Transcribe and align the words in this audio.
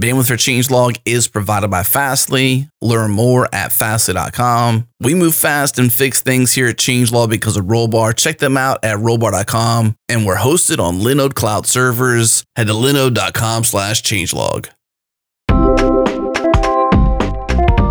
Bandwidth 0.00 0.28
for 0.28 0.34
Changelog 0.34 0.98
is 1.04 1.28
provided 1.28 1.70
by 1.70 1.82
Fastly. 1.82 2.70
Learn 2.80 3.10
more 3.10 3.46
at 3.52 3.70
fastly.com. 3.70 4.88
We 4.98 5.14
move 5.14 5.34
fast 5.34 5.78
and 5.78 5.92
fix 5.92 6.22
things 6.22 6.54
here 6.54 6.68
at 6.68 6.76
Changelog 6.76 7.28
because 7.28 7.58
of 7.58 7.66
Rollbar. 7.66 8.16
Check 8.16 8.38
them 8.38 8.56
out 8.56 8.82
at 8.82 8.96
rollbar.com. 8.96 9.94
And 10.08 10.24
we're 10.24 10.36
hosted 10.36 10.78
on 10.78 11.00
Linode 11.00 11.34
Cloud 11.34 11.66
servers. 11.66 12.44
Head 12.56 12.68
to 12.68 12.72
linode.com 12.72 13.64
slash 13.64 14.02
changelog. 14.02 14.70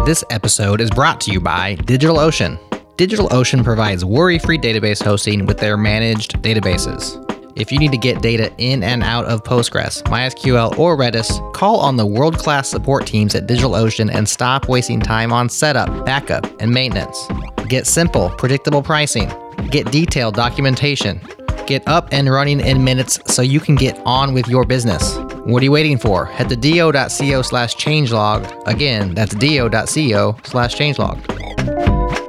This 0.08 0.24
episode 0.32 0.82
is 0.82 0.90
brought 0.90 1.22
to 1.22 1.32
you 1.32 1.40
by 1.40 1.76
DigitalOcean. 1.76 2.58
DigitalOcean 2.96 3.64
provides 3.64 4.04
worry 4.04 4.40
free 4.40 4.58
database 4.58 5.04
hosting 5.04 5.46
with 5.46 5.60
their 5.60 5.78
managed 5.78 6.42
databases. 6.42 7.29
If 7.56 7.72
you 7.72 7.80
need 7.80 7.92
to 7.92 7.98
get 7.98 8.22
data 8.22 8.52
in 8.58 8.84
and 8.84 9.04
out 9.04 9.26
of 9.26 9.44
Postgres, 9.44 10.04
MySQL, 10.04 10.78
or 10.78 10.98
Redis, 10.98 11.54
call 11.54 11.80
on 11.80 11.98
the 11.98 12.06
world 12.06 12.38
class 12.38 12.70
support 12.70 13.06
teams 13.06 13.36
at 13.36 13.48
DigitalOcean 13.48 14.14
and 14.14 14.28
stop 14.28 14.70
wasting 14.70 15.00
time 15.00 15.34
on 15.34 15.50
setup, 15.50 16.06
backup, 16.06 16.46
and 16.62 16.72
maintenance. 16.72 17.28
Get 17.68 17.88
simple, 17.88 18.30
predictable 18.32 18.84
pricing. 18.84 19.32
Get 19.70 19.92
detailed 19.92 20.36
documentation. 20.36 21.22
Get 21.68 21.88
up 21.88 22.08
and 22.12 22.30
running 22.30 22.60
in 22.60 22.84
minutes 22.84 23.20
so 23.28 23.42
you 23.42 23.60
can 23.60 23.76
get 23.76 24.00
on 24.06 24.34
with 24.34 24.48
your 24.48 24.66
business. 24.66 25.18
What 25.46 25.62
are 25.62 25.66
you 25.66 25.72
waiting 25.72 25.98
for? 25.98 26.26
Head 26.26 26.50
to 26.50 26.56
do.co 26.56 27.42
slash 27.42 27.76
changelog. 27.76 28.68
Again, 28.68 29.14
that's 29.14 29.36
do.co 29.36 30.38
slash 30.44 30.76
changelog. 30.76 32.29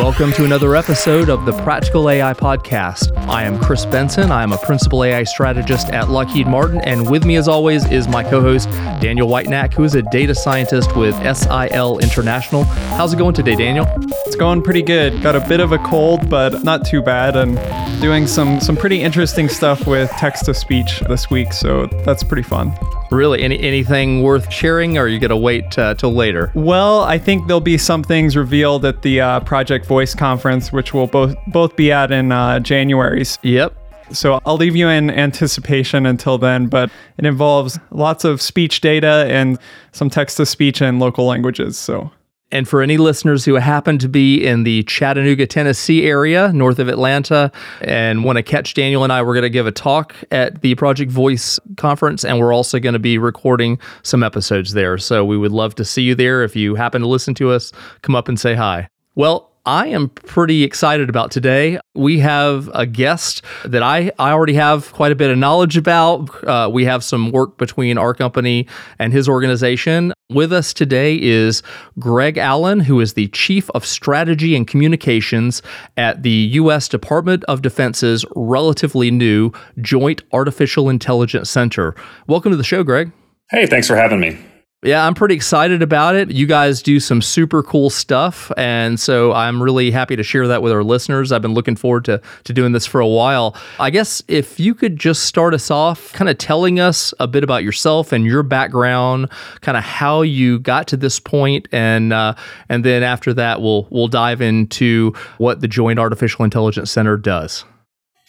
Welcome 0.00 0.32
to 0.32 0.46
another 0.46 0.76
episode 0.76 1.28
of 1.28 1.44
the 1.44 1.52
Practical 1.62 2.08
AI 2.08 2.32
Podcast. 2.32 3.14
I 3.28 3.42
am 3.42 3.60
Chris 3.60 3.84
Benson. 3.84 4.32
I 4.32 4.42
am 4.42 4.50
a 4.50 4.56
principal 4.56 5.04
AI 5.04 5.24
strategist 5.24 5.90
at 5.90 6.08
Lockheed 6.08 6.46
Martin, 6.46 6.80
and 6.84 7.10
with 7.10 7.26
me, 7.26 7.36
as 7.36 7.48
always, 7.48 7.84
is 7.90 8.08
my 8.08 8.24
co 8.24 8.40
host, 8.40 8.70
Daniel 9.02 9.28
Whitenack, 9.28 9.74
who 9.74 9.84
is 9.84 9.94
a 9.94 10.00
data 10.00 10.34
scientist 10.34 10.96
with 10.96 11.14
SIL 11.36 11.98
International. 11.98 12.64
How's 12.64 13.12
it 13.12 13.18
going 13.18 13.34
today, 13.34 13.54
Daniel? 13.54 13.86
It's 14.24 14.36
going 14.36 14.62
pretty 14.62 14.82
good. 14.82 15.22
Got 15.22 15.36
a 15.36 15.46
bit 15.46 15.60
of 15.60 15.70
a 15.70 15.78
cold, 15.80 16.30
but 16.30 16.64
not 16.64 16.86
too 16.86 17.02
bad, 17.02 17.36
and 17.36 17.60
doing 18.00 18.26
some, 18.26 18.58
some 18.58 18.78
pretty 18.78 19.02
interesting 19.02 19.50
stuff 19.50 19.86
with 19.86 20.10
text 20.12 20.46
to 20.46 20.54
speech 20.54 21.00
this 21.10 21.28
week, 21.28 21.52
so 21.52 21.84
that's 22.06 22.24
pretty 22.24 22.42
fun. 22.42 22.74
Really, 23.10 23.42
any 23.42 23.58
anything 23.58 24.22
worth 24.22 24.52
sharing, 24.52 24.96
or 24.96 25.02
are 25.02 25.08
you 25.08 25.18
gonna 25.18 25.36
wait 25.36 25.76
uh, 25.78 25.94
till 25.94 26.12
later? 26.12 26.52
Well, 26.54 27.02
I 27.02 27.18
think 27.18 27.48
there'll 27.48 27.60
be 27.60 27.76
some 27.76 28.04
things 28.04 28.36
revealed 28.36 28.84
at 28.84 29.02
the 29.02 29.20
uh, 29.20 29.40
Project 29.40 29.86
Voice 29.86 30.14
conference, 30.14 30.72
which 30.72 30.94
we'll 30.94 31.08
both 31.08 31.34
both 31.48 31.74
be 31.74 31.90
at 31.90 32.12
in 32.12 32.30
uh, 32.30 32.60
January. 32.60 33.24
Yep. 33.42 33.76
So 34.12 34.40
I'll 34.44 34.56
leave 34.56 34.76
you 34.76 34.88
in 34.88 35.10
anticipation 35.10 36.06
until 36.06 36.38
then, 36.38 36.66
but 36.66 36.90
it 37.18 37.26
involves 37.26 37.78
lots 37.90 38.24
of 38.24 38.40
speech 38.40 38.80
data 38.80 39.26
and 39.28 39.58
some 39.92 40.10
text 40.10 40.36
to 40.38 40.46
speech 40.46 40.82
in 40.82 40.98
local 40.98 41.26
languages. 41.26 41.78
So 41.78 42.10
and 42.52 42.68
for 42.68 42.82
any 42.82 42.96
listeners 42.96 43.44
who 43.44 43.54
happen 43.54 43.98
to 43.98 44.08
be 44.08 44.44
in 44.44 44.64
the 44.64 44.82
Chattanooga, 44.84 45.46
Tennessee 45.46 46.06
area, 46.06 46.52
north 46.52 46.78
of 46.78 46.88
Atlanta, 46.88 47.52
and 47.80 48.24
want 48.24 48.36
to 48.36 48.42
catch 48.42 48.74
Daniel 48.74 49.04
and 49.04 49.12
I, 49.12 49.22
we're 49.22 49.34
going 49.34 49.42
to 49.42 49.50
give 49.50 49.66
a 49.66 49.72
talk 49.72 50.14
at 50.30 50.60
the 50.62 50.74
Project 50.74 51.10
Voice 51.10 51.60
conference, 51.76 52.24
and 52.24 52.38
we're 52.38 52.52
also 52.52 52.78
going 52.78 52.94
to 52.94 52.98
be 52.98 53.18
recording 53.18 53.78
some 54.02 54.22
episodes 54.22 54.72
there. 54.72 54.98
So 54.98 55.24
we 55.24 55.36
would 55.36 55.52
love 55.52 55.74
to 55.76 55.84
see 55.84 56.02
you 56.02 56.14
there. 56.14 56.42
If 56.42 56.56
you 56.56 56.74
happen 56.74 57.02
to 57.02 57.08
listen 57.08 57.34
to 57.34 57.50
us, 57.50 57.72
come 58.02 58.14
up 58.14 58.28
and 58.28 58.38
say 58.38 58.54
hi. 58.54 58.88
Well, 59.14 59.49
I 59.66 59.88
am 59.88 60.08
pretty 60.08 60.64
excited 60.64 61.10
about 61.10 61.30
today. 61.30 61.78
We 61.94 62.20
have 62.20 62.70
a 62.72 62.86
guest 62.86 63.42
that 63.64 63.82
I, 63.82 64.10
I 64.18 64.32
already 64.32 64.54
have 64.54 64.92
quite 64.92 65.12
a 65.12 65.14
bit 65.14 65.30
of 65.30 65.36
knowledge 65.36 65.76
about. 65.76 66.44
Uh, 66.44 66.70
we 66.72 66.86
have 66.86 67.04
some 67.04 67.30
work 67.30 67.58
between 67.58 67.98
our 67.98 68.14
company 68.14 68.66
and 68.98 69.12
his 69.12 69.28
organization. 69.28 70.14
With 70.30 70.52
us 70.52 70.72
today 70.72 71.20
is 71.20 71.62
Greg 71.98 72.38
Allen, 72.38 72.80
who 72.80 73.00
is 73.00 73.14
the 73.14 73.28
Chief 73.28 73.68
of 73.70 73.84
Strategy 73.84 74.56
and 74.56 74.66
Communications 74.66 75.60
at 75.96 76.22
the 76.22 76.30
U.S. 76.30 76.88
Department 76.88 77.44
of 77.44 77.62
Defense's 77.62 78.24
relatively 78.34 79.10
new 79.10 79.52
Joint 79.80 80.22
Artificial 80.32 80.88
Intelligence 80.88 81.50
Center. 81.50 81.94
Welcome 82.26 82.50
to 82.50 82.56
the 82.56 82.64
show, 82.64 82.82
Greg. 82.82 83.12
Hey, 83.50 83.66
thanks 83.66 83.88
for 83.88 83.96
having 83.96 84.20
me. 84.20 84.38
Yeah, 84.82 85.06
I'm 85.06 85.12
pretty 85.12 85.34
excited 85.34 85.82
about 85.82 86.14
it. 86.14 86.30
You 86.30 86.46
guys 86.46 86.80
do 86.80 87.00
some 87.00 87.20
super 87.20 87.62
cool 87.62 87.90
stuff. 87.90 88.50
And 88.56 88.98
so 88.98 89.30
I'm 89.34 89.62
really 89.62 89.90
happy 89.90 90.16
to 90.16 90.22
share 90.22 90.48
that 90.48 90.62
with 90.62 90.72
our 90.72 90.82
listeners. 90.82 91.32
I've 91.32 91.42
been 91.42 91.52
looking 91.52 91.76
forward 91.76 92.06
to, 92.06 92.22
to 92.44 92.52
doing 92.54 92.72
this 92.72 92.86
for 92.86 92.98
a 92.98 93.06
while. 93.06 93.54
I 93.78 93.90
guess 93.90 94.22
if 94.26 94.58
you 94.58 94.74
could 94.74 94.96
just 94.96 95.24
start 95.24 95.52
us 95.52 95.70
off, 95.70 96.14
kind 96.14 96.30
of 96.30 96.38
telling 96.38 96.80
us 96.80 97.12
a 97.20 97.28
bit 97.28 97.44
about 97.44 97.62
yourself 97.62 98.10
and 98.10 98.24
your 98.24 98.42
background, 98.42 99.28
kind 99.60 99.76
of 99.76 99.84
how 99.84 100.22
you 100.22 100.58
got 100.58 100.88
to 100.88 100.96
this 100.96 101.20
point, 101.20 101.68
and 101.72 102.14
uh, 102.14 102.34
and 102.70 102.82
then 102.82 103.02
after 103.02 103.34
that, 103.34 103.60
we'll 103.60 103.86
we'll 103.90 104.08
dive 104.08 104.40
into 104.40 105.12
what 105.36 105.60
the 105.60 105.68
Joint 105.68 105.98
Artificial 105.98 106.42
Intelligence 106.42 106.90
Center 106.90 107.18
does. 107.18 107.66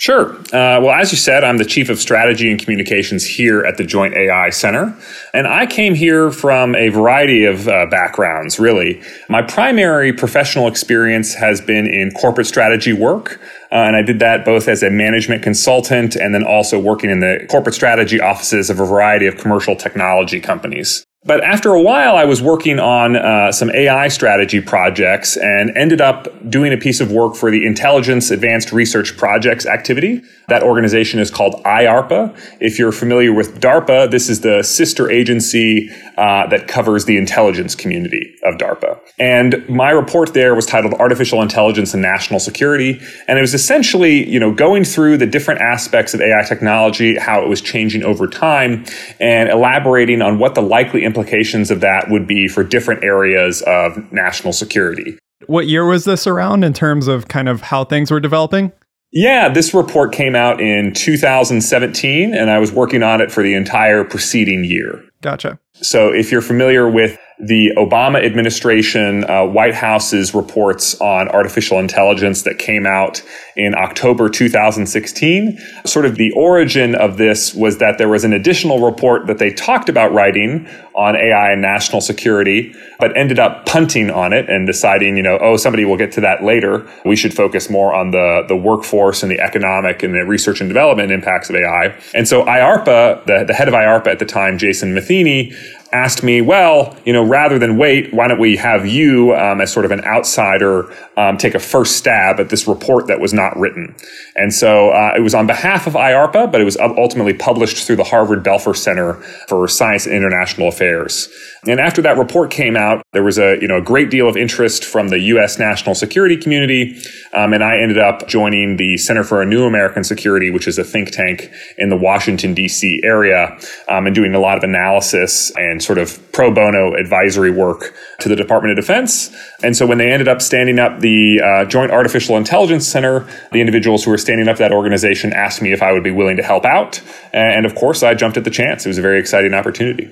Sure. 0.01 0.33
Uh, 0.51 0.81
well, 0.81 0.99
as 0.99 1.11
you 1.11 1.17
said, 1.19 1.43
I'm 1.43 1.57
the 1.57 1.63
Chief 1.63 1.87
of 1.87 1.99
Strategy 1.99 2.49
and 2.49 2.59
Communications 2.59 3.23
here 3.23 3.61
at 3.61 3.77
the 3.77 3.83
Joint 3.83 4.15
AI 4.15 4.49
Center. 4.49 4.97
And 5.31 5.45
I 5.45 5.67
came 5.67 5.93
here 5.93 6.31
from 6.31 6.73
a 6.73 6.89
variety 6.89 7.45
of 7.45 7.67
uh, 7.67 7.85
backgrounds, 7.85 8.59
really. 8.59 8.99
My 9.29 9.43
primary 9.43 10.11
professional 10.11 10.67
experience 10.67 11.35
has 11.35 11.61
been 11.61 11.85
in 11.85 12.09
corporate 12.19 12.47
strategy 12.47 12.93
work. 12.93 13.39
Uh, 13.71 13.75
and 13.75 13.95
I 13.95 14.01
did 14.01 14.17
that 14.21 14.43
both 14.43 14.67
as 14.67 14.81
a 14.81 14.89
management 14.89 15.43
consultant 15.43 16.15
and 16.15 16.33
then 16.33 16.43
also 16.43 16.79
working 16.79 17.11
in 17.11 17.19
the 17.19 17.45
corporate 17.47 17.75
strategy 17.75 18.19
offices 18.19 18.71
of 18.71 18.79
a 18.79 18.85
variety 18.87 19.27
of 19.27 19.37
commercial 19.37 19.75
technology 19.75 20.39
companies. 20.39 21.05
But 21.23 21.43
after 21.43 21.69
a 21.69 21.79
while, 21.79 22.15
I 22.15 22.25
was 22.25 22.41
working 22.41 22.79
on 22.79 23.15
uh, 23.15 23.51
some 23.51 23.69
AI 23.69 24.07
strategy 24.07 24.59
projects 24.59 25.37
and 25.37 25.69
ended 25.77 26.01
up 26.01 26.27
doing 26.49 26.73
a 26.73 26.77
piece 26.77 26.99
of 26.99 27.11
work 27.11 27.35
for 27.35 27.51
the 27.51 27.63
Intelligence 27.63 28.31
Advanced 28.31 28.71
Research 28.71 29.15
Projects 29.17 29.67
activity. 29.67 30.23
That 30.47 30.63
organization 30.63 31.19
is 31.19 31.29
called 31.29 31.63
IARPA. 31.63 32.35
If 32.59 32.79
you're 32.79 32.91
familiar 32.91 33.31
with 33.33 33.61
DARPA, 33.61 34.09
this 34.09 34.29
is 34.29 34.41
the 34.41 34.63
sister 34.63 35.11
agency 35.11 35.91
uh, 36.17 36.47
that 36.47 36.67
covers 36.67 37.05
the 37.05 37.17
intelligence 37.17 37.75
community 37.75 38.35
of 38.43 38.55
DARPA. 38.55 38.99
And 39.19 39.63
my 39.69 39.91
report 39.91 40.33
there 40.33 40.55
was 40.55 40.65
titled 40.65 40.95
Artificial 40.95 41.43
Intelligence 41.43 41.93
and 41.93 42.01
National 42.01 42.39
Security. 42.39 42.99
And 43.27 43.37
it 43.37 43.41
was 43.41 43.53
essentially, 43.53 44.27
you 44.27 44.39
know, 44.39 44.51
going 44.51 44.83
through 44.83 45.17
the 45.17 45.27
different 45.27 45.61
aspects 45.61 46.15
of 46.15 46.21
AI 46.21 46.41
technology, 46.43 47.15
how 47.15 47.43
it 47.43 47.47
was 47.47 47.61
changing 47.61 48.03
over 48.03 48.27
time, 48.27 48.85
and 49.19 49.49
elaborating 49.49 50.23
on 50.23 50.39
what 50.39 50.55
the 50.55 50.61
likely 50.61 51.05
implications 51.11 51.69
of 51.71 51.81
that 51.81 52.09
would 52.09 52.25
be 52.25 52.47
for 52.47 52.63
different 52.63 53.03
areas 53.03 53.61
of 53.63 54.11
national 54.13 54.53
security. 54.53 55.17
What 55.47 55.67
year 55.67 55.85
was 55.85 56.05
this 56.05 56.25
around 56.25 56.63
in 56.63 56.71
terms 56.71 57.07
of 57.09 57.27
kind 57.27 57.49
of 57.49 57.59
how 57.59 57.83
things 57.83 58.11
were 58.11 58.21
developing? 58.21 58.71
Yeah, 59.11 59.49
this 59.49 59.73
report 59.73 60.13
came 60.13 60.37
out 60.37 60.61
in 60.61 60.93
2017, 60.93 62.33
and 62.33 62.49
I 62.49 62.59
was 62.59 62.71
working 62.71 63.03
on 63.03 63.19
it 63.19 63.29
for 63.29 63.43
the 63.43 63.55
entire 63.55 64.05
preceding 64.05 64.63
year. 64.63 65.03
Gotcha. 65.21 65.59
So 65.81 66.13
if 66.13 66.31
you're 66.31 66.41
familiar 66.41 66.89
with 66.89 67.19
the 67.41 67.71
Obama 67.75 68.23
administration, 68.23 69.23
uh, 69.27 69.43
White 69.43 69.73
House's 69.73 70.35
reports 70.35 70.99
on 71.01 71.27
artificial 71.29 71.79
intelligence 71.79 72.43
that 72.43 72.59
came 72.59 72.85
out 72.85 73.23
in 73.55 73.73
October 73.73 74.29
2016. 74.29 75.57
Sort 75.83 76.05
of 76.05 76.17
the 76.17 76.31
origin 76.33 76.93
of 76.93 77.17
this 77.17 77.55
was 77.55 77.79
that 77.79 77.97
there 77.97 78.07
was 78.07 78.23
an 78.23 78.31
additional 78.31 78.79
report 78.79 79.25
that 79.25 79.39
they 79.39 79.51
talked 79.51 79.89
about 79.89 80.13
writing 80.13 80.67
on 80.93 81.15
AI 81.15 81.51
and 81.51 81.61
national 81.63 81.99
security, 81.99 82.75
but 82.99 83.15
ended 83.17 83.39
up 83.39 83.65
punting 83.65 84.11
on 84.11 84.33
it 84.33 84.47
and 84.47 84.67
deciding, 84.67 85.17
you 85.17 85.23
know, 85.23 85.39
oh, 85.41 85.57
somebody 85.57 85.83
will 85.83 85.97
get 85.97 86.11
to 86.11 86.21
that 86.21 86.43
later. 86.43 86.87
We 87.05 87.15
should 87.15 87.33
focus 87.33 87.71
more 87.71 87.91
on 87.91 88.11
the, 88.11 88.43
the 88.47 88.55
workforce 88.55 89.23
and 89.23 89.31
the 89.31 89.39
economic 89.39 90.03
and 90.03 90.13
the 90.13 90.25
research 90.25 90.61
and 90.61 90.69
development 90.69 91.11
impacts 91.11 91.49
of 91.49 91.55
AI. 91.55 91.95
And 92.13 92.27
so 92.27 92.45
IARPA, 92.45 93.25
the, 93.25 93.45
the 93.47 93.53
head 93.53 93.67
of 93.67 93.73
IARPA 93.73 94.07
at 94.07 94.19
the 94.19 94.25
time, 94.25 94.59
Jason 94.59 94.93
Matheny, 94.93 95.53
asked 95.93 96.23
me, 96.23 96.41
well, 96.41 96.95
you 97.05 97.11
know, 97.11 97.23
rather 97.23 97.59
than 97.59 97.77
wait, 97.77 98.13
why 98.13 98.27
don't 98.27 98.39
we 98.39 98.55
have 98.57 98.85
you 98.85 99.35
um, 99.35 99.59
as 99.59 99.71
sort 99.71 99.85
of 99.85 99.91
an 99.91 100.01
outsider 100.05 100.91
um, 101.17 101.37
take 101.37 101.53
a 101.53 101.59
first 101.59 101.97
stab 101.97 102.39
at 102.39 102.49
this 102.49 102.67
report 102.67 103.07
that 103.07 103.19
was 103.19 103.33
not 103.33 103.57
written? 103.57 103.95
And 104.35 104.53
so 104.53 104.89
uh, 104.89 105.13
it 105.17 105.21
was 105.21 105.35
on 105.35 105.47
behalf 105.47 105.87
of 105.87 105.93
IARPA, 105.93 106.51
but 106.51 106.61
it 106.61 106.63
was 106.63 106.77
ultimately 106.77 107.33
published 107.33 107.85
through 107.85 107.97
the 107.97 108.03
Harvard 108.03 108.43
Belfer 108.43 108.75
Center 108.75 109.15
for 109.47 109.67
Science 109.67 110.05
and 110.05 110.15
International 110.15 110.69
Affairs. 110.69 111.29
And 111.67 111.79
after 111.79 112.01
that 112.01 112.17
report 112.17 112.49
came 112.49 112.75
out, 112.75 113.05
there 113.13 113.23
was 113.23 113.37
a 113.37 113.57
you 113.61 113.67
know 113.67 113.77
a 113.77 113.81
great 113.81 114.09
deal 114.09 114.27
of 114.27 114.35
interest 114.35 114.83
from 114.83 115.09
the 115.09 115.19
U.S. 115.19 115.59
national 115.59 115.93
security 115.93 116.35
community, 116.35 116.99
um, 117.33 117.53
and 117.53 117.63
I 117.63 117.77
ended 117.77 117.99
up 117.99 118.27
joining 118.27 118.77
the 118.77 118.97
Center 118.97 119.23
for 119.23 119.41
a 119.41 119.45
New 119.45 119.65
American 119.65 120.03
Security, 120.03 120.49
which 120.49 120.67
is 120.67 120.79
a 120.79 120.83
think 120.83 121.11
tank 121.11 121.51
in 121.77 121.89
the 121.89 121.97
Washington 121.97 122.55
D.C. 122.55 123.01
area, 123.03 123.59
um, 123.89 124.07
and 124.07 124.15
doing 124.15 124.33
a 124.33 124.39
lot 124.39 124.57
of 124.57 124.63
analysis 124.63 125.51
and 125.55 125.80
sort 125.81 125.97
of 125.97 126.31
pro 126.31 126.53
bono 126.53 126.93
advisory 126.93 127.51
work 127.51 127.93
to 128.19 128.29
the 128.29 128.35
Department 128.35 128.77
of 128.77 128.83
Defense. 128.83 129.35
And 129.63 129.75
so 129.75 129.85
when 129.85 129.97
they 129.97 130.11
ended 130.11 130.27
up 130.27 130.41
standing 130.41 130.79
up 130.79 130.99
the 130.99 131.41
uh, 131.41 131.65
Joint 131.65 131.91
Artificial 131.91 132.37
Intelligence 132.37 132.87
Center, 132.87 133.27
the 133.51 133.59
individuals 133.59 134.03
who 134.03 134.11
were 134.11 134.17
standing 134.17 134.47
up 134.47 134.57
that 134.57 134.71
organization 134.71 135.33
asked 135.33 135.61
me 135.61 135.73
if 135.73 135.81
I 135.81 135.91
would 135.91 136.03
be 136.03 136.11
willing 136.11 136.37
to 136.37 136.43
help 136.43 136.65
out, 136.65 137.01
and 137.33 137.65
of 137.65 137.75
course 137.75 138.03
I 138.03 138.13
jumped 138.13 138.37
at 138.37 138.43
the 138.43 138.49
chance. 138.49 138.85
It 138.85 138.89
was 138.89 138.97
a 138.97 139.01
very 139.01 139.19
exciting 139.19 139.53
opportunity. 139.53 140.09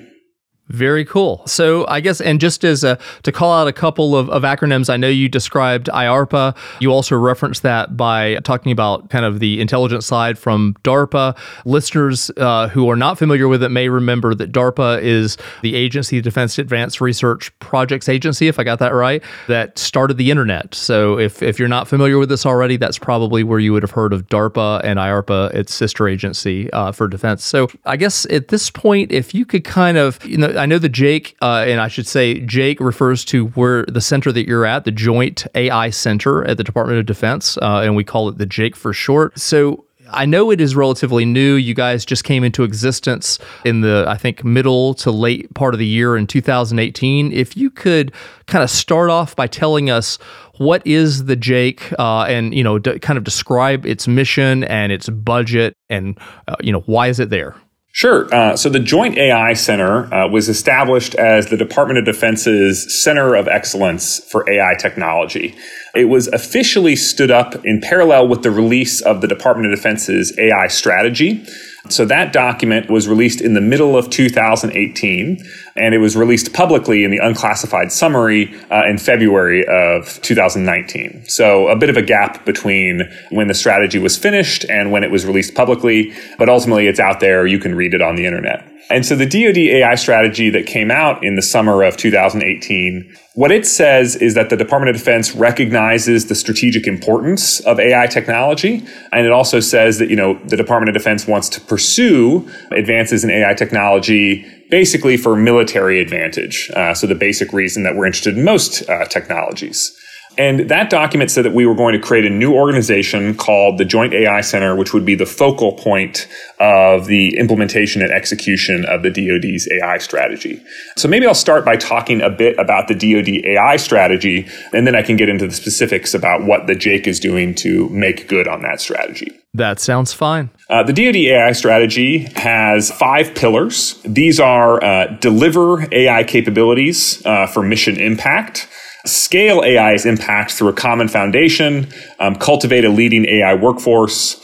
Very 0.70 1.04
cool. 1.04 1.42
So 1.46 1.84
I 1.88 1.98
guess, 1.98 2.20
and 2.20 2.40
just 2.40 2.62
as 2.62 2.84
a, 2.84 2.96
to 3.24 3.32
call 3.32 3.52
out 3.52 3.66
a 3.66 3.72
couple 3.72 4.16
of, 4.16 4.30
of 4.30 4.44
acronyms, 4.44 4.88
I 4.88 4.96
know 4.96 5.08
you 5.08 5.28
described 5.28 5.88
IARPA. 5.88 6.56
You 6.80 6.92
also 6.92 7.16
referenced 7.16 7.62
that 7.64 7.96
by 7.96 8.36
talking 8.44 8.70
about 8.70 9.10
kind 9.10 9.24
of 9.24 9.40
the 9.40 9.60
intelligence 9.60 10.06
side 10.06 10.38
from 10.38 10.76
DARPA. 10.84 11.36
Listeners 11.64 12.30
uh, 12.36 12.68
who 12.68 12.88
are 12.88 12.94
not 12.94 13.18
familiar 13.18 13.48
with 13.48 13.64
it 13.64 13.70
may 13.70 13.88
remember 13.88 14.32
that 14.32 14.52
DARPA 14.52 15.02
is 15.02 15.36
the 15.62 15.74
Agency 15.74 16.20
Defense 16.20 16.56
Advanced 16.56 17.00
Research 17.00 17.50
Projects 17.58 18.08
Agency, 18.08 18.46
if 18.46 18.60
I 18.60 18.64
got 18.64 18.78
that 18.78 18.94
right, 18.94 19.24
that 19.48 19.76
started 19.76 20.18
the 20.18 20.30
internet. 20.30 20.72
So 20.72 21.18
if, 21.18 21.42
if 21.42 21.58
you're 21.58 21.68
not 21.68 21.88
familiar 21.88 22.16
with 22.16 22.28
this 22.28 22.46
already, 22.46 22.76
that's 22.76 22.98
probably 22.98 23.42
where 23.42 23.58
you 23.58 23.72
would 23.72 23.82
have 23.82 23.90
heard 23.90 24.12
of 24.12 24.28
DARPA 24.28 24.82
and 24.84 25.00
IARPA, 25.00 25.52
its 25.52 25.74
sister 25.74 26.06
agency 26.06 26.72
uh, 26.72 26.92
for 26.92 27.08
defense. 27.08 27.44
So 27.44 27.68
I 27.84 27.96
guess 27.96 28.24
at 28.26 28.48
this 28.48 28.70
point, 28.70 29.10
if 29.10 29.34
you 29.34 29.44
could 29.44 29.64
kind 29.64 29.98
of, 29.98 30.24
you 30.24 30.38
know, 30.38 30.59
I 30.60 30.66
know 30.66 30.78
the 30.78 30.90
JAIC, 30.90 31.36
uh, 31.40 31.64
and 31.66 31.80
I 31.80 31.88
should 31.88 32.06
say 32.06 32.38
JAIC 32.42 32.80
refers 32.80 33.24
to 33.26 33.46
where 33.48 33.86
the 33.86 34.02
center 34.02 34.30
that 34.30 34.46
you're 34.46 34.66
at, 34.66 34.84
the 34.84 34.90
Joint 34.90 35.46
AI 35.54 35.88
Center 35.88 36.44
at 36.46 36.58
the 36.58 36.64
Department 36.64 36.98
of 36.98 37.06
Defense, 37.06 37.56
uh, 37.62 37.80
and 37.82 37.96
we 37.96 38.04
call 38.04 38.28
it 38.28 38.36
the 38.36 38.46
JAIC 38.46 38.76
for 38.76 38.92
short. 38.92 39.38
So 39.38 39.86
I 40.10 40.26
know 40.26 40.50
it 40.50 40.60
is 40.60 40.76
relatively 40.76 41.24
new. 41.24 41.54
You 41.54 41.72
guys 41.72 42.04
just 42.04 42.24
came 42.24 42.44
into 42.44 42.62
existence 42.62 43.38
in 43.64 43.80
the, 43.80 44.04
I 44.06 44.18
think, 44.18 44.44
middle 44.44 44.92
to 44.94 45.10
late 45.10 45.52
part 45.54 45.72
of 45.72 45.78
the 45.78 45.86
year 45.86 46.14
in 46.14 46.26
2018. 46.26 47.32
If 47.32 47.56
you 47.56 47.70
could 47.70 48.12
kind 48.46 48.62
of 48.62 48.68
start 48.68 49.08
off 49.08 49.34
by 49.34 49.46
telling 49.46 49.88
us 49.88 50.18
what 50.58 50.86
is 50.86 51.24
the 51.24 51.38
JAIC, 51.38 51.94
uh, 51.98 52.24
and 52.24 52.54
you 52.54 52.62
know, 52.62 52.78
d- 52.78 52.98
kind 52.98 53.16
of 53.16 53.24
describe 53.24 53.86
its 53.86 54.06
mission 54.06 54.64
and 54.64 54.92
its 54.92 55.08
budget, 55.08 55.74
and 55.88 56.18
uh, 56.48 56.56
you 56.60 56.70
know, 56.70 56.80
why 56.80 57.06
is 57.06 57.18
it 57.18 57.30
there? 57.30 57.56
Sure. 57.92 58.32
Uh, 58.32 58.56
so 58.56 58.68
the 58.68 58.78
Joint 58.78 59.18
AI 59.18 59.52
Center 59.52 60.12
uh, 60.14 60.28
was 60.28 60.48
established 60.48 61.16
as 61.16 61.46
the 61.46 61.56
Department 61.56 61.98
of 61.98 62.04
Defense's 62.04 63.02
Center 63.02 63.34
of 63.34 63.48
Excellence 63.48 64.20
for 64.30 64.48
AI 64.48 64.74
Technology. 64.78 65.56
It 65.94 66.04
was 66.04 66.28
officially 66.28 66.94
stood 66.94 67.32
up 67.32 67.64
in 67.64 67.80
parallel 67.80 68.28
with 68.28 68.42
the 68.44 68.52
release 68.52 69.00
of 69.00 69.20
the 69.20 69.26
Department 69.26 69.72
of 69.72 69.76
Defense's 69.76 70.38
AI 70.38 70.68
strategy. 70.68 71.44
So 71.88 72.04
that 72.04 72.32
document 72.32 72.90
was 72.90 73.08
released 73.08 73.40
in 73.40 73.54
the 73.54 73.60
middle 73.60 73.96
of 73.96 74.08
2018, 74.08 75.38
and 75.80 75.94
it 75.94 75.98
was 75.98 76.16
released 76.16 76.52
publicly 76.52 77.04
in 77.04 77.10
the 77.10 77.18
unclassified 77.18 77.90
summary 77.90 78.54
uh, 78.70 78.82
in 78.86 78.98
February 78.98 79.66
of 79.66 80.20
2019. 80.22 81.24
So 81.26 81.68
a 81.68 81.76
bit 81.76 81.88
of 81.88 81.96
a 81.96 82.02
gap 82.02 82.44
between 82.44 83.10
when 83.30 83.48
the 83.48 83.54
strategy 83.54 83.98
was 83.98 84.16
finished 84.16 84.64
and 84.68 84.92
when 84.92 85.02
it 85.02 85.10
was 85.10 85.24
released 85.24 85.54
publicly, 85.54 86.12
but 86.38 86.48
ultimately 86.48 86.86
it's 86.86 87.00
out 87.00 87.20
there. 87.20 87.46
You 87.46 87.58
can 87.58 87.74
read 87.74 87.94
it 87.94 88.02
on 88.02 88.16
the 88.16 88.26
internet. 88.26 88.70
And 88.90 89.06
so 89.06 89.14
the 89.14 89.24
DoD 89.24 89.56
AI 89.56 89.94
strategy 89.94 90.50
that 90.50 90.66
came 90.66 90.90
out 90.90 91.24
in 91.24 91.36
the 91.36 91.42
summer 91.42 91.84
of 91.84 91.96
2018, 91.96 93.16
what 93.34 93.52
it 93.52 93.64
says 93.64 94.16
is 94.16 94.34
that 94.34 94.50
the 94.50 94.56
Department 94.56 94.90
of 94.90 94.96
Defense 94.96 95.32
recognizes 95.36 96.26
the 96.26 96.34
strategic 96.34 96.88
importance 96.88 97.60
of 97.60 97.78
AI 97.78 98.08
technology. 98.08 98.84
And 99.12 99.24
it 99.24 99.30
also 99.30 99.60
says 99.60 99.98
that, 99.98 100.10
you 100.10 100.16
know, 100.16 100.34
the 100.46 100.56
Department 100.56 100.88
of 100.88 101.00
Defense 101.00 101.28
wants 101.28 101.48
to 101.50 101.60
pursue 101.60 102.50
advances 102.72 103.22
in 103.22 103.30
AI 103.30 103.54
technology 103.54 104.44
basically 104.70 105.16
for 105.16 105.36
military 105.36 106.00
advantage. 106.00 106.70
Uh, 106.74 106.94
so 106.94 107.06
the 107.06 107.14
basic 107.14 107.52
reason 107.52 107.82
that 107.82 107.96
we're 107.96 108.06
interested 108.06 108.36
in 108.36 108.44
most 108.44 108.88
uh, 108.88 109.04
technologies. 109.04 109.96
And 110.38 110.70
that 110.70 110.90
document 110.90 111.30
said 111.30 111.44
that 111.44 111.52
we 111.52 111.66
were 111.66 111.74
going 111.74 111.92
to 111.92 111.98
create 111.98 112.24
a 112.24 112.30
new 112.30 112.54
organization 112.54 113.34
called 113.34 113.78
the 113.78 113.84
Joint 113.84 114.14
AI 114.14 114.40
Center, 114.40 114.76
which 114.76 114.94
would 114.94 115.04
be 115.04 115.14
the 115.14 115.26
focal 115.26 115.72
point 115.72 116.28
of 116.58 117.06
the 117.06 117.36
implementation 117.36 118.00
and 118.00 118.10
execution 118.10 118.84
of 118.84 119.02
the 119.02 119.10
DoD's 119.10 119.68
AI 119.70 119.98
strategy. 119.98 120.62
So 120.96 121.08
maybe 121.08 121.26
I'll 121.26 121.34
start 121.34 121.64
by 121.64 121.76
talking 121.76 122.20
a 122.20 122.30
bit 122.30 122.58
about 122.58 122.88
the 122.88 122.94
DoD 122.94 123.44
AI 123.44 123.76
strategy, 123.76 124.48
and 124.72 124.86
then 124.86 124.94
I 124.94 125.02
can 125.02 125.16
get 125.16 125.28
into 125.28 125.46
the 125.46 125.54
specifics 125.54 126.14
about 126.14 126.44
what 126.44 126.66
the 126.66 126.74
JAIC 126.74 127.06
is 127.06 127.20
doing 127.20 127.54
to 127.56 127.88
make 127.90 128.28
good 128.28 128.46
on 128.46 128.62
that 128.62 128.80
strategy. 128.80 129.36
That 129.52 129.80
sounds 129.80 130.12
fine. 130.12 130.50
Uh, 130.68 130.84
the 130.84 130.92
DoD 130.92 131.16
AI 131.16 131.52
strategy 131.52 132.28
has 132.36 132.92
five 132.92 133.34
pillars. 133.34 134.00
These 134.04 134.38
are 134.38 134.82
uh, 134.82 135.06
deliver 135.20 135.92
AI 135.92 136.22
capabilities 136.22 137.24
uh, 137.26 137.48
for 137.48 137.62
mission 137.62 137.98
impact 137.98 138.68
scale 139.06 139.62
AI's 139.62 140.06
impact 140.06 140.52
through 140.52 140.68
a 140.68 140.72
common 140.72 141.08
foundation, 141.08 141.88
um, 142.18 142.34
cultivate 142.36 142.84
a 142.84 142.90
leading 142.90 143.24
AI 143.26 143.54
workforce, 143.54 144.40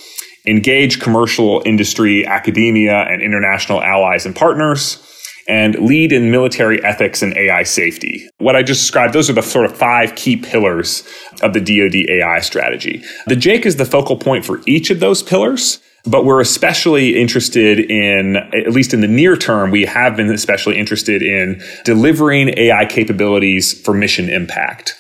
engage 0.46 1.00
commercial 1.00 1.62
industry, 1.66 2.24
academia, 2.26 3.02
and 3.08 3.22
international 3.22 3.82
allies 3.82 4.26
and 4.26 4.34
partners, 4.34 5.02
and 5.48 5.74
lead 5.76 6.12
in 6.12 6.30
military 6.30 6.82
ethics 6.84 7.22
and 7.22 7.36
AI 7.36 7.62
safety. 7.62 8.28
What 8.38 8.56
I 8.56 8.62
just 8.62 8.80
described, 8.80 9.12
those 9.12 9.30
are 9.30 9.32
the 9.32 9.42
sort 9.42 9.66
of 9.66 9.76
five 9.76 10.14
key 10.14 10.36
pillars 10.36 11.06
of 11.42 11.52
the 11.52 11.60
DoD 11.60 12.10
AI 12.10 12.40
strategy. 12.40 13.02
The 13.26 13.36
JAIC 13.36 13.66
is 13.66 13.76
the 13.76 13.84
focal 13.84 14.16
point 14.16 14.44
for 14.44 14.60
each 14.66 14.90
of 14.90 15.00
those 15.00 15.22
pillars. 15.22 15.80
But 16.06 16.24
we're 16.24 16.40
especially 16.40 17.16
interested 17.20 17.80
in, 17.80 18.36
at 18.36 18.72
least 18.72 18.94
in 18.94 19.00
the 19.00 19.08
near 19.08 19.36
term, 19.36 19.70
we 19.70 19.84
have 19.86 20.16
been 20.16 20.30
especially 20.30 20.78
interested 20.78 21.20
in 21.20 21.60
delivering 21.84 22.56
AI 22.56 22.86
capabilities 22.86 23.78
for 23.80 23.92
mission 23.92 24.28
impact. 24.28 24.94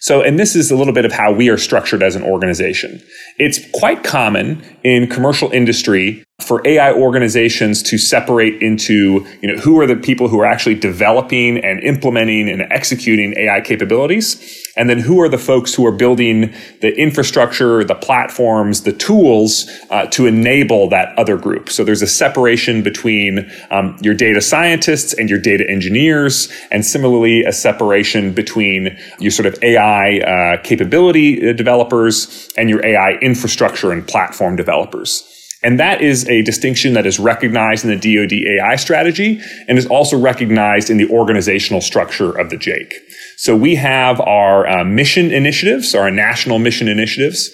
So, 0.00 0.22
and 0.22 0.38
this 0.38 0.56
is 0.56 0.70
a 0.70 0.76
little 0.76 0.92
bit 0.92 1.04
of 1.04 1.12
how 1.12 1.32
we 1.32 1.48
are 1.48 1.58
structured 1.58 2.02
as 2.02 2.16
an 2.16 2.22
organization. 2.22 3.02
It's 3.38 3.58
quite 3.72 4.04
common 4.04 4.62
in 4.84 5.08
commercial 5.08 5.50
industry 5.50 6.24
for 6.48 6.66
AI 6.66 6.94
organizations 6.94 7.82
to 7.82 7.98
separate 7.98 8.62
into, 8.62 9.26
you 9.42 9.52
know, 9.52 9.60
who 9.60 9.78
are 9.78 9.86
the 9.86 9.96
people 9.96 10.28
who 10.28 10.40
are 10.40 10.46
actually 10.46 10.76
developing 10.76 11.58
and 11.58 11.78
implementing 11.80 12.48
and 12.48 12.62
executing 12.70 13.36
AI 13.36 13.60
capabilities, 13.60 14.66
and 14.74 14.88
then 14.88 14.98
who 14.98 15.20
are 15.20 15.28
the 15.28 15.36
folks 15.36 15.74
who 15.74 15.84
are 15.84 15.92
building 15.92 16.54
the 16.80 16.96
infrastructure, 16.96 17.84
the 17.84 17.94
platforms, 17.94 18.84
the 18.84 18.94
tools 18.94 19.68
uh, 19.90 20.06
to 20.06 20.24
enable 20.24 20.88
that 20.88 21.14
other 21.18 21.36
group. 21.36 21.68
So 21.68 21.84
there's 21.84 22.00
a 22.00 22.06
separation 22.06 22.82
between 22.82 23.50
um, 23.70 23.98
your 24.00 24.14
data 24.14 24.40
scientists 24.40 25.12
and 25.12 25.28
your 25.28 25.40
data 25.40 25.68
engineers, 25.68 26.50
and 26.70 26.82
similarly 26.86 27.44
a 27.44 27.52
separation 27.52 28.32
between 28.32 28.96
your 29.18 29.32
sort 29.32 29.44
of 29.44 29.62
AI 29.62 30.20
uh, 30.20 30.62
capability 30.62 31.50
uh, 31.50 31.52
developers 31.52 32.48
and 32.56 32.70
your 32.70 32.82
AI 32.86 33.18
infrastructure 33.20 33.92
and 33.92 34.08
platform 34.08 34.56
developers. 34.56 35.27
And 35.62 35.80
that 35.80 36.00
is 36.00 36.28
a 36.28 36.42
distinction 36.42 36.92
that 36.92 37.04
is 37.04 37.18
recognized 37.18 37.84
in 37.84 37.90
the 37.90 37.96
DoD 37.96 38.32
AI 38.32 38.76
strategy 38.76 39.40
and 39.66 39.76
is 39.76 39.86
also 39.86 40.18
recognized 40.18 40.88
in 40.88 40.98
the 40.98 41.10
organizational 41.10 41.80
structure 41.80 42.30
of 42.30 42.50
the 42.50 42.56
JAIC. 42.56 42.92
So 43.36 43.56
we 43.56 43.74
have 43.74 44.20
our 44.20 44.66
uh, 44.66 44.84
mission 44.84 45.32
initiatives, 45.32 45.94
our 45.94 46.10
national 46.10 46.58
mission 46.58 46.88
initiatives. 46.88 47.50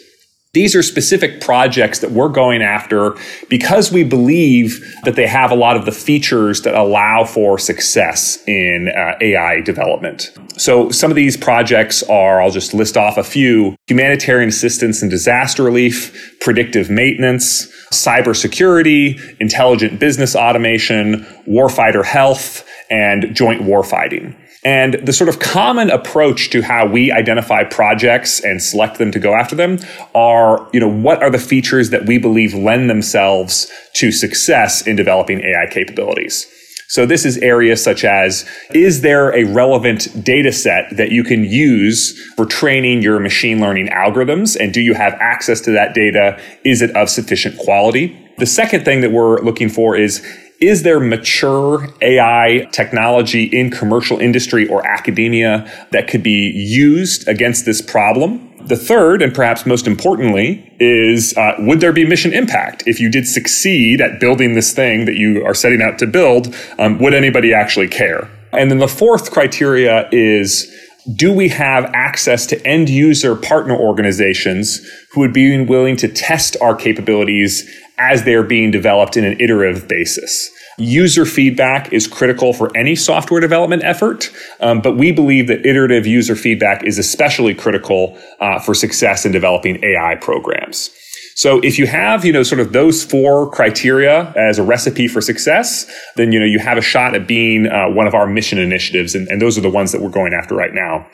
These 0.55 0.77
are 0.77 0.85
specific 0.85 1.41
projects 1.41 1.99
that 1.99 2.13
we're 2.13 2.29
going 2.29 2.63
after 2.63 3.17
because 3.51 3.91
we 3.91 4.05
believe 4.05 4.81
that 5.03 5.17
they 5.17 5.27
have 5.27 5.51
a 5.51 5.57
lot 5.57 5.77
of 5.77 5.85
the 5.85 5.91
features 5.91 6.63
that 6.63 6.75
allow 6.75 7.25
for 7.25 7.59
success 7.59 8.39
in 8.47 8.89
uh, 8.97 9.17
AI 9.21 9.63
development. 9.63 10.31
So 10.57 10.91
some 10.91 11.11
of 11.11 11.17
these 11.17 11.37
projects 11.37 12.05
are, 12.05 12.41
I'll 12.41 12.53
just 12.53 12.73
list 12.73 12.97
off 12.97 13.19
a 13.19 13.25
few, 13.25 13.75
humanitarian 13.89 14.49
assistance 14.49 15.03
and 15.03 15.11
disaster 15.11 15.65
relief, 15.65 16.37
predictive 16.41 16.89
maintenance, 16.89 17.67
cybersecurity, 17.93 19.37
intelligent 19.41 19.99
business 19.99 20.37
automation, 20.37 21.27
warfighter 21.49 22.05
health, 22.05 22.65
and 22.91 23.35
joint 23.35 23.63
warfighting. 23.63 24.37
And 24.65 24.95
the 24.95 25.13
sort 25.13 25.29
of 25.29 25.41
common 25.41 25.91
approach 25.91 26.49
to 26.51 26.63
how 26.63 26.87
we 26.87 27.13
identify 27.13 27.65
projects 27.65 28.41
and 28.41 28.63
select 28.63 28.97
them 28.99 29.13
to 29.13 29.19
go 29.19 29.35
after 29.35 29.55
them 29.55 29.79
are, 30.15 30.69
you 30.73 30.81
know, 30.81 30.89
what 30.89 31.23
are 31.23 31.31
the 31.31 31.39
features 31.39 31.91
that 31.91 32.07
we 32.07 32.17
believe 32.17 32.55
lend 32.55 32.89
themselves 32.89 33.71
to 33.95 34.11
success 34.11 34.87
in 34.87 34.97
developing 34.97 35.41
AI 35.41 35.67
capabilities? 35.71 36.47
So 36.89 37.07
this 37.07 37.25
is 37.25 37.39
areas 37.39 37.83
such 37.83 38.05
as, 38.05 38.49
is 38.73 39.01
there 39.01 39.35
a 39.35 39.45
relevant 39.45 40.25
data 40.25 40.53
set 40.53 40.97
that 40.97 41.11
you 41.11 41.25
can 41.25 41.45
use 41.45 42.19
for 42.37 42.47
training 42.47 43.03
your 43.03 43.19
machine 43.19 43.61
learning 43.61 43.89
algorithms? 43.89 44.57
And 44.59 44.73
do 44.73 44.81
you 44.81 44.95
have 44.95 45.15
access 45.15 45.61
to 45.63 45.73
that 45.73 45.95
data? 45.95 46.41
Is 46.65 46.83
it 46.83 46.95
of 46.95 47.11
sufficient 47.11 47.59
quality? 47.59 48.21
The 48.39 48.47
second 48.47 48.85
thing 48.85 49.01
that 49.01 49.13
we're 49.13 49.41
looking 49.41 49.69
for 49.69 49.97
is, 49.97 50.25
is 50.61 50.83
there 50.83 51.01
mature 51.01 51.89
AI 52.01 52.69
technology 52.73 53.45
in 53.45 53.71
commercial 53.71 54.19
industry 54.19 54.69
or 54.69 54.87
academia 54.87 55.71
that 55.91 56.09
could 56.09 56.23
be 56.23 56.53
used 56.55 57.27
against 57.29 57.65
this 57.65 57.83
problem? 57.83 58.51
The 58.67 58.77
third, 58.77 59.21
and 59.21 59.35
perhaps 59.35 59.67
most 59.67 59.87
importantly, 59.87 60.73
is 60.79 61.37
uh, 61.37 61.55
would 61.59 61.81
there 61.81 61.93
be 61.93 62.07
mission 62.07 62.33
impact? 62.33 62.85
If 62.87 62.99
you 62.99 63.11
did 63.11 63.27
succeed 63.27 64.01
at 64.01 64.21
building 64.21 64.55
this 64.55 64.73
thing 64.73 65.05
that 65.05 65.17
you 65.17 65.45
are 65.45 65.55
setting 65.55 65.83
out 65.83 65.99
to 65.99 66.07
build, 66.07 66.55
um, 66.79 66.99
would 66.99 67.13
anybody 67.13 67.53
actually 67.53 67.89
care? 67.89 68.31
And 68.53 68.71
then 68.71 68.79
the 68.79 68.89
fourth 68.89 69.33
criteria 69.33 70.09
is 70.13 70.73
do 71.17 71.33
we 71.33 71.49
have 71.49 71.85
access 71.93 72.47
to 72.47 72.67
end 72.67 72.89
user 72.89 73.37
partner 73.37 73.77
organizations 73.77 74.81
who 75.13 75.21
would 75.21 75.35
be 75.35 75.63
willing 75.63 75.97
to 75.97 76.09
test 76.09 76.57
our 76.63 76.75
capabilities 76.75 77.71
as 77.99 78.25
they're 78.25 78.43
being 78.43 78.71
developed 78.71 79.17
in 79.17 79.25
an 79.25 79.41
iterative 79.41 79.89
basis? 79.89 80.51
User 80.77 81.25
feedback 81.25 81.93
is 81.93 82.09
critical 82.09 82.53
for 82.53 82.77
any 82.77 82.97
software 82.97 83.41
development 83.41 83.85
effort, 83.85 84.31
um, 84.61 84.81
but 84.81 84.97
we 84.97 85.13
believe 85.13 85.47
that 85.47 85.65
iterative 85.65 86.07
user 86.07 86.35
feedback 86.35 86.83
is 86.85 86.99
especially 86.99 87.55
critical 87.55 88.19
uh, 88.41 88.59
for 88.59 88.75
success 88.75 89.25
in 89.25 89.31
developing 89.31 89.83
AI 89.85 90.17
programs. 90.17 90.91
So 91.35 91.59
if 91.61 91.79
you 91.79 91.87
have, 91.87 92.25
you 92.25 92.33
know, 92.33 92.45
sort 92.45 92.61
of 92.61 92.73
those 92.73 93.03
four 93.03 93.51
criteria 93.51 94.33
as 94.37 94.59
a 94.59 94.63
recipe 94.63 95.09
for 95.09 95.21
success, 95.21 95.91
then, 96.17 96.31
you 96.31 96.39
know, 96.39 96.47
you 96.47 96.61
have 96.61 96.79
a 96.79 96.83
shot 96.83 97.15
at 97.15 97.27
being 97.27 97.67
uh, 97.67 97.89
one 97.89 98.07
of 98.07 98.15
our 98.15 98.27
mission 98.27 98.59
initiatives. 98.59 99.15
And, 99.15 99.27
and, 99.29 99.43
those 99.43 99.59
are 99.59 99.61
the 99.61 99.71
ones 99.71 99.91
that 99.93 100.01
we're 100.01 100.11
going 100.11 100.33
after 100.33 100.55
right 100.55 100.73
now. 100.73 101.07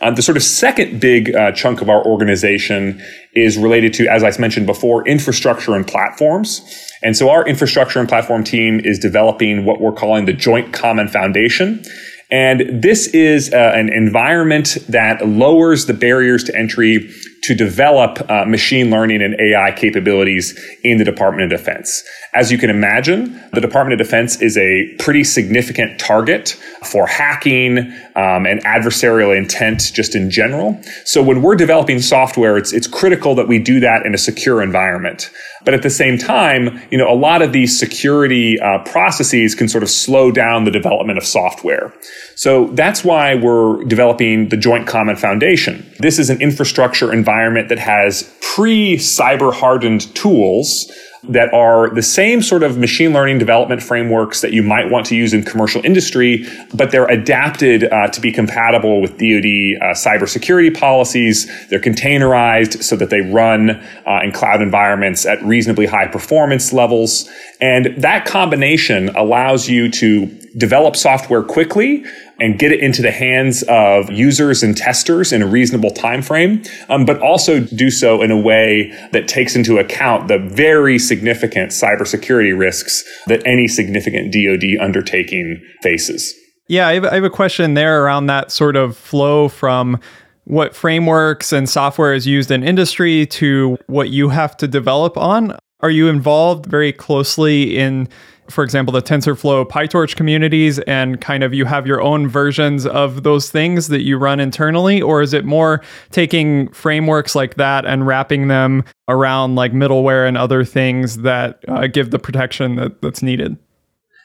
Um, 0.00 0.14
the 0.14 0.22
sort 0.22 0.36
of 0.36 0.42
second 0.42 1.00
big 1.00 1.34
uh, 1.34 1.52
chunk 1.52 1.80
of 1.80 1.88
our 1.88 2.04
organization 2.04 3.02
is 3.34 3.56
related 3.56 3.92
to, 3.94 4.08
as 4.08 4.22
I 4.22 4.36
mentioned 4.38 4.66
before, 4.66 5.06
infrastructure 5.06 5.74
and 5.74 5.86
platforms. 5.86 6.60
And 7.02 7.16
so 7.16 7.30
our 7.30 7.46
infrastructure 7.46 8.00
and 8.00 8.08
platform 8.08 8.44
team 8.44 8.80
is 8.82 8.98
developing 8.98 9.64
what 9.64 9.80
we're 9.80 9.92
calling 9.92 10.24
the 10.24 10.32
Joint 10.32 10.72
Common 10.72 11.08
Foundation. 11.08 11.84
And 12.30 12.82
this 12.82 13.06
is 13.08 13.52
uh, 13.52 13.72
an 13.74 13.92
environment 13.92 14.76
that 14.88 15.26
lowers 15.26 15.86
the 15.86 15.94
barriers 15.94 16.44
to 16.44 16.56
entry 16.56 17.10
to 17.48 17.54
develop 17.54 18.30
uh, 18.30 18.44
machine 18.44 18.90
learning 18.90 19.22
and 19.22 19.34
AI 19.40 19.72
capabilities 19.72 20.54
in 20.84 20.98
the 20.98 21.04
Department 21.04 21.50
of 21.50 21.58
Defense. 21.58 22.04
As 22.34 22.52
you 22.52 22.58
can 22.58 22.68
imagine, 22.68 23.42
the 23.54 23.60
Department 23.62 23.98
of 23.98 24.06
Defense 24.06 24.42
is 24.42 24.58
a 24.58 24.94
pretty 24.98 25.24
significant 25.24 25.98
target 25.98 26.50
for 26.84 27.06
hacking 27.06 27.78
um, 28.16 28.44
and 28.44 28.62
adversarial 28.64 29.34
intent 29.34 29.92
just 29.94 30.14
in 30.14 30.30
general. 30.30 30.78
So 31.06 31.22
when 31.22 31.40
we're 31.40 31.56
developing 31.56 32.00
software, 32.00 32.58
it's, 32.58 32.74
it's 32.74 32.86
critical 32.86 33.34
that 33.36 33.48
we 33.48 33.58
do 33.58 33.80
that 33.80 34.04
in 34.04 34.14
a 34.14 34.18
secure 34.18 34.60
environment. 34.60 35.30
But 35.64 35.74
at 35.74 35.82
the 35.82 35.90
same 35.90 36.18
time, 36.18 36.80
you 36.90 36.98
know, 36.98 37.10
a 37.10 37.16
lot 37.16 37.42
of 37.42 37.52
these 37.52 37.78
security 37.78 38.60
uh, 38.60 38.80
processes 38.84 39.54
can 39.54 39.68
sort 39.68 39.82
of 39.82 39.90
slow 39.90 40.30
down 40.30 40.64
the 40.64 40.70
development 40.70 41.18
of 41.18 41.24
software. 41.24 41.94
So 42.36 42.68
that's 42.68 43.04
why 43.04 43.34
we're 43.34 43.84
developing 43.84 44.50
the 44.50 44.56
Joint 44.56 44.86
Common 44.86 45.16
Foundation. 45.16 45.90
This 45.98 46.18
is 46.18 46.30
an 46.30 46.40
infrastructure 46.40 47.12
environment 47.12 47.37
that 47.68 47.78
has 47.78 48.34
pre 48.54 48.96
cyber 48.96 49.52
hardened 49.52 50.14
tools 50.14 50.90
that 51.24 51.52
are 51.52 51.90
the 51.90 52.02
same 52.02 52.42
sort 52.42 52.62
of 52.62 52.78
machine 52.78 53.12
learning 53.12 53.38
development 53.38 53.82
frameworks 53.82 54.40
that 54.40 54.52
you 54.52 54.62
might 54.62 54.90
want 54.90 55.06
to 55.06 55.16
use 55.16 55.34
in 55.34 55.42
commercial 55.42 55.84
industry, 55.84 56.46
but 56.74 56.90
they're 56.90 57.08
adapted 57.08 57.84
uh, 57.84 58.08
to 58.08 58.20
be 58.20 58.30
compatible 58.30 59.00
with 59.00 59.12
DoD 59.12 59.80
uh, 59.82 59.94
cybersecurity 59.94 60.78
policies. 60.78 61.46
They're 61.68 61.80
containerized 61.80 62.82
so 62.82 62.96
that 62.96 63.10
they 63.10 63.20
run 63.20 63.70
uh, 63.70 64.20
in 64.22 64.32
cloud 64.32 64.62
environments 64.62 65.26
at 65.26 65.42
reasonably 65.42 65.86
high 65.86 66.06
performance 66.06 66.72
levels. 66.72 67.28
And 67.60 67.86
that 67.98 68.24
combination 68.24 69.08
allows 69.16 69.68
you 69.68 69.90
to 69.90 70.26
develop 70.56 70.96
software 70.96 71.42
quickly 71.42 72.04
and 72.38 72.58
get 72.58 72.72
it 72.72 72.80
into 72.80 73.02
the 73.02 73.10
hands 73.10 73.62
of 73.68 74.10
users 74.10 74.62
and 74.62 74.76
testers 74.76 75.32
in 75.32 75.42
a 75.42 75.46
reasonable 75.46 75.90
time 75.90 76.22
frame, 76.22 76.62
um, 76.88 77.04
but 77.04 77.20
also 77.20 77.60
do 77.60 77.90
so 77.90 78.22
in 78.22 78.30
a 78.30 78.38
way 78.38 78.92
that 79.12 79.26
takes 79.28 79.56
into 79.56 79.78
account 79.78 80.28
the 80.28 80.38
very 80.38 80.98
significant 80.98 81.72
cybersecurity 81.72 82.56
risks 82.56 83.04
that 83.26 83.42
any 83.44 83.66
significant 83.66 84.32
DoD 84.32 84.80
undertaking 84.80 85.60
faces. 85.82 86.34
Yeah, 86.68 86.86
I 86.86 86.94
have, 86.94 87.04
I 87.06 87.14
have 87.14 87.24
a 87.24 87.30
question 87.30 87.74
there 87.74 88.04
around 88.04 88.26
that 88.26 88.52
sort 88.52 88.76
of 88.76 88.96
flow 88.96 89.48
from 89.48 89.98
what 90.44 90.74
frameworks 90.74 91.52
and 91.52 91.68
software 91.68 92.14
is 92.14 92.26
used 92.26 92.50
in 92.50 92.62
industry 92.62 93.26
to 93.26 93.76
what 93.86 94.10
you 94.10 94.28
have 94.28 94.56
to 94.58 94.68
develop 94.68 95.16
on. 95.16 95.56
Are 95.80 95.90
you 95.90 96.08
involved 96.08 96.66
very 96.66 96.92
closely 96.92 97.76
in 97.76 98.08
for 98.50 98.64
example, 98.64 98.92
the 98.92 99.02
TensorFlow 99.02 99.68
PyTorch 99.68 100.16
communities 100.16 100.78
and 100.80 101.20
kind 101.20 101.42
of 101.42 101.52
you 101.52 101.64
have 101.64 101.86
your 101.86 102.00
own 102.00 102.28
versions 102.28 102.86
of 102.86 103.22
those 103.22 103.50
things 103.50 103.88
that 103.88 104.02
you 104.02 104.16
run 104.16 104.40
internally? 104.40 105.02
Or 105.02 105.22
is 105.22 105.32
it 105.32 105.44
more 105.44 105.82
taking 106.10 106.68
frameworks 106.72 107.34
like 107.34 107.56
that 107.56 107.84
and 107.84 108.06
wrapping 108.06 108.48
them 108.48 108.84
around 109.08 109.54
like 109.54 109.72
middleware 109.72 110.26
and 110.26 110.36
other 110.36 110.64
things 110.64 111.18
that 111.18 111.62
uh, 111.68 111.86
give 111.86 112.10
the 112.10 112.18
protection 112.18 112.76
that, 112.76 113.02
that's 113.02 113.22
needed? 113.22 113.56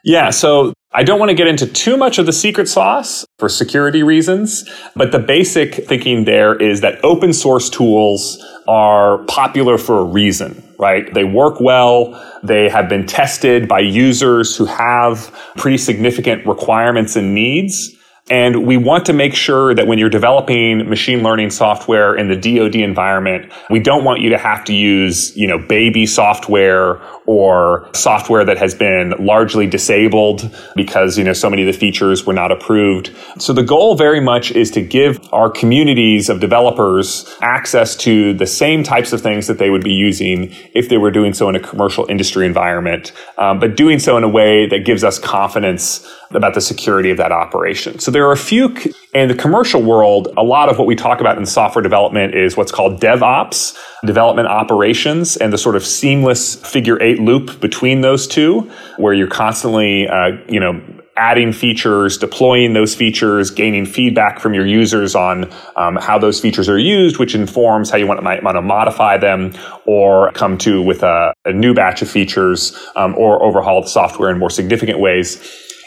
Yeah, 0.03 0.31
so 0.31 0.73
I 0.91 1.03
don't 1.03 1.17
want 1.17 1.29
to 1.29 1.35
get 1.35 1.47
into 1.47 1.65
too 1.65 1.95
much 1.95 2.17
of 2.17 2.25
the 2.25 2.33
secret 2.33 2.67
sauce 2.67 3.25
for 3.39 3.47
security 3.47 4.03
reasons, 4.03 4.69
but 4.97 5.13
the 5.13 5.19
basic 5.19 5.75
thinking 5.87 6.25
there 6.25 6.55
is 6.55 6.81
that 6.81 7.03
open 7.05 7.31
source 7.31 7.69
tools 7.69 8.43
are 8.67 9.19
popular 9.25 9.77
for 9.77 9.99
a 9.99 10.03
reason, 10.03 10.61
right? 10.77 11.11
They 11.13 11.23
work 11.23 11.61
well. 11.61 12.21
They 12.43 12.67
have 12.67 12.89
been 12.89 13.05
tested 13.05 13.69
by 13.69 13.79
users 13.79 14.57
who 14.57 14.65
have 14.65 15.33
pretty 15.55 15.77
significant 15.77 16.45
requirements 16.45 17.15
and 17.15 17.33
needs. 17.33 17.92
And 18.29 18.65
we 18.65 18.77
want 18.77 19.05
to 19.07 19.13
make 19.13 19.35
sure 19.35 19.75
that 19.75 19.85
when 19.85 19.99
you're 19.99 20.09
developing 20.09 20.89
machine 20.89 21.23
learning 21.23 21.49
software 21.49 22.15
in 22.15 22.29
the 22.29 22.37
DoD 22.37 22.75
environment, 22.75 23.51
we 23.69 23.81
don't 23.81 24.05
want 24.05 24.21
you 24.21 24.29
to 24.29 24.37
have 24.37 24.63
to 24.65 24.73
use, 24.73 25.35
you 25.35 25.45
know, 25.45 25.57
baby 25.57 26.05
software 26.05 27.01
or 27.25 27.89
software 27.93 28.45
that 28.45 28.57
has 28.57 28.73
been 28.73 29.13
largely 29.19 29.67
disabled 29.67 30.55
because, 30.73 31.17
you 31.17 31.23
know, 31.25 31.33
so 31.33 31.49
many 31.49 31.63
of 31.63 31.67
the 31.67 31.77
features 31.77 32.25
were 32.25 32.33
not 32.33 32.49
approved. 32.49 33.13
So 33.39 33.51
the 33.51 33.63
goal 33.63 33.95
very 33.95 34.21
much 34.21 34.51
is 34.51 34.71
to 34.71 34.81
give 34.81 35.19
our 35.33 35.49
communities 35.49 36.29
of 36.29 36.39
developers 36.39 37.29
access 37.41 37.93
to 37.97 38.33
the 38.33 38.47
same 38.47 38.83
types 38.83 39.11
of 39.11 39.19
things 39.19 39.47
that 39.47 39.57
they 39.57 39.69
would 39.69 39.83
be 39.83 39.93
using 39.93 40.53
if 40.73 40.87
they 40.87 40.97
were 40.97 41.11
doing 41.11 41.33
so 41.33 41.49
in 41.49 41.55
a 41.55 41.59
commercial 41.59 42.05
industry 42.09 42.45
environment, 42.45 43.11
um, 43.37 43.59
but 43.59 43.75
doing 43.75 43.99
so 43.99 44.15
in 44.15 44.23
a 44.23 44.29
way 44.29 44.65
that 44.65 44.85
gives 44.85 45.03
us 45.03 45.19
confidence 45.19 46.07
about 46.35 46.53
the 46.53 46.61
security 46.61 47.11
of 47.11 47.17
that 47.17 47.31
operation. 47.31 47.99
So 47.99 48.11
there 48.11 48.27
are 48.27 48.31
a 48.31 48.37
few 48.37 48.75
in 49.13 49.27
the 49.27 49.35
commercial 49.35 49.81
world, 49.81 50.29
a 50.37 50.43
lot 50.43 50.69
of 50.69 50.79
what 50.79 50.87
we 50.87 50.95
talk 50.95 51.21
about 51.21 51.37
in 51.37 51.45
software 51.45 51.83
development 51.83 52.33
is 52.33 52.57
what's 52.57 52.71
called 52.71 52.99
DevOps, 52.99 53.77
development 54.05 54.47
operations, 54.47 55.37
and 55.37 55.53
the 55.53 55.57
sort 55.57 55.75
of 55.75 55.85
seamless 55.85 56.55
figure 56.55 57.01
eight 57.01 57.19
loop 57.19 57.59
between 57.61 58.01
those 58.01 58.27
two, 58.27 58.71
where 58.97 59.13
you're 59.13 59.27
constantly, 59.27 60.07
uh, 60.07 60.31
you 60.49 60.59
know, 60.59 60.81
adding 61.15 61.53
features, 61.53 62.17
deploying 62.17 62.73
those 62.73 62.95
features, 62.95 63.51
gaining 63.51 63.85
feedback 63.85 64.39
from 64.39 64.55
your 64.55 64.65
users 64.65 65.13
on 65.13 65.47
um, 65.75 65.95
how 65.95 66.17
those 66.17 66.39
features 66.39 66.67
are 66.67 66.79
used, 66.79 67.19
which 67.19 67.35
informs 67.35 67.91
how 67.91 67.97
you 67.97 68.07
want 68.07 68.19
to, 68.19 68.25
want 68.43 68.55
to 68.55 68.61
modify 68.61 69.17
them 69.17 69.53
or 69.85 70.31
come 70.31 70.57
to 70.57 70.81
with 70.81 71.03
a, 71.03 71.31
a 71.45 71.53
new 71.53 71.75
batch 71.75 72.01
of 72.01 72.09
features 72.09 72.75
um, 72.95 73.15
or 73.15 73.43
overhaul 73.43 73.81
the 73.81 73.87
software 73.87 74.31
in 74.31 74.39
more 74.39 74.49
significant 74.49 74.99
ways. 74.99 75.37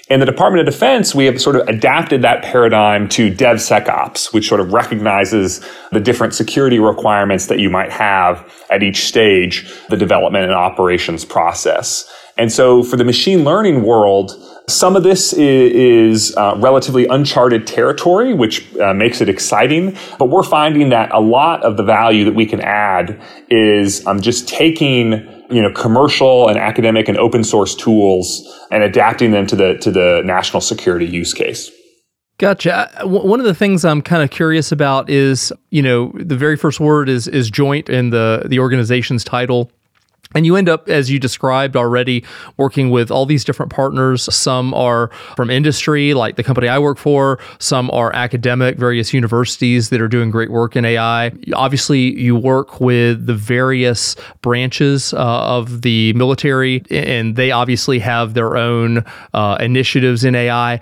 In 0.09 0.21
the 0.21 0.27
Department 0.27 0.67
of 0.67 0.73
Defense, 0.73 1.17
we 1.17 1.25
have 1.25 1.41
sort 1.41 1.57
of 1.57 1.67
adapted 1.67 2.23
that 2.23 2.45
paradigm 2.45 3.09
to 3.09 3.29
DevSecOps, 3.29 4.33
which 4.33 4.47
sort 4.47 4.61
of 4.61 4.73
recognizes 4.73 5.67
the 5.91 5.99
different 5.99 6.33
security 6.33 6.79
requirements 6.79 7.47
that 7.47 7.59
you 7.59 7.69
might 7.71 7.91
have 7.91 8.49
at 8.71 8.85
each 8.85 9.07
stage, 9.07 9.69
the 9.89 9.97
development 9.97 10.45
and 10.45 10.55
operations 10.55 11.25
process. 11.25 12.09
And 12.37 12.53
so 12.53 12.85
for 12.85 12.97
the 12.97 13.05
machine 13.05 13.43
learning 13.43 13.83
world, 13.83 14.31
some 14.69 14.95
of 14.95 15.03
this 15.03 15.33
is, 15.33 16.37
uh, 16.37 16.55
relatively 16.59 17.09
uncharted 17.09 17.67
territory, 17.67 18.33
which 18.33 18.77
uh, 18.77 18.95
makes 18.95 19.21
it 19.21 19.29
exciting. 19.29 19.97
But 20.21 20.27
we're 20.27 20.45
finding 20.45 20.91
that 20.91 21.11
a 21.13 21.21
lot 21.21 21.65
of 21.65 21.77
the 21.77 21.83
value 21.83 22.25
that 22.27 22.35
we 22.35 22.47
can 22.47 22.61
add 22.61 23.21
is 23.49 24.07
um, 24.07 24.21
just 24.21 24.49
taking 24.49 25.36
you 25.51 25.63
know 25.63 25.73
commercial 25.73 26.49
and 26.49 26.59
academic 26.59 27.09
and 27.09 27.19
open 27.19 27.45
source 27.45 27.75
tools 27.75 28.43
and 28.71 28.83
adapting 28.83 29.31
them 29.31 29.47
to 29.47 29.57
the 29.57 29.77
to 29.79 29.91
the 29.91 30.23
national 30.25 30.61
security 30.61 31.07
use 31.07 31.33
case. 31.33 31.71
Gotcha. 32.39 32.91
Uh, 33.03 33.09
one 33.09 33.41
of 33.41 33.47
the 33.47 33.55
things 33.55 33.85
I'm 33.85 34.03
kind 34.03 34.23
of 34.23 34.29
curious 34.29 34.71
about 34.71 35.09
is, 35.09 35.53
you 35.71 35.81
know, 35.81 36.13
the 36.17 36.37
very 36.37 36.57
first 36.57 36.81
word 36.81 37.09
is 37.09 37.27
is 37.29 37.51
joint 37.51 37.89
in 37.89 38.11
the 38.11 38.43
the 38.47 38.59
organization's 38.59 39.25
title. 39.25 39.71
And 40.35 40.45
you 40.45 40.57
end 40.57 40.69
up, 40.69 40.89
as 40.89 41.11
you 41.11 41.19
described 41.19 41.77
already, 41.77 42.25
working 42.57 42.91
with 42.91 43.11
all 43.11 43.27
these 43.27 43.45
different 43.45 43.71
partners. 43.71 44.23
Some 44.35 44.75
are 44.75 45.09
from 45.37 45.51
industry, 45.51 46.15
like 46.15 46.37
the 46.37 46.43
company 46.43 46.69
I 46.69 46.79
work 46.79 46.99
for. 46.99 47.39
Some 47.59 47.91
are 47.93 48.13
academic, 48.15 48.77
various 48.77 49.15
universities 49.15 49.91
that 49.91 50.01
are 50.01 50.09
doing 50.09 50.31
great 50.31 50.51
work 50.51 50.75
in 50.75 50.85
AI. 50.85 51.33
Obviously, 51.55 52.19
you 52.21 52.35
work 52.35 52.81
with 52.81 53.27
the 53.27 53.35
various 53.35 54.17
branches 54.43 55.15
uh, 55.15 55.17
of 55.17 55.83
the 55.83 56.13
military, 56.15 56.83
and 56.91 57.37
they 57.37 57.53
obviously 57.53 58.01
have 58.01 58.35
their 58.35 58.57
own 58.57 59.05
uh, 59.33 59.57
initiatives 59.61 60.25
in 60.25 60.35
AI. 60.35 60.81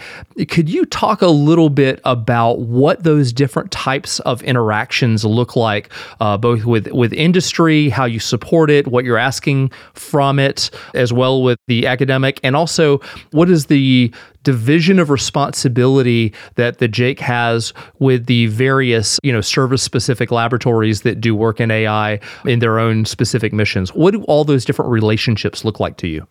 Could 0.48 0.70
you 0.70 0.86
talk 0.86 1.20
a 1.20 1.28
little 1.28 1.68
bit 1.68 2.00
about 2.04 2.60
what 2.60 3.02
those 3.02 3.32
different 3.32 3.70
types 3.70 4.20
of 4.20 4.42
interactions 4.42 5.24
look 5.24 5.54
like, 5.54 5.92
uh, 6.20 6.38
both 6.38 6.64
with, 6.64 6.88
with 6.88 7.12
industry, 7.12 7.90
how 7.90 8.06
you 8.06 8.18
support 8.18 8.70
it, 8.70 8.88
what 8.88 9.04
you're 9.04 9.18
asking? 9.18 9.34
Asking 9.35 9.73
from 9.95 10.38
it, 10.38 10.71
as 10.95 11.12
well 11.12 11.43
with 11.43 11.59
the 11.67 11.88
academic, 11.88 12.38
and 12.45 12.55
also 12.55 12.99
what 13.33 13.50
is 13.50 13.67
the 13.67 14.12
division 14.45 15.00
of 15.00 15.11
responsibility 15.11 16.33
that 16.55 16.79
the 16.79 16.88
JAIC 16.88 17.19
has 17.19 17.73
with 17.99 18.26
the 18.26 18.47
various, 18.47 19.19
you 19.25 19.33
know, 19.33 19.41
service 19.41 19.83
specific 19.83 20.31
laboratories 20.31 21.03
that 21.03 21.21
do 21.21 21.35
work 21.35 21.59
in 21.59 21.73
AI 21.73 22.21
in 22.45 22.61
their 22.61 22.79
own 22.79 23.05
specific 23.07 23.53
missions. 23.53 23.93
What 23.93 24.12
do 24.12 24.23
all 24.25 24.45
those 24.45 24.64
different 24.64 24.93
relationships 24.93 25.64
look 25.64 25.81
like 25.81 25.97
to 25.97 26.07
you? 26.07 26.29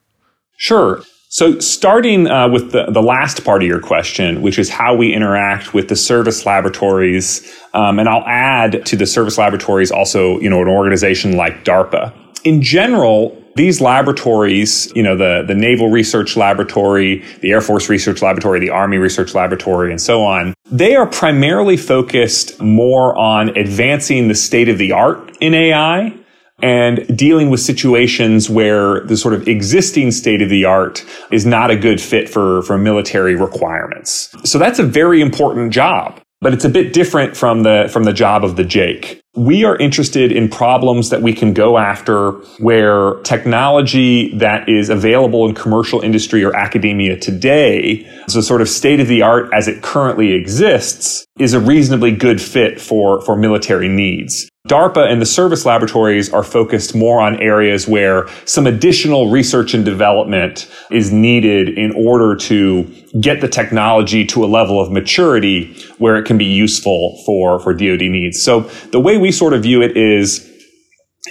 Sure. 0.55 1.01
So, 1.27 1.59
starting 1.59 2.27
uh, 2.27 2.47
with 2.47 2.71
the, 2.71 2.85
the 2.91 3.01
last 3.01 3.43
part 3.43 3.63
of 3.63 3.67
your 3.67 3.81
question, 3.81 4.43
which 4.43 4.59
is 4.59 4.69
how 4.69 4.95
we 4.95 5.11
interact 5.11 5.73
with 5.73 5.89
the 5.89 5.95
service 5.95 6.45
laboratories, 6.45 7.51
um, 7.73 7.97
and 7.99 8.07
I'll 8.07 8.25
add 8.27 8.85
to 8.85 8.95
the 8.95 9.07
service 9.07 9.37
laboratories 9.37 9.91
also, 9.91 10.39
you 10.39 10.49
know, 10.49 10.61
an 10.61 10.67
organization 10.67 11.35
like 11.35 11.65
DARPA 11.65 12.13
in 12.43 12.61
general, 12.61 13.37
these 13.55 13.81
laboratories, 13.81 14.91
you 14.95 15.03
know, 15.03 15.15
the, 15.15 15.43
the 15.47 15.53
Naval 15.53 15.89
Research 15.89 16.35
Laboratory, 16.35 17.23
the 17.41 17.51
Air 17.51 17.61
Force 17.61 17.89
Research 17.89 18.21
Laboratory, 18.21 18.59
the 18.59 18.71
Army 18.71 18.97
Research 18.97 19.35
Laboratory, 19.35 19.91
and 19.91 20.01
so 20.01 20.23
on, 20.23 20.53
they 20.65 20.95
are 20.95 21.07
primarily 21.07 21.77
focused 21.77 22.59
more 22.61 23.15
on 23.17 23.49
advancing 23.49 24.27
the 24.27 24.35
state 24.35 24.69
of 24.69 24.77
the 24.77 24.91
art 24.91 25.37
in 25.39 25.53
AI 25.53 26.17
and 26.61 27.17
dealing 27.17 27.49
with 27.49 27.59
situations 27.59 28.49
where 28.49 29.01
the 29.01 29.17
sort 29.17 29.33
of 29.33 29.47
existing 29.47 30.11
state 30.11 30.41
of 30.41 30.49
the 30.49 30.65
art 30.65 31.05
is 31.31 31.45
not 31.45 31.69
a 31.69 31.75
good 31.75 31.99
fit 31.99 32.29
for, 32.29 32.61
for 32.63 32.77
military 32.77 33.35
requirements. 33.35 34.33
So 34.49 34.57
that's 34.57 34.79
a 34.79 34.83
very 34.83 35.21
important 35.21 35.73
job 35.73 36.19
but 36.43 36.53
it's 36.53 36.65
a 36.65 36.69
bit 36.69 36.93
different 36.93 37.35
from 37.35 37.63
the 37.63 37.89
from 37.91 38.03
the 38.03 38.13
job 38.13 38.43
of 38.43 38.57
the 38.57 38.63
JAIC. 38.63 39.21
We 39.35 39.63
are 39.63 39.75
interested 39.75 40.31
in 40.31 40.47
problems 40.47 41.09
that 41.09 41.23
we 41.23 41.33
can 41.33 41.53
go 41.53 41.79
after 41.79 42.33
where 42.59 43.15
technology 43.23 44.37
that 44.37 44.69
is 44.69 44.89
available 44.89 45.47
in 45.47 45.55
commercial 45.55 46.01
industry 46.01 46.43
or 46.43 46.55
academia 46.55 47.17
today, 47.17 48.07
so 48.27 48.41
sort 48.41 48.61
of 48.61 48.69
state 48.69 48.99
of 48.99 49.07
the 49.07 49.23
art 49.23 49.49
as 49.51 49.67
it 49.67 49.81
currently 49.81 50.33
exists, 50.33 51.25
is 51.39 51.55
a 51.55 51.59
reasonably 51.59 52.11
good 52.11 52.39
fit 52.39 52.79
for, 52.79 53.21
for 53.21 53.35
military 53.35 53.89
needs. 53.89 54.47
DARPA 54.69 55.11
and 55.11 55.21
the 55.21 55.25
service 55.25 55.65
laboratories 55.65 56.31
are 56.31 56.43
focused 56.43 56.95
more 56.95 57.19
on 57.19 57.37
areas 57.41 57.85
where 57.85 58.29
some 58.45 58.65
additional 58.65 59.29
research 59.29 59.73
and 59.73 59.83
development 59.83 60.71
is 60.89 61.11
needed 61.11 61.77
in 61.77 61.91
order 61.91 62.33
to 62.33 62.83
get 63.19 63.41
the 63.41 63.49
technology 63.49 64.25
to 64.25 64.45
a 64.45 64.47
level 64.47 64.79
of 64.79 64.89
maturity 64.89 65.75
where 65.97 66.15
it 66.15 66.23
can 66.23 66.37
be 66.37 66.45
useful 66.45 67.21
for, 67.25 67.59
for 67.59 67.73
DoD 67.73 68.03
needs. 68.03 68.41
So 68.41 68.61
the 68.91 69.01
way 69.01 69.17
we 69.23 69.31
sort 69.31 69.53
of 69.53 69.63
view 69.63 69.81
it 69.81 69.95
is 69.95 70.49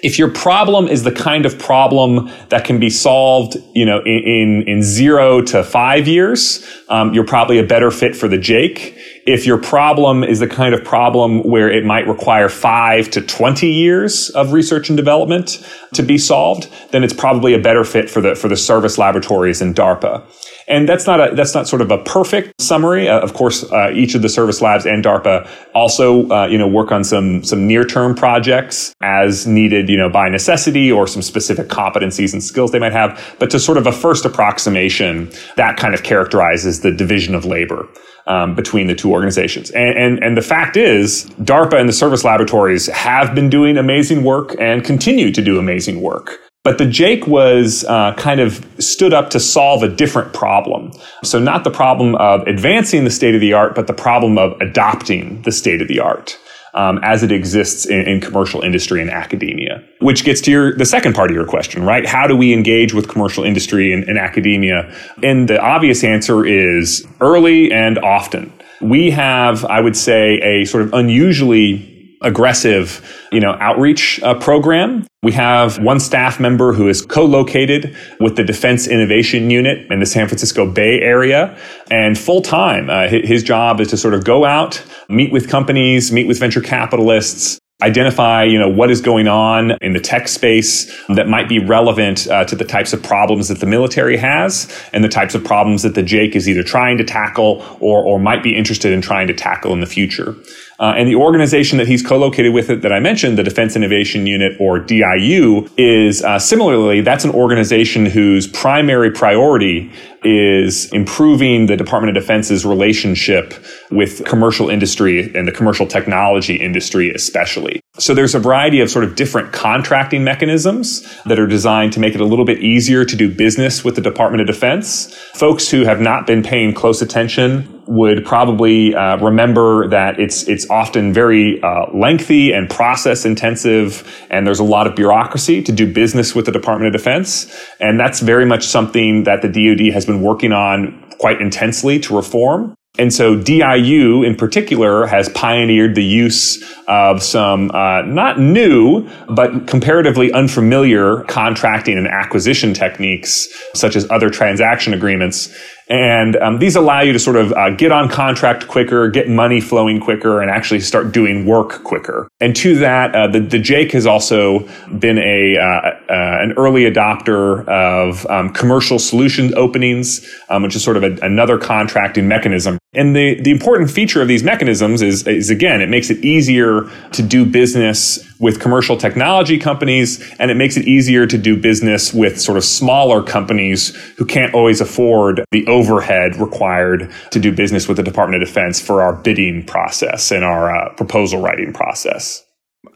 if 0.03 0.19
your 0.19 0.31
problem 0.31 0.89
is 0.89 1.03
the 1.03 1.13
kind 1.13 1.45
of 1.45 1.59
problem 1.59 2.31
that 2.49 2.65
can 2.65 2.81
be 2.81 2.89
solved, 2.89 3.59
you 3.75 3.85
know, 3.85 4.01
in, 4.01 4.23
in, 4.25 4.69
in 4.69 4.83
zero 4.83 5.43
to 5.43 5.63
five 5.63 6.09
years, 6.09 6.67
um, 6.89 7.13
you're 7.13 7.27
probably 7.27 7.59
a 7.59 7.63
better 7.63 7.91
fit 7.91 8.17
for 8.17 8.27
the 8.27 8.39
JAIC. 8.39 8.97
If 9.25 9.47
your 9.47 9.59
problem 9.59 10.25
is 10.25 10.41
the 10.41 10.49
kind 10.49 10.75
of 10.75 10.83
problem 10.83 11.45
where 11.45 11.71
it 11.71 11.85
might 11.85 12.09
require 12.09 12.49
five 12.49 13.09
to 13.11 13.21
20 13.21 13.69
years 13.69 14.31
of 14.31 14.53
research 14.53 14.89
and 14.89 14.97
development 14.97 15.65
to 15.95 16.03
be 16.03 16.19
solved, 16.19 16.69
then 16.91 17.05
it's 17.05 17.13
probably 17.13 17.55
a 17.55 17.59
better 17.61 17.85
fit 17.85 18.11
for 18.11 18.21
the, 18.21 18.35
for 18.35 18.49
the 18.49 18.57
service 18.57 18.99
laboratories 18.99 19.63
and 19.63 19.77
DARPA. 19.77 20.25
And 20.67 20.89
that's 20.89 21.07
not 21.07 21.21
a, 21.21 21.35
that's 21.37 21.55
not 21.55 21.69
sort 21.69 21.83
of 21.83 21.93
a 21.93 21.99
perfect 21.99 22.61
summary. 22.61 23.09
Uh, 23.09 23.21
of 23.21 23.35
course, 23.35 23.71
uh, 23.71 23.91
each 23.93 24.17
of 24.17 24.23
the 24.23 24.29
service 24.29 24.61
labs 24.61 24.87
and 24.87 25.05
DARPA 25.05 25.49
also, 25.73 26.29
uh, 26.31 26.47
you 26.47 26.59
know, 26.59 26.67
work 26.67 26.91
on 26.91 27.05
some, 27.05 27.45
some 27.45 27.67
near 27.67 27.85
term 27.85 28.17
projects 28.17 28.93
as 29.03 29.47
needed, 29.47 29.89
you 29.89 29.97
know, 29.97 30.09
by 30.09 30.29
necessity 30.29 30.91
or 30.91 31.07
some 31.07 31.23
specific 31.23 31.69
competencies 31.69 32.33
and 32.33 32.43
skills 32.43 32.73
they 32.73 32.79
might 32.81 32.93
have. 32.93 33.37
But 33.39 33.51
to 33.51 33.61
sort 33.61 33.79
of 33.79 33.87
a 33.87 33.93
first 33.93 34.25
approximation, 34.25 35.31
that 35.57 35.77
kind 35.77 35.95
of 35.95 36.03
characterizes 36.03 36.81
the 36.81 36.91
division 36.91 37.37
of 37.37 37.45
labor 37.45 37.89
um, 38.27 38.55
between 38.55 38.87
the 38.87 38.95
two 38.95 39.11
organizations. 39.11 39.71
And, 39.71 39.97
and, 39.99 40.25
and 40.25 40.37
the 40.37 40.43
fact 40.43 40.77
is, 40.77 41.27
DARPA 41.41 41.79
and 41.79 41.89
the 41.89 41.93
service 41.93 42.25
laboratories 42.25 42.87
have 42.89 43.35
been 43.35 43.51
doing 43.51 43.77
amazing 43.77 44.25
work 44.25 44.55
and 44.61 44.85
continue 44.85 45.33
to 45.33 45.43
do 45.43 45.59
amazing 45.59 46.01
work. 46.01 46.39
But 46.65 46.79
the 46.79 46.85
JAIC 46.85 47.27
was 47.27 47.85
uh, 47.87 48.15
kind 48.15 48.41
of 48.41 48.65
stood 48.79 49.13
up 49.13 49.31
to 49.31 49.41
solve 49.41 49.83
a 49.83 49.89
different 49.89 50.33
problem. 50.33 50.93
So 51.25 51.41
not 51.41 51.65
the 51.65 51.73
problem 51.73 52.15
of 52.17 52.47
advancing 52.47 53.03
the 53.03 53.11
state 53.11 53.35
of 53.35 53.41
the 53.41 53.53
art, 53.53 53.75
but 53.75 53.89
the 53.89 53.93
problem 53.93 54.39
of 54.39 54.61
adopting 54.61 55.43
the 55.43 55.51
state 55.51 55.83
of 55.83 55.89
the 55.89 55.99
art 55.99 56.39
um, 56.75 56.99
as 57.03 57.23
it 57.23 57.31
exists 57.31 57.85
in, 57.87 58.01
in, 58.03 58.21
commercial 58.21 58.63
industry 58.63 59.01
and 59.01 59.11
academia. 59.11 59.83
Which 60.01 60.25
gets 60.25 60.41
to 60.43 60.51
your 60.51 60.77
the 60.77 60.87
second 60.87 61.15
part 61.15 61.31
of 61.31 61.35
your 61.35 61.47
question, 61.47 61.85
right? 61.85 62.07
How 62.07 62.27
do 62.27 62.37
we 62.37 62.53
engage 62.53 62.95
with 62.95 63.09
commercial 63.09 63.45
industry 63.45 63.93
and, 63.93 64.05
and 64.05 64.19
academia? 64.19 64.95
And 65.23 65.49
the 65.49 65.61
obvious 65.61 66.03
answer 66.03 66.47
is 66.47 67.07
early 67.21 67.71
and 67.73 67.99
often. 67.99 68.53
We 68.81 69.11
have, 69.11 69.65
I 69.67 69.81
would 69.81 69.97
say, 69.97 70.39
a 70.39 70.65
sort 70.65 70.83
of 70.83 70.95
unusually 70.95 71.92
aggressive, 72.23 73.05
you 73.31 73.41
know, 73.41 73.57
outreach 73.61 74.23
uh, 74.23 74.35
program. 74.39 75.07
We 75.23 75.33
have 75.33 75.79
one 75.79 76.01
staff 76.01 76.41
member 76.41 76.73
who 76.73 76.89
is 76.89 77.03
co-located 77.03 77.97
with 78.19 78.37
the 78.37 78.45
Defense 78.45 78.87
Innovation 78.89 79.51
Unit 79.51 79.91
in 79.91 80.01
the 80.01 80.07
San 80.07 80.27
Francisco 80.27 80.71
Bay 80.71 81.01
Area, 81.01 81.57
and 81.91 82.19
full 82.19 82.43
time. 82.43 82.91
Uh, 82.91 83.09
his 83.09 83.43
job 83.43 83.81
is 83.81 83.89
to 83.89 83.97
sort 83.97 84.15
of 84.15 84.25
go 84.25 84.45
out, 84.45 84.83
meet 85.09 85.33
with 85.33 85.49
companies, 85.49 86.11
meet 86.11 86.27
with 86.27 86.39
venture 86.39 86.61
capitalists, 86.61 87.61
identify 87.83 88.45
you 88.45 88.59
know 88.59 88.69
what 88.69 88.91
is 88.91 89.01
going 89.01 89.27
on 89.27 89.73
in 89.81 89.93
the 89.93 90.01
tech 90.01 90.29
space 90.29 90.87
that 91.09 91.29
might 91.29 91.49
be 91.49 91.59
relevant 91.59 92.29
uh, 92.29 92.45
to 92.45 92.55
the 92.55 92.65
types 92.65 92.93
of 92.93 93.03
problems 93.03 93.49
that 93.49 93.59
the 93.59 93.67
military 93.67 94.17
has 94.17 94.73
and 94.93 95.03
the 95.03 95.09
types 95.09 95.35
of 95.35 95.43
problems 95.45 95.83
that 95.83 95.95
the 95.95 96.03
JAIC 96.03 96.37
is 96.37 96.49
either 96.49 96.63
trying 96.63 96.97
to 96.99 97.05
tackle 97.05 97.65
or, 97.81 98.05
or 98.05 98.19
might 98.19 98.43
be 98.43 98.57
interested 98.57 98.93
in 98.93 99.03
trying 99.03 99.27
to 99.27 99.35
tackle 99.35 99.73
in 99.73 99.81
the 99.81 99.87
future. 99.87 100.37
Uh, 100.83 100.95
and 100.97 101.09
the 101.09 101.15
organization 101.15 101.79
that 101.79 101.87
he's 101.87 102.05
co-located 102.05 102.53
with 102.53 102.69
it 102.69 102.83
that 102.83 102.93
I 102.93 102.99
mentioned, 102.99 103.39
the 103.39 103.45
Defense 103.45 103.77
Innovation 103.77 104.27
Unit 104.27 104.57
or 104.59 104.81
DIU, 104.81 105.69
is 105.77 106.25
uh, 106.25 106.41
similarly 106.41 107.01
that's 107.01 107.25
an 107.25 107.31
organization 107.31 108.05
whose 108.05 108.49
primary 108.49 109.13
priority 109.13 109.93
is 110.25 110.93
improving 110.93 111.67
the 111.67 111.77
Department 111.77 112.17
of 112.17 112.21
Defense's 112.21 112.67
relationship 112.67 113.55
with 113.93 114.25
commercial 114.25 114.69
industry 114.69 115.33
and 115.37 115.47
the 115.47 115.53
commercial 115.53 115.87
technology 115.87 116.57
industry 116.57 117.13
especially. 117.13 117.82
So 117.99 118.15
there's 118.15 118.35
a 118.35 118.39
variety 118.39 118.81
of 118.81 118.91
sort 118.91 119.05
of 119.05 119.17
different 119.17 119.53
contracting 119.53 120.25
mechanisms 120.25 121.03
that 121.25 121.39
are 121.39 121.47
designed 121.47 121.93
to 121.93 122.01
make 122.01 122.15
it 122.15 122.23
a 122.23 122.25
little 122.25 122.47
bit 122.47 122.61
easier 122.61 123.05
to 123.05 123.17
do 123.17 123.31
business 123.31 123.85
with 123.85 123.97
the 123.97 124.01
Department 124.01 124.41
of 124.41 124.47
Defense. 124.47 125.15
Folks 125.35 125.71
who 125.71 125.85
have 125.85 126.01
not 126.01 126.27
been 126.27 126.43
paying 126.43 126.73
close 126.73 127.03
attention 127.03 127.83
would 127.87 128.25
probably 128.25 128.95
uh, 128.95 129.19
remember 129.19 129.89
that 129.89 130.19
it's 130.19 130.49
it's 130.49 130.71
often 130.71 131.13
very 131.13 131.63
uh, 131.63 131.85
lengthy 131.93 132.53
and 132.53 132.71
process 132.71 133.27
intensive, 133.27 134.27
and 134.31 134.47
there's 134.47 134.61
a 134.61 134.65
lot 134.65 134.87
of 134.87 134.97
bureaucracy 134.97 135.63
to 135.63 135.71
do 135.71 135.93
business 135.93 136.35
with 136.35 136.47
the 136.47 136.53
Department 136.53 136.95
of 136.95 136.99
Defense, 136.99 137.55
and 137.79 138.01
that's 138.01 138.21
very 138.21 138.47
much 138.47 138.65
something 138.65 139.25
that 139.25 139.43
the 139.43 139.49
DoD 139.49 139.93
has 139.93 140.07
been 140.07 140.23
working 140.23 140.53
on 140.53 141.11
quite 141.19 141.43
intensely 141.43 142.01
to 142.01 142.17
reform. 142.17 142.75
And 142.99 143.13
so 143.13 143.35
DIU 143.35 144.23
in 144.23 144.37
particular 144.37 145.07
has 145.07 145.31
pioneered 145.31 145.95
the 145.95 146.05
use 146.05 146.63
of 146.87 147.23
some 147.23 147.71
uh, 147.71 148.03
not 148.03 148.39
new, 148.39 149.09
but 149.29 149.67
comparatively 149.67 150.31
unfamiliar 150.31 151.23
contracting 151.23 151.97
and 151.97 152.07
acquisition 152.07 152.75
techniques, 152.75 153.49
such 153.75 153.97
as 153.97 154.11
other 154.11 154.29
transaction 154.29 154.93
agreements 154.93 155.57
and 155.89 156.37
um, 156.37 156.59
these 156.59 156.77
allow 156.77 157.01
you 157.01 157.13
to 157.13 157.19
sort 157.19 157.37
of 157.37 157.53
uh, 157.53 157.71
get 157.71 157.93
on 157.93 158.09
contract 158.09 158.69
quicker, 158.69 159.09
get 159.11 159.29
money 159.29 159.61
flowing 159.61 160.01
quicker, 160.01 160.41
and 160.41 160.51
actually 160.51 160.81
start 160.81 161.13
doing 161.13 161.47
work 161.47 161.83
quicker. 161.85 162.29
And 162.41 162.55
to 162.57 162.77
that, 162.77 163.15
uh, 163.15 163.27
the, 163.29 163.41
the 163.41 163.59
JAIC 163.59 163.93
has 163.93 164.07
also 164.07 164.61
been 164.99 165.19
a 165.19 165.57
uh, 165.57 165.63
uh 165.63 166.39
an 166.43 166.53
early 166.57 166.83
adopter 166.83 167.67
of 167.69 168.27
um, 168.27 168.53
commercial 168.53 168.99
solution 168.99 169.55
openings, 169.55 170.27
um, 170.49 170.63
which 170.63 170.75
is 170.75 170.83
sort 170.83 170.97
of 170.97 171.05
a, 171.05 171.17
another 171.23 171.59
contracting 171.59 172.29
mechanism. 172.29 172.79
And 172.95 173.17
the, 173.17 173.41
the 173.41 173.51
important 173.51 173.91
feature 173.91 174.21
of 174.21 174.29
these 174.29 174.43
mechanisms 174.43 175.01
is, 175.01 175.27
is 175.27 175.49
again, 175.49 175.81
it 175.81 175.89
makes 175.89 176.11
it 176.11 176.23
easier 176.23 176.91
to 177.13 177.23
do 177.23 177.47
business 177.47 178.19
with 178.43 178.61
commercial 178.61 178.97
technology 178.97 179.57
companies, 179.57 180.21
and 180.39 180.51
it 180.51 180.57
makes 180.57 180.77
it 180.77 180.87
easier 180.87 181.27
to 181.27 181.39
do 181.39 181.57
business 181.57 182.13
with 182.13 182.39
sort 182.41 182.59
of 182.59 182.65
smaller 182.65 183.23
companies 183.23 183.95
who 184.17 184.27
can't 184.27 184.53
always 184.53 184.81
afford 184.81 185.45
the 185.53 185.67
overhead 185.69 186.37
required 186.37 187.11
to 187.31 187.39
do 187.39 187.53
business 187.53 187.87
with 187.87 187.97
the 187.97 188.03
Department 188.03 188.43
of 188.43 188.47
Defense 188.47 188.81
for 188.81 189.01
our 189.01 189.15
bidding 189.15 189.65
process 189.65 190.33
and 190.33 190.45
our 190.45 190.75
uh, 190.75 190.93
proposal 190.95 191.41
writing 191.41 191.73
process. 191.73 192.45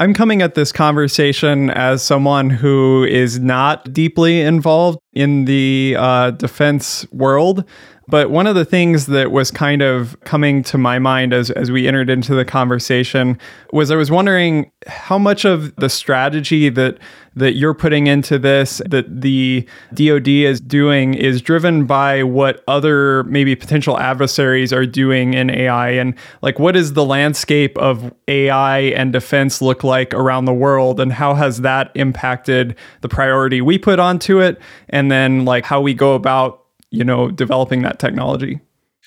I'm 0.00 0.14
coming 0.14 0.42
at 0.42 0.56
this 0.56 0.72
conversation 0.72 1.70
as 1.70 2.02
someone 2.02 2.50
who 2.50 3.04
is 3.04 3.38
not 3.38 3.92
deeply 3.92 4.40
involved 4.40 4.98
in 5.12 5.44
the 5.44 5.94
uh, 5.96 6.32
defense 6.32 7.06
world. 7.12 7.64
But 8.08 8.30
one 8.30 8.46
of 8.46 8.54
the 8.54 8.64
things 8.64 9.06
that 9.06 9.32
was 9.32 9.50
kind 9.50 9.82
of 9.82 10.18
coming 10.20 10.62
to 10.64 10.78
my 10.78 11.00
mind 11.00 11.32
as, 11.32 11.50
as 11.50 11.72
we 11.72 11.88
entered 11.88 12.08
into 12.08 12.36
the 12.36 12.44
conversation 12.44 13.36
was 13.72 13.90
I 13.90 13.96
was 13.96 14.12
wondering 14.12 14.70
how 14.86 15.18
much 15.18 15.44
of 15.44 15.74
the 15.76 15.88
strategy 15.88 16.68
that 16.68 16.98
that 17.34 17.52
you're 17.52 17.74
putting 17.74 18.06
into 18.06 18.38
this 18.38 18.80
that 18.86 19.20
the 19.20 19.68
DoD 19.92 20.28
is 20.28 20.58
doing 20.60 21.14
is 21.14 21.42
driven 21.42 21.84
by 21.84 22.22
what 22.22 22.64
other 22.66 23.24
maybe 23.24 23.54
potential 23.54 23.98
adversaries 23.98 24.72
are 24.72 24.86
doing 24.86 25.34
in 25.34 25.50
AI 25.50 25.90
and 25.90 26.14
like 26.40 26.58
what 26.58 26.76
is 26.76 26.94
the 26.94 27.04
landscape 27.04 27.76
of 27.76 28.14
AI 28.28 28.78
and 28.78 29.12
defense 29.12 29.60
look 29.60 29.84
like 29.84 30.14
around 30.14 30.44
the 30.44 30.54
world? 30.54 31.00
And 31.00 31.12
how 31.12 31.34
has 31.34 31.60
that 31.62 31.90
impacted 31.94 32.76
the 33.00 33.08
priority 33.08 33.60
we 33.60 33.78
put 33.78 33.98
onto 33.98 34.40
it? 34.40 34.60
And 34.88 35.10
then 35.10 35.44
like 35.44 35.64
how 35.64 35.80
we 35.80 35.92
go 35.92 36.14
about 36.14 36.65
you 36.90 37.04
know, 37.04 37.30
developing 37.30 37.82
that 37.82 37.98
technology? 37.98 38.60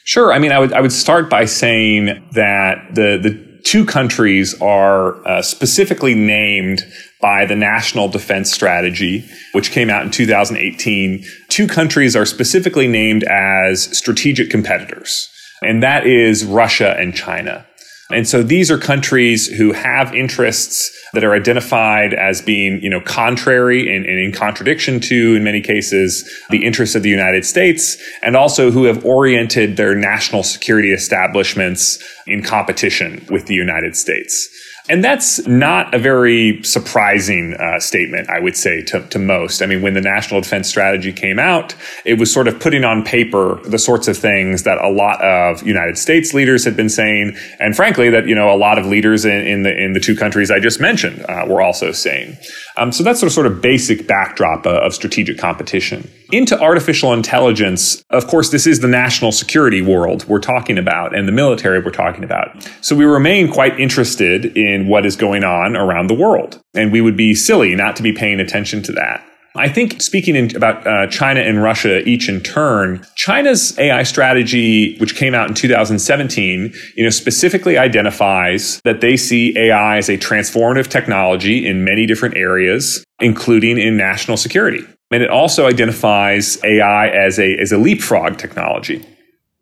Sure. 0.03 0.33
I 0.33 0.39
mean, 0.39 0.51
I 0.51 0.59
would 0.59 0.73
I 0.73 0.81
would 0.81 0.91
start 0.91 1.29
by 1.29 1.45
saying 1.45 2.05
that 2.33 2.95
the 2.95 3.19
the 3.21 3.61
two 3.63 3.85
countries 3.85 4.59
are 4.61 5.25
uh, 5.27 5.41
specifically 5.41 6.15
named 6.15 6.81
by 7.21 7.45
the 7.45 7.55
National 7.55 8.07
Defense 8.07 8.51
Strategy, 8.51 9.25
which 9.51 9.71
came 9.71 9.89
out 9.89 10.03
in 10.03 10.11
2018. 10.11 11.23
Two 11.49 11.67
countries 11.67 12.15
are 12.15 12.25
specifically 12.25 12.87
named 12.87 13.23
as 13.25 13.95
strategic 13.97 14.49
competitors, 14.49 15.29
and 15.61 15.83
that 15.83 16.07
is 16.07 16.45
Russia 16.45 16.95
and 16.97 17.13
China. 17.13 17.65
And 18.11 18.27
so 18.27 18.41
these 18.41 18.71
are 18.71 18.77
countries 18.77 19.47
who 19.47 19.71
have 19.71 20.15
interests 20.15 20.91
that 21.13 21.23
are 21.23 21.33
identified 21.33 22.13
as 22.13 22.41
being, 22.41 22.81
you 22.81 22.89
know, 22.89 23.01
contrary 23.01 23.95
and, 23.95 24.05
and, 24.05 24.19
in 24.19 24.31
contradiction 24.31 24.99
to, 24.99 25.35
in 25.35 25.43
many 25.43 25.61
cases, 25.61 26.27
the 26.49 26.65
interests 26.65 26.95
of 26.95 27.03
the 27.03 27.09
United 27.09 27.45
States, 27.45 27.97
and 28.23 28.35
also 28.35 28.71
who 28.71 28.85
have 28.85 29.05
oriented 29.05 29.77
their 29.77 29.93
national 29.93 30.41
security 30.41 30.91
establishments 30.91 32.03
in 32.25 32.41
competition 32.41 33.25
with 33.29 33.45
the 33.45 33.53
United 33.53 33.95
States. 33.95 34.49
And 34.89 35.03
that's 35.03 35.45
not 35.45 35.93
a 35.93 35.99
very 35.99 36.63
surprising 36.63 37.53
uh, 37.53 37.79
statement, 37.79 38.27
I 38.27 38.39
would 38.39 38.57
say, 38.57 38.81
to, 38.85 39.01
to 39.09 39.19
most. 39.19 39.61
I 39.61 39.67
mean, 39.67 39.83
when 39.83 39.93
the 39.93 40.01
National 40.01 40.41
Defense 40.41 40.67
Strategy 40.67 41.13
came 41.13 41.37
out, 41.37 41.75
it 42.05 42.17
was 42.17 42.33
sort 42.33 42.47
of 42.47 42.59
putting 42.59 42.83
on 42.83 43.03
paper 43.03 43.61
the 43.65 43.77
sorts 43.77 44.07
of 44.07 44.17
things 44.17 44.63
that 44.63 44.79
a 44.79 44.89
lot 44.89 45.21
of 45.21 45.61
United 45.61 45.99
States 45.99 46.33
leaders 46.33 46.65
had 46.65 46.75
been 46.75 46.89
saying, 46.89 47.37
and 47.59 47.75
frankly, 47.75 48.09
that 48.09 48.27
you 48.27 48.33
know 48.33 48.51
a 48.51 48.57
lot 48.57 48.79
of 48.79 48.87
leaders 48.87 49.25
in, 49.25 49.45
in 49.45 49.61
the 49.61 49.77
in 49.77 49.93
the 49.93 49.99
two 49.99 50.15
countries 50.15 50.49
I 50.49 50.59
just 50.59 50.79
mentioned 50.79 51.23
uh, 51.29 51.45
were 51.47 51.61
also 51.61 51.91
saying. 51.91 52.37
Um, 52.79 52.93
so 52.93 53.03
that's 53.03 53.19
the 53.19 53.29
sort 53.29 53.45
of 53.45 53.61
basic 53.61 54.07
backdrop 54.07 54.65
uh, 54.65 54.79
of 54.81 54.93
strategic 54.93 55.37
competition. 55.37 56.09
Into 56.31 56.59
artificial 56.59 57.11
intelligence, 57.11 58.01
of 58.09 58.27
course, 58.27 58.49
this 58.51 58.65
is 58.65 58.79
the 58.79 58.87
national 58.87 59.33
security 59.33 59.81
world 59.81 60.25
we're 60.29 60.39
talking 60.39 60.77
about 60.77 61.15
and 61.15 61.27
the 61.27 61.33
military 61.33 61.79
we're 61.79 61.91
talking 61.91 62.23
about. 62.23 62.67
So 62.81 62.95
we 62.95 63.03
remain 63.03 63.51
quite 63.51 63.77
interested 63.79 64.57
in 64.57 64.87
what 64.87 65.05
is 65.05 65.17
going 65.17 65.43
on 65.43 65.75
around 65.75 66.07
the 66.07 66.13
world. 66.13 66.61
And 66.73 66.91
we 66.91 67.01
would 67.01 67.17
be 67.17 67.35
silly 67.35 67.75
not 67.75 67.97
to 67.97 68.03
be 68.03 68.13
paying 68.13 68.39
attention 68.39 68.81
to 68.83 68.93
that. 68.93 69.28
I 69.59 69.67
think 69.67 70.01
speaking 70.01 70.37
in, 70.37 70.55
about 70.55 70.87
uh, 70.87 71.07
China 71.07 71.41
and 71.41 71.61
Russia 71.61 72.07
each 72.07 72.29
in 72.29 72.39
turn, 72.39 73.05
China's 73.15 73.77
AI 73.77 74.03
strategy, 74.03 74.97
which 74.99 75.17
came 75.17 75.35
out 75.35 75.49
in 75.49 75.53
2017, 75.53 76.73
you 76.95 77.03
know, 77.03 77.09
specifically 77.09 77.77
identifies 77.77 78.79
that 78.85 79.01
they 79.01 79.17
see 79.17 79.57
AI 79.57 79.97
as 79.97 80.07
a 80.07 80.17
transformative 80.17 80.87
technology 80.87 81.67
in 81.67 81.83
many 81.83 82.05
different 82.05 82.37
areas, 82.37 83.03
including 83.19 83.77
in 83.77 83.97
national 83.97 84.37
security. 84.37 84.81
And 85.11 85.21
it 85.21 85.29
also 85.29 85.67
identifies 85.67 86.63
AI 86.63 87.09
as 87.09 87.37
a, 87.37 87.57
as 87.57 87.73
a 87.73 87.77
leapfrog 87.77 88.37
technology. 88.37 89.05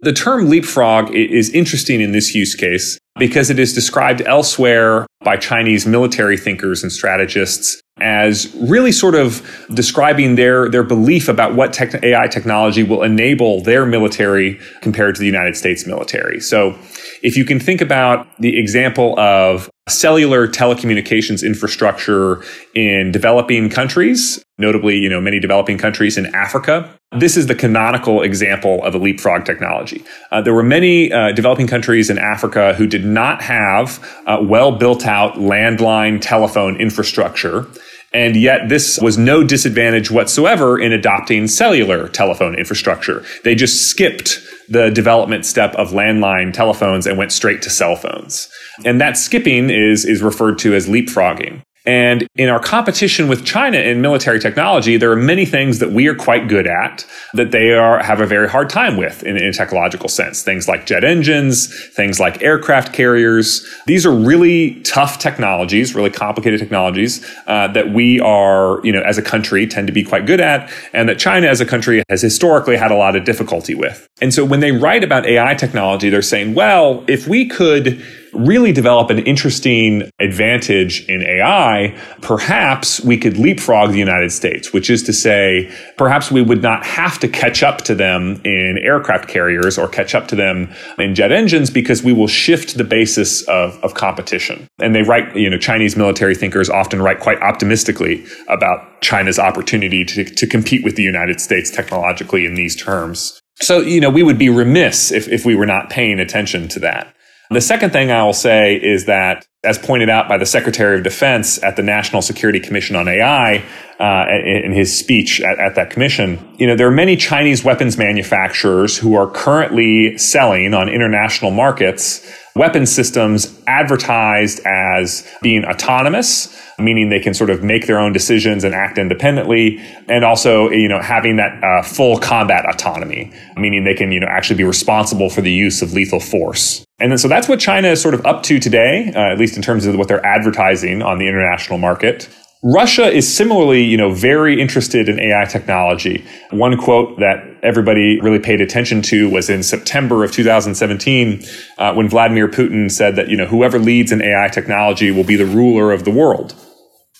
The 0.01 0.13
term 0.13 0.47
leapfrog 0.47 1.09
is 1.15 1.49
interesting 1.49 2.01
in 2.01 2.11
this 2.11 2.35
use 2.35 2.53
case 2.53 2.99
because 3.17 3.49
it 3.49 3.57
is 3.57 3.73
described 3.73 4.21
elsewhere 4.21 5.07
by 5.23 5.37
Chinese 5.37 5.87
military 5.87 6.37
thinkers 6.37 6.83
and 6.83 6.91
strategists 6.91 7.81
as 7.99 8.55
really 8.61 8.91
sort 8.91 9.15
of 9.15 9.41
describing 9.73 10.35
their, 10.35 10.69
their 10.69 10.83
belief 10.83 11.27
about 11.27 11.55
what 11.55 11.73
tech, 11.73 12.03
AI 12.03 12.27
technology 12.27 12.83
will 12.83 13.03
enable 13.03 13.61
their 13.61 13.85
military 13.85 14.59
compared 14.81 15.15
to 15.15 15.19
the 15.19 15.25
United 15.25 15.55
States 15.55 15.85
military. 15.85 16.39
So 16.39 16.77
if 17.23 17.35
you 17.35 17.45
can 17.45 17.59
think 17.59 17.81
about 17.81 18.27
the 18.37 18.57
example 18.57 19.17
of 19.19 19.69
cellular 19.87 20.47
telecommunications 20.47 21.45
infrastructure 21.45 22.43
in 22.75 23.11
developing 23.11 23.69
countries, 23.69 24.43
notably, 24.57 24.97
you 24.97 25.09
know, 25.09 25.21
many 25.21 25.39
developing 25.39 25.77
countries 25.77 26.17
in 26.17 26.25
Africa. 26.35 26.93
This 27.17 27.37
is 27.37 27.47
the 27.47 27.55
canonical 27.55 28.21
example 28.21 28.83
of 28.83 28.95
a 28.95 28.97
leapfrog 28.97 29.45
technology. 29.45 30.03
Uh, 30.31 30.41
there 30.41 30.53
were 30.53 30.63
many 30.63 31.11
uh, 31.11 31.31
developing 31.31 31.67
countries 31.67 32.09
in 32.09 32.17
Africa 32.17 32.73
who 32.73 32.85
did 32.85 33.05
not 33.05 33.41
have 33.41 34.05
uh, 34.25 34.39
well 34.41 34.73
built 34.73 35.05
out 35.05 35.35
landline 35.35 36.19
telephone 36.19 36.75
infrastructure. 36.77 37.65
And 38.13 38.35
yet 38.35 38.69
this 38.69 38.99
was 39.01 39.17
no 39.17 39.43
disadvantage 39.43 40.09
whatsoever 40.09 40.79
in 40.79 40.93
adopting 40.93 41.47
cellular 41.47 42.07
telephone 42.07 42.55
infrastructure. 42.55 43.23
They 43.43 43.53
just 43.53 43.89
skipped 43.89 44.39
the 44.69 44.89
development 44.89 45.45
step 45.45 45.73
of 45.75 45.89
landline 45.89 46.53
telephones 46.53 47.05
and 47.05 47.17
went 47.17 47.31
straight 47.31 47.61
to 47.63 47.69
cell 47.69 47.95
phones. 47.95 48.49
And 48.85 48.99
that 49.01 49.17
skipping 49.17 49.69
is, 49.69 50.05
is 50.05 50.21
referred 50.21 50.57
to 50.59 50.73
as 50.73 50.87
leapfrogging. 50.87 51.63
And 51.87 52.27
in 52.35 52.49
our 52.49 52.59
competition 52.59 53.29
with 53.29 53.45
China 53.45 53.77
in 53.77 54.01
military 54.01 54.41
technology, 54.41 54.97
there 54.97 55.09
are 55.09 55.15
many 55.15 55.45
things 55.45 55.79
that 55.79 55.91
we 55.91 56.07
are 56.07 56.15
quite 56.15 56.49
good 56.49 56.67
at 56.67 57.05
that 57.33 57.51
they 57.51 57.71
are 57.71 58.03
have 58.03 58.19
a 58.19 58.25
very 58.25 58.49
hard 58.49 58.69
time 58.69 58.97
with 58.97 59.23
in, 59.23 59.37
in 59.37 59.47
a 59.47 59.53
technological 59.53 60.09
sense. 60.09 60.43
Things 60.43 60.67
like 60.67 60.85
jet 60.85 61.05
engines, 61.05 61.73
things 61.95 62.19
like 62.19 62.43
aircraft 62.43 62.91
carriers. 62.91 63.65
These 63.85 64.05
are 64.05 64.11
really 64.11 64.81
tough 64.81 65.17
technologies, 65.17 65.95
really 65.95 66.09
complicated 66.09 66.59
technologies 66.59 67.25
uh, 67.47 67.69
that 67.69 67.93
we 67.93 68.19
are, 68.19 68.81
you 68.83 68.91
know, 68.91 69.01
as 69.03 69.17
a 69.17 69.23
country 69.23 69.65
tend 69.65 69.87
to 69.87 69.93
be 69.93 70.03
quite 70.03 70.25
good 70.25 70.41
at, 70.41 70.69
and 70.91 71.07
that 71.07 71.17
China 71.17 71.47
as 71.47 71.61
a 71.61 71.65
country 71.65 72.03
has 72.09 72.21
historically 72.21 72.75
had 72.75 72.91
a 72.91 72.95
lot 72.95 73.15
of 73.15 73.23
difficulty 73.23 73.73
with. 73.73 74.05
And 74.19 74.33
so 74.33 74.43
when 74.43 74.59
they 74.59 74.73
write 74.73 75.05
about 75.05 75.25
AI 75.25 75.53
technology, 75.53 76.09
they're 76.09 76.21
saying, 76.21 76.53
well, 76.53 77.05
if 77.07 77.29
we 77.29 77.47
could 77.47 78.03
really 78.37 78.71
develop 78.71 79.09
an 79.09 79.19
interesting 79.19 80.09
advantage 80.19 81.07
in 81.07 81.23
AI, 81.23 81.97
perhaps 82.21 83.01
we 83.01 83.17
could 83.17 83.37
leapfrog 83.37 83.91
the 83.91 83.99
United 83.99 84.31
States, 84.31 84.71
which 84.73 84.89
is 84.89 85.03
to 85.03 85.13
say, 85.13 85.71
perhaps 85.97 86.31
we 86.31 86.41
would 86.41 86.61
not 86.61 86.85
have 86.85 87.19
to 87.19 87.27
catch 87.27 87.63
up 87.63 87.79
to 87.83 87.95
them 87.95 88.41
in 88.43 88.79
aircraft 88.81 89.27
carriers 89.27 89.77
or 89.77 89.87
catch 89.87 90.13
up 90.13 90.27
to 90.27 90.35
them 90.35 90.73
in 90.97 91.15
jet 91.15 91.31
engines 91.31 91.69
because 91.69 92.03
we 92.03 92.13
will 92.13 92.27
shift 92.27 92.77
the 92.77 92.83
basis 92.83 93.41
of, 93.43 93.77
of 93.83 93.93
competition. 93.93 94.67
And 94.79 94.93
they 94.93 95.01
write, 95.01 95.35
you 95.35 95.49
know, 95.49 95.57
Chinese 95.57 95.95
military 95.95 96.35
thinkers 96.35 96.69
often 96.69 97.01
write 97.01 97.19
quite 97.19 97.41
optimistically 97.41 98.25
about 98.47 99.01
China's 99.01 99.39
opportunity 99.39 100.05
to, 100.05 100.23
to 100.23 100.47
compete 100.47 100.83
with 100.83 100.95
the 100.95 101.03
United 101.03 101.41
States 101.41 101.69
technologically 101.69 102.45
in 102.45 102.55
these 102.55 102.75
terms. 102.75 103.41
So, 103.59 103.79
you 103.79 103.99
know, 103.99 104.09
we 104.09 104.21
would 104.21 104.37
be 104.37 104.49
remiss 104.49 105.11
if, 105.11 105.27
if 105.27 105.45
we 105.45 105.55
were 105.55 105.65
not 105.65 105.89
paying 105.89 106.19
attention 106.19 106.67
to 106.69 106.79
that. 106.81 107.13
The 107.49 107.61
second 107.61 107.91
thing 107.91 108.11
I 108.11 108.23
will 108.23 108.33
say 108.33 108.75
is 108.75 109.05
that, 109.05 109.47
as 109.63 109.77
pointed 109.77 110.09
out 110.09 110.27
by 110.27 110.37
the 110.37 110.45
Secretary 110.45 110.97
of 110.97 111.03
Defense 111.03 111.61
at 111.63 111.77
the 111.77 111.83
National 111.83 112.21
Security 112.21 112.59
Commission 112.59 112.95
on 112.95 113.07
AI 113.07 113.63
uh, 113.99 114.25
in 114.43 114.73
his 114.73 114.97
speech 114.97 115.39
at, 115.41 115.57
at 115.57 115.75
that 115.75 115.89
commission, 115.89 116.55
you 116.57 116.67
know, 116.67 116.75
there 116.75 116.87
are 116.87 116.91
many 116.91 117.15
Chinese 117.15 117.63
weapons 117.63 117.97
manufacturers 117.97 118.97
who 118.97 119.15
are 119.15 119.29
currently 119.29 120.17
selling 120.17 120.73
on 120.73 120.89
international 120.89 121.51
markets 121.51 122.29
weapon 122.57 122.85
systems 122.85 123.57
advertised 123.67 124.59
as 124.65 125.25
being 125.41 125.63
autonomous, 125.63 126.59
meaning 126.79 127.09
they 127.09 127.19
can 127.19 127.33
sort 127.33 127.49
of 127.49 127.63
make 127.63 127.87
their 127.87 127.99
own 127.99 128.11
decisions 128.11 128.63
and 128.63 128.73
act 128.73 128.97
independently, 128.97 129.79
and 130.09 130.25
also, 130.25 130.69
you 130.69 130.89
know, 130.89 130.99
having 130.99 131.37
that 131.37 131.63
uh, 131.63 131.83
full 131.83 132.17
combat 132.17 132.65
autonomy, 132.67 133.31
meaning 133.55 133.83
they 133.83 133.93
can, 133.93 134.11
you 134.11 134.19
know, 134.19 134.27
actually 134.27 134.57
be 134.57 134.63
responsible 134.63 135.29
for 135.29 135.41
the 135.41 135.51
use 135.51 135.81
of 135.81 135.93
lethal 135.93 136.19
force. 136.19 136.83
And 136.99 137.11
then, 137.11 137.19
so 137.19 137.27
that's 137.27 137.47
what 137.47 137.59
China 137.59 137.89
is 137.89 138.01
sort 138.01 138.15
of 138.15 138.25
up 138.25 138.41
to 138.43 138.59
today, 138.59 139.11
uh, 139.15 139.31
at 139.31 139.37
least 139.37 139.55
in 139.55 139.61
terms 139.61 139.85
of 139.85 139.95
what 139.95 140.07
they're 140.07 140.25
advertising 140.25 141.03
on 141.03 141.19
the 141.19 141.27
international 141.27 141.77
market. 141.77 142.27
Russia 142.63 143.05
is 143.05 143.31
similarly, 143.31 143.83
you 143.83 143.97
know, 143.97 144.11
very 144.11 144.59
interested 144.59 145.07
in 145.07 145.19
AI 145.19 145.45
technology. 145.45 146.25
One 146.49 146.75
quote 146.75 147.19
that 147.19 147.45
everybody 147.61 148.19
really 148.19 148.39
paid 148.39 148.61
attention 148.61 149.03
to 149.03 149.29
was 149.29 149.47
in 149.47 149.61
September 149.61 150.23
of 150.23 150.31
2017, 150.31 151.43
uh, 151.77 151.93
when 151.93 152.09
Vladimir 152.09 152.47
Putin 152.47 152.89
said 152.89 153.15
that, 153.15 153.29
you 153.29 153.37
know, 153.37 153.45
whoever 153.45 153.77
leads 153.77 154.11
in 154.11 154.23
AI 154.23 154.47
technology 154.47 155.11
will 155.11 155.23
be 155.23 155.35
the 155.35 155.45
ruler 155.45 155.91
of 155.91 156.03
the 156.03 156.11
world. 156.11 156.55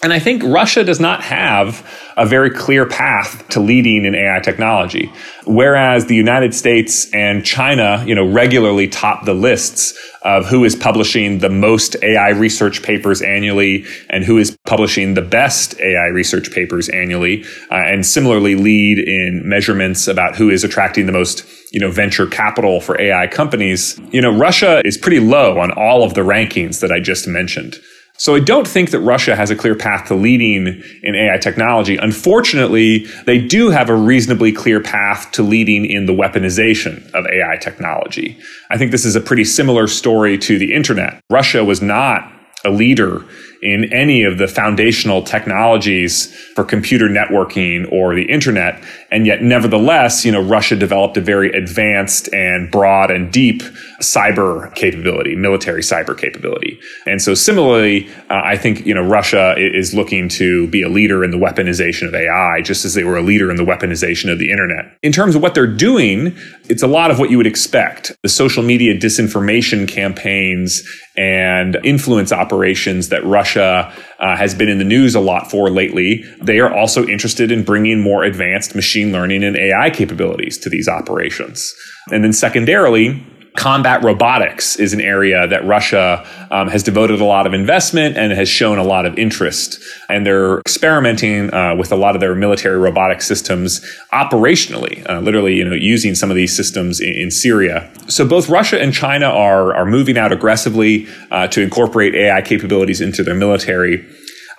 And 0.03 0.13
I 0.13 0.19
think 0.19 0.43
Russia 0.43 0.83
does 0.83 0.99
not 0.99 1.23
have 1.23 1.83
a 2.17 2.25
very 2.25 2.51
clear 2.51 2.85
path 2.85 3.47
to 3.49 3.59
leading 3.59 4.05
in 4.05 4.13
AI 4.13 4.39
technology. 4.41 5.11
Whereas 5.47 6.05
the 6.05 6.15
United 6.15 6.53
States 6.53 7.11
and 7.13 7.43
China, 7.43 8.03
you 8.05 8.13
know, 8.13 8.25
regularly 8.31 8.87
top 8.87 9.25
the 9.25 9.33
lists 9.33 9.97
of 10.21 10.45
who 10.45 10.63
is 10.63 10.75
publishing 10.75 11.39
the 11.39 11.49
most 11.49 11.95
AI 12.03 12.29
research 12.29 12.83
papers 12.83 13.23
annually 13.23 13.85
and 14.11 14.23
who 14.23 14.37
is 14.37 14.55
publishing 14.67 15.15
the 15.15 15.21
best 15.23 15.79
AI 15.79 16.07
research 16.07 16.51
papers 16.51 16.89
annually, 16.89 17.43
uh, 17.71 17.75
and 17.75 18.05
similarly 18.05 18.53
lead 18.53 18.99
in 18.99 19.41
measurements 19.49 20.07
about 20.07 20.35
who 20.35 20.51
is 20.51 20.63
attracting 20.63 21.07
the 21.07 21.11
most 21.11 21.43
you 21.71 21.79
know 21.79 21.89
venture 21.89 22.27
capital 22.27 22.81
for 22.81 22.99
AI 23.01 23.25
companies. 23.27 23.99
You 24.11 24.21
know, 24.21 24.37
Russia 24.37 24.81
is 24.85 24.95
pretty 24.95 25.19
low 25.19 25.59
on 25.59 25.71
all 25.71 26.03
of 26.03 26.13
the 26.13 26.21
rankings 26.21 26.81
that 26.81 26.91
I 26.91 26.99
just 26.99 27.27
mentioned. 27.27 27.79
So 28.17 28.35
I 28.35 28.39
don't 28.39 28.67
think 28.67 28.89
that 28.91 28.99
Russia 28.99 29.35
has 29.35 29.51
a 29.51 29.55
clear 29.55 29.75
path 29.75 30.07
to 30.07 30.15
leading 30.15 30.81
in 31.03 31.15
AI 31.15 31.37
technology. 31.37 31.97
Unfortunately, 31.97 33.05
they 33.25 33.39
do 33.39 33.69
have 33.69 33.89
a 33.89 33.95
reasonably 33.95 34.51
clear 34.51 34.81
path 34.81 35.31
to 35.33 35.43
leading 35.43 35.85
in 35.85 36.07
the 36.07 36.13
weaponization 36.13 37.09
of 37.13 37.25
AI 37.27 37.57
technology. 37.57 38.37
I 38.71 38.77
think 38.77 38.91
this 38.91 39.05
is 39.05 39.15
a 39.15 39.21
pretty 39.21 39.45
similar 39.45 39.87
story 39.87 40.37
to 40.39 40.57
the 40.57 40.73
internet. 40.73 41.21
Russia 41.29 41.63
was 41.63 41.81
not 41.81 42.31
a 42.65 42.71
leader 42.71 43.23
in 43.61 43.91
any 43.93 44.23
of 44.23 44.37
the 44.37 44.47
foundational 44.47 45.21
technologies 45.21 46.33
for 46.55 46.63
computer 46.63 47.07
networking 47.07 47.91
or 47.91 48.15
the 48.15 48.29
internet. 48.29 48.83
And 49.11 49.25
yet, 49.25 49.41
nevertheless, 49.41 50.25
you 50.25 50.31
know, 50.31 50.41
Russia 50.41 50.75
developed 50.75 51.15
a 51.17 51.21
very 51.21 51.51
advanced 51.51 52.31
and 52.33 52.69
broad 52.69 53.09
and 53.09 53.31
deep 53.31 53.61
cyber 54.01 54.73
capability, 54.75 55.35
military 55.35 55.81
cyber 55.81 56.17
capability. 56.17 56.79
And 57.05 57.21
so 57.21 57.33
similarly, 57.33 58.09
uh, 58.29 58.41
I 58.43 58.57
think, 58.57 58.85
you 58.85 58.93
know, 58.93 59.01
Russia 59.01 59.55
is 59.57 59.93
looking 59.93 60.27
to 60.29 60.67
be 60.67 60.81
a 60.81 60.89
leader 60.89 61.23
in 61.23 61.31
the 61.31 61.37
weaponization 61.37 62.07
of 62.07 62.15
AI, 62.15 62.61
just 62.61 62.85
as 62.85 62.93
they 62.93 63.03
were 63.03 63.17
a 63.17 63.21
leader 63.21 63.49
in 63.49 63.57
the 63.57 63.63
weaponization 63.63 64.31
of 64.31 64.39
the 64.39 64.51
internet. 64.51 64.85
In 65.01 65.11
terms 65.11 65.35
of 65.35 65.41
what 65.41 65.55
they're 65.55 65.67
doing, 65.67 66.35
it's 66.69 66.83
a 66.83 66.87
lot 66.87 67.09
of 67.09 67.17
what 67.17 67.31
you 67.31 67.37
would 67.37 67.47
expect. 67.47 68.11
The 68.23 68.29
social 68.29 68.63
media 68.63 68.97
disinformation 68.97 69.87
campaigns 69.87 70.83
and 71.15 71.77
influence 71.83 72.31
operations 72.31 73.09
that 73.09 73.25
Russia 73.25 73.91
uh, 74.19 74.35
has 74.35 74.53
been 74.55 74.69
in 74.69 74.77
the 74.77 74.83
news 74.83 75.15
a 75.15 75.19
lot 75.19 75.49
for 75.49 75.69
lately. 75.69 76.23
They 76.41 76.59
are 76.59 76.73
also 76.73 77.05
interested 77.05 77.51
in 77.51 77.63
bringing 77.63 77.99
more 77.99 78.23
advanced 78.23 78.75
machine 78.75 79.11
learning 79.11 79.43
and 79.43 79.55
AI 79.55 79.89
capabilities 79.89 80.57
to 80.59 80.69
these 80.69 80.87
operations. 80.87 81.73
And 82.11 82.23
then 82.23 82.33
secondarily, 82.33 83.23
combat 83.57 84.03
robotics 84.03 84.75
is 84.75 84.93
an 84.93 85.01
area 85.01 85.47
that 85.47 85.65
Russia 85.65 86.25
um, 86.51 86.69
has 86.69 86.83
devoted 86.83 87.19
a 87.19 87.25
lot 87.25 87.47
of 87.47 87.53
investment 87.53 88.15
and 88.15 88.31
has 88.31 88.47
shown 88.47 88.77
a 88.77 88.83
lot 88.83 89.05
of 89.05 89.17
interest. 89.17 89.79
And 90.07 90.25
they're 90.25 90.59
experimenting 90.59 91.51
uh, 91.53 91.75
with 91.75 91.91
a 91.91 91.95
lot 91.95 92.15
of 92.15 92.21
their 92.21 92.35
military 92.35 92.77
robotic 92.77 93.21
systems 93.21 93.83
operationally, 94.13 95.03
uh, 95.09 95.21
literally, 95.21 95.55
you 95.55 95.65
know, 95.65 95.73
using 95.73 96.13
some 96.13 96.29
of 96.29 96.35
these 96.35 96.55
systems 96.55 97.01
in, 97.01 97.13
in, 97.13 97.31
Syria. 97.31 97.91
So 98.07 98.27
both 98.27 98.47
Russia 98.47 98.79
and 98.79 98.93
China 98.93 99.25
are 99.25 99.73
are 99.75 99.85
moving 99.85 100.17
out 100.17 100.31
aggressively 100.31 101.07
uh, 101.31 101.47
to 101.47 101.61
incorporate 101.61 102.13
AI 102.15 102.41
capabilities 102.41 103.01
into 103.01 103.23
their 103.23 103.35
military. 103.35 104.05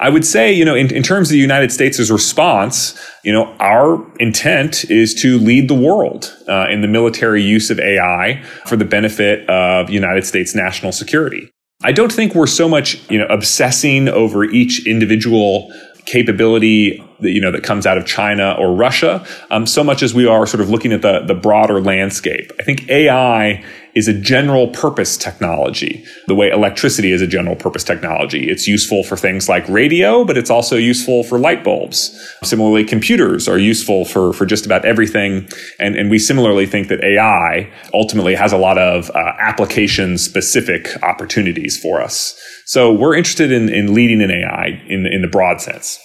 I 0.01 0.09
would 0.11 0.25
say, 0.25 0.53
you 0.53 0.65
know, 0.65 0.75
in, 0.75 0.95
in 0.95 1.03
terms 1.03 1.29
of 1.29 1.33
the 1.33 1.39
United 1.39 1.73
States' 1.73 2.11
response, 2.11 2.99
you 3.25 3.33
know, 3.33 3.47
our 3.59 4.05
intent 4.21 4.89
is 4.91 5.13
to 5.23 5.39
lead 5.39 5.69
the 5.69 5.75
world 5.75 6.37
uh, 6.47 6.67
in 6.71 6.83
the 6.83 6.89
military 6.89 7.43
use 7.43 7.69
of 7.71 7.81
AI 7.81 8.43
for 8.67 8.77
the 8.77 8.85
benefit 8.85 9.49
of 9.51 9.91
United 9.91 10.25
States 10.25 10.55
national 10.55 10.93
security. 10.93 11.51
I 11.83 11.93
don't 11.93 12.13
think 12.13 12.35
we're 12.35 12.47
so 12.47 12.69
much, 12.69 13.09
you 13.11 13.19
know, 13.19 13.27
obsessing 13.27 14.09
over 14.09 14.45
each 14.45 14.87
individual 14.87 15.73
capability 16.07 17.05
that 17.21 17.31
you 17.31 17.41
know 17.41 17.53
that 17.53 17.63
comes 17.63 17.87
out 17.87 17.99
of 17.99 18.07
China 18.07 18.57
or 18.59 18.75
Russia, 18.75 19.25
um, 19.51 19.67
so 19.67 19.85
much 19.85 20.03
as 20.03 20.15
we 20.15 20.27
are 20.27 20.47
sort 20.47 20.61
of 20.61 20.71
looking 20.71 20.93
at 20.93 21.03
the 21.03 21.21
the 21.27 21.35
broader 21.35 21.81
landscape. 21.81 22.51
I 22.59 22.63
think 22.63 22.89
AI 22.89 23.65
is 23.99 24.07
a 24.07 24.15
general 24.15 24.69
purpose 24.69 25.17
technology, 25.17 26.05
the 26.29 26.35
way 26.35 26.49
electricity 26.49 27.11
is 27.11 27.21
a 27.21 27.27
general 27.27 27.57
purpose 27.57 27.83
technology. 27.83 28.49
It's 28.49 28.69
useful 28.69 29.03
for 29.03 29.17
things 29.17 29.49
like 29.49 29.69
radio, 29.69 30.25
but 30.25 30.39
it's 30.39 30.51
also 30.51 30.77
useful 30.77 31.25
for 31.25 31.37
light 31.37 31.65
bulbs. 31.65 32.17
Similarly, 32.45 32.85
computers 32.85 33.49
are 33.49 33.59
useful 33.59 34.05
for, 34.05 34.33
for 34.33 34.47
just 34.47 34.65
about 34.65 34.85
everything. 34.85 35.49
And, 35.81 35.97
and 35.97 36.11
we 36.11 36.21
similarly 36.21 36.65
think 36.65 36.87
that 36.89 37.03
AI 37.03 37.73
ultimately 37.93 38.37
has 38.37 38.53
a 38.53 38.57
lot 38.57 38.79
of 38.79 39.11
uh, 39.11 39.33
application 39.41 40.17
specific 40.17 40.89
opportunities 41.03 41.77
for 41.77 42.01
us. 42.01 42.41
So 42.67 42.93
we're 42.93 43.17
interested 43.17 43.51
in, 43.51 43.69
in 43.69 43.95
leading 43.95 44.21
in 44.21 44.31
AI 44.31 44.81
in, 44.87 45.07
in 45.07 45.23
the 45.23 45.29
broad 45.29 45.61
sense. 45.61 45.99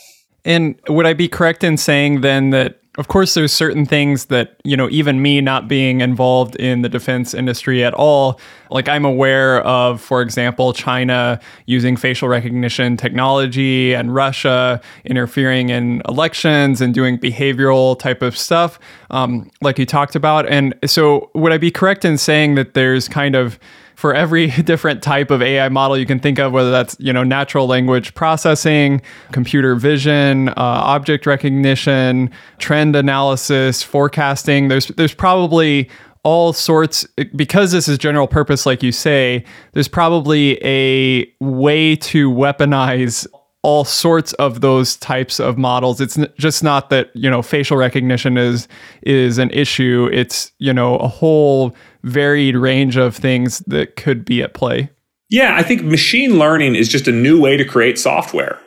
And 0.44 0.80
would 0.90 1.06
I 1.06 1.14
be 1.14 1.28
correct 1.28 1.64
in 1.64 1.78
saying 1.78 2.22
then 2.22 2.50
that 2.50 2.80
of 2.98 3.08
course 3.08 3.34
there's 3.34 3.52
certain 3.52 3.86
things 3.86 4.26
that 4.26 4.56
you 4.64 4.78
know 4.78 4.90
even 4.90 5.22
me 5.22 5.42
not 5.42 5.68
being 5.68 6.02
involved 6.02 6.56
in 6.58 6.82
the 6.82 6.90
defense 6.90 7.34
industry 7.34 7.84
at 7.84 7.94
all 7.94 8.40
like 8.70 8.88
i'm 8.88 9.06
aware 9.06 9.62
of 9.64 10.00
for 10.00 10.22
example 10.22 10.74
china 10.74 11.40
using 11.66 11.98
facial 11.98 12.28
recognition 12.28 12.96
technology 12.96 13.94
and 13.94 14.14
russia 14.14 14.80
interfering 15.06 15.70
in 15.70 16.02
elections 16.08 16.82
and 16.82 16.94
doing 16.94 17.18
behavioral 17.18 17.98
type 17.98 18.22
of 18.22 18.38
stuff 18.38 18.80
um, 19.14 19.50
like 19.62 19.78
you 19.78 19.86
talked 19.86 20.16
about. 20.16 20.48
And 20.50 20.74
so 20.86 21.30
would 21.34 21.54
i 21.54 21.58
be 21.58 21.72
correct 21.72 22.04
in 22.04 22.18
saying 22.18 22.56
that 22.56 22.74
there's 22.74 23.08
kind 23.08 23.36
of 23.36 23.60
for 23.96 24.14
every 24.14 24.48
different 24.64 25.02
type 25.04 25.32
of 25.32 25.42
AI 25.42 25.70
model 25.70 25.98
you 25.98 26.06
can 26.06 26.20
think 26.20 26.40
of, 26.40 26.52
whether 26.52 26.72
that's 26.72 26.96
you 27.00 27.14
know 27.14 27.24
natural 27.24 27.68
language 27.68 28.14
processing, 28.14 29.02
computer 29.32 29.76
vision, 29.76 30.50
uh, 30.50 30.54
object 30.58 31.26
recognition, 31.26 32.32
trend 32.58 32.96
analysis, 32.96 33.84
forecasting. 33.84 34.68
There's 34.68 34.88
there's 34.88 35.14
probably 35.14 35.90
all 36.24 36.54
sorts 36.54 37.06
because 37.36 37.72
this 37.72 37.88
is 37.88 37.98
general 37.98 38.28
purpose 38.28 38.66
like 38.66 38.82
you 38.82 38.92
say 38.94 39.44
there's 39.74 39.90
probably 39.90 40.58
a 40.66 41.30
way 41.42 41.98
to 41.98 42.32
weaponize 42.32 43.28
all 43.62 43.84
sorts 43.84 44.32
of 44.34 44.62
those 44.62 44.96
types 44.96 45.40
of 45.40 45.58
models 45.58 46.00
it's 46.00 46.18
just 46.38 46.64
not 46.64 46.90
that 46.90 47.10
you 47.14 47.30
know 47.30 47.42
facial 47.42 47.76
recognition 47.76 48.38
is 48.38 48.70
is 49.02 49.38
an 49.38 49.50
issue 49.52 50.10
it's 50.14 50.52
you 50.60 50.74
know 50.74 50.98
a 50.98 51.08
whole 51.10 51.76
varied 52.04 52.56
range 52.56 52.98
of 52.98 53.16
things 53.16 53.60
that 53.68 53.96
could 53.96 54.26
be 54.26 54.42
at 54.42 54.54
play. 54.54 54.90
Yeah 55.30 55.56
i 55.56 55.64
think 55.64 55.84
machine 55.84 56.38
learning 56.38 56.76
is 56.76 56.90
just 56.90 57.08
a 57.08 57.12
new 57.12 57.40
way 57.40 57.58
to 57.58 57.66
create 57.66 57.98
software. 57.98 58.60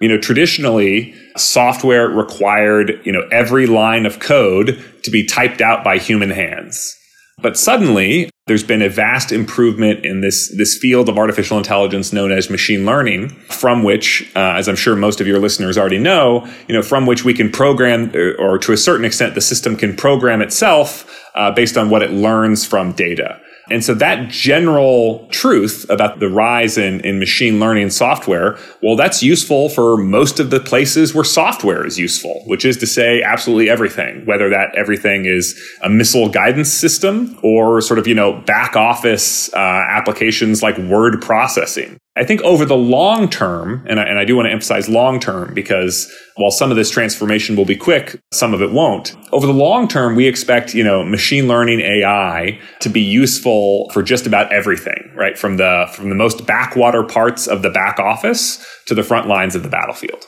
You 0.00 0.08
know 0.08 0.18
traditionally 0.18 1.14
software 1.36 2.08
required 2.08 3.00
you 3.04 3.12
know 3.12 3.26
every 3.30 3.66
line 3.66 4.06
of 4.06 4.18
code 4.18 4.82
to 5.04 5.10
be 5.10 5.26
typed 5.26 5.60
out 5.60 5.84
by 5.84 5.98
human 5.98 6.30
hands 6.30 6.96
but 7.42 7.56
suddenly, 7.58 8.30
there's 8.46 8.64
been 8.64 8.82
a 8.82 8.88
vast 8.88 9.30
improvement 9.30 10.04
in 10.04 10.20
this, 10.20 10.48
this 10.56 10.76
field 10.76 11.08
of 11.08 11.16
artificial 11.16 11.58
intelligence 11.58 12.12
known 12.12 12.32
as 12.32 12.50
machine 12.50 12.84
learning, 12.84 13.28
from 13.48 13.82
which, 13.82 14.30
uh, 14.34 14.54
as 14.56 14.68
I'm 14.68 14.76
sure 14.76 14.96
most 14.96 15.20
of 15.20 15.26
your 15.26 15.38
listeners 15.38 15.78
already 15.78 15.98
know, 15.98 16.48
you 16.66 16.74
know, 16.74 16.82
from 16.82 17.06
which 17.06 17.24
we 17.24 17.34
can 17.34 17.50
program, 17.50 18.14
or, 18.14 18.34
or 18.38 18.58
to 18.58 18.72
a 18.72 18.76
certain 18.76 19.04
extent, 19.04 19.34
the 19.34 19.40
system 19.40 19.76
can 19.76 19.94
program 19.94 20.42
itself 20.42 21.08
uh, 21.34 21.50
based 21.52 21.76
on 21.76 21.90
what 21.90 22.02
it 22.02 22.10
learns 22.10 22.64
from 22.64 22.92
data. 22.92 23.40
And 23.70 23.84
so 23.84 23.94
that 23.94 24.28
general 24.28 25.26
truth 25.28 25.86
about 25.88 26.20
the 26.20 26.28
rise 26.28 26.76
in, 26.76 27.00
in 27.00 27.18
machine 27.18 27.60
learning 27.60 27.90
software, 27.90 28.58
well, 28.82 28.96
that's 28.96 29.22
useful 29.22 29.68
for 29.68 29.96
most 29.96 30.40
of 30.40 30.50
the 30.50 30.60
places 30.60 31.14
where 31.14 31.24
software 31.24 31.86
is 31.86 31.98
useful, 31.98 32.42
which 32.46 32.64
is 32.64 32.76
to 32.78 32.86
say 32.86 33.22
absolutely 33.22 33.70
everything, 33.70 34.26
whether 34.26 34.48
that 34.50 34.74
everything 34.76 35.26
is 35.26 35.60
a 35.82 35.88
missile 35.88 36.28
guidance 36.28 36.72
system 36.72 37.38
or 37.42 37.80
sort 37.80 37.98
of, 37.98 38.06
you 38.06 38.14
know, 38.14 38.40
back 38.46 38.76
office 38.76 39.52
uh, 39.54 39.84
applications 39.90 40.62
like 40.62 40.76
word 40.78 41.22
processing. 41.22 41.98
I 42.14 42.24
think 42.24 42.42
over 42.42 42.66
the 42.66 42.76
long 42.76 43.30
term, 43.30 43.86
and 43.88 43.98
I, 43.98 44.04
and 44.04 44.18
I 44.18 44.26
do 44.26 44.36
want 44.36 44.46
to 44.46 44.52
emphasize 44.52 44.86
long 44.86 45.18
term 45.18 45.54
because 45.54 46.12
while 46.36 46.50
some 46.50 46.70
of 46.70 46.76
this 46.76 46.90
transformation 46.90 47.56
will 47.56 47.64
be 47.64 47.76
quick, 47.76 48.20
some 48.32 48.52
of 48.52 48.60
it 48.60 48.70
won't. 48.70 49.16
Over 49.32 49.46
the 49.46 49.54
long 49.54 49.88
term, 49.88 50.14
we 50.14 50.26
expect, 50.26 50.74
you 50.74 50.84
know, 50.84 51.02
machine 51.04 51.48
learning 51.48 51.80
AI 51.80 52.60
to 52.80 52.90
be 52.90 53.00
useful 53.00 53.88
for 53.94 54.02
just 54.02 54.26
about 54.26 54.52
everything, 54.52 55.10
right? 55.14 55.38
From 55.38 55.56
the, 55.56 55.90
from 55.94 56.10
the 56.10 56.14
most 56.14 56.46
backwater 56.46 57.02
parts 57.02 57.46
of 57.46 57.62
the 57.62 57.70
back 57.70 57.98
office 57.98 58.62
to 58.86 58.94
the 58.94 59.02
front 59.02 59.26
lines 59.26 59.54
of 59.54 59.62
the 59.62 59.70
battlefield. 59.70 60.26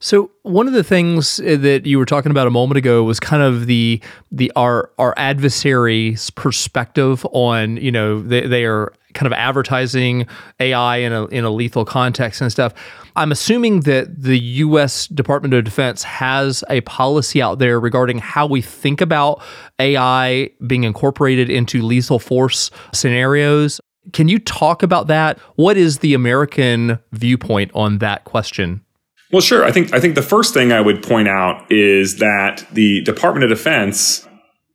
So 0.00 0.30
one 0.42 0.66
of 0.66 0.72
the 0.72 0.84
things 0.84 1.40
uh, 1.40 1.56
that 1.60 1.86
you 1.86 1.98
were 1.98 2.06
talking 2.06 2.30
about 2.30 2.46
a 2.46 2.50
moment 2.50 2.78
ago 2.78 3.02
was 3.04 3.20
kind 3.20 3.42
of 3.42 3.66
the 3.66 4.00
the 4.30 4.52
our 4.56 4.90
our 4.98 5.14
adversary's 5.16 6.30
perspective 6.30 7.26
on 7.32 7.76
you 7.78 7.90
know 7.90 8.20
they, 8.20 8.46
they 8.46 8.64
are 8.64 8.92
kind 9.16 9.26
of 9.26 9.32
advertising 9.32 10.26
AI 10.60 10.98
in 10.98 11.12
a 11.12 11.26
in 11.26 11.44
a 11.44 11.50
lethal 11.50 11.84
context 11.84 12.40
and 12.40 12.52
stuff. 12.52 12.72
I'm 13.16 13.32
assuming 13.32 13.80
that 13.80 14.22
the 14.22 14.38
U.S. 14.38 15.06
Department 15.08 15.54
of 15.54 15.64
Defense 15.64 16.04
has 16.04 16.62
a 16.68 16.82
policy 16.82 17.40
out 17.40 17.58
there 17.58 17.80
regarding 17.80 18.18
how 18.18 18.46
we 18.46 18.60
think 18.60 19.00
about 19.00 19.42
AI 19.80 20.50
being 20.66 20.84
incorporated 20.84 21.50
into 21.50 21.82
lethal 21.82 22.18
force 22.18 22.70
scenarios. 22.92 23.80
Can 24.12 24.28
you 24.28 24.38
talk 24.38 24.82
about 24.82 25.08
that? 25.08 25.38
What 25.56 25.76
is 25.76 25.98
the 25.98 26.14
American 26.14 27.00
viewpoint 27.12 27.72
on 27.74 27.98
that 27.98 28.24
question? 28.24 28.82
Well, 29.32 29.42
sure. 29.42 29.64
I 29.64 29.72
think 29.72 29.92
I 29.92 30.00
think 30.00 30.14
the 30.14 30.22
first 30.22 30.54
thing 30.54 30.72
I 30.72 30.80
would 30.80 31.02
point 31.02 31.28
out 31.28 31.70
is 31.70 32.18
that 32.18 32.66
the 32.72 33.02
Department 33.02 33.44
of 33.44 33.50
Defense, 33.50 34.26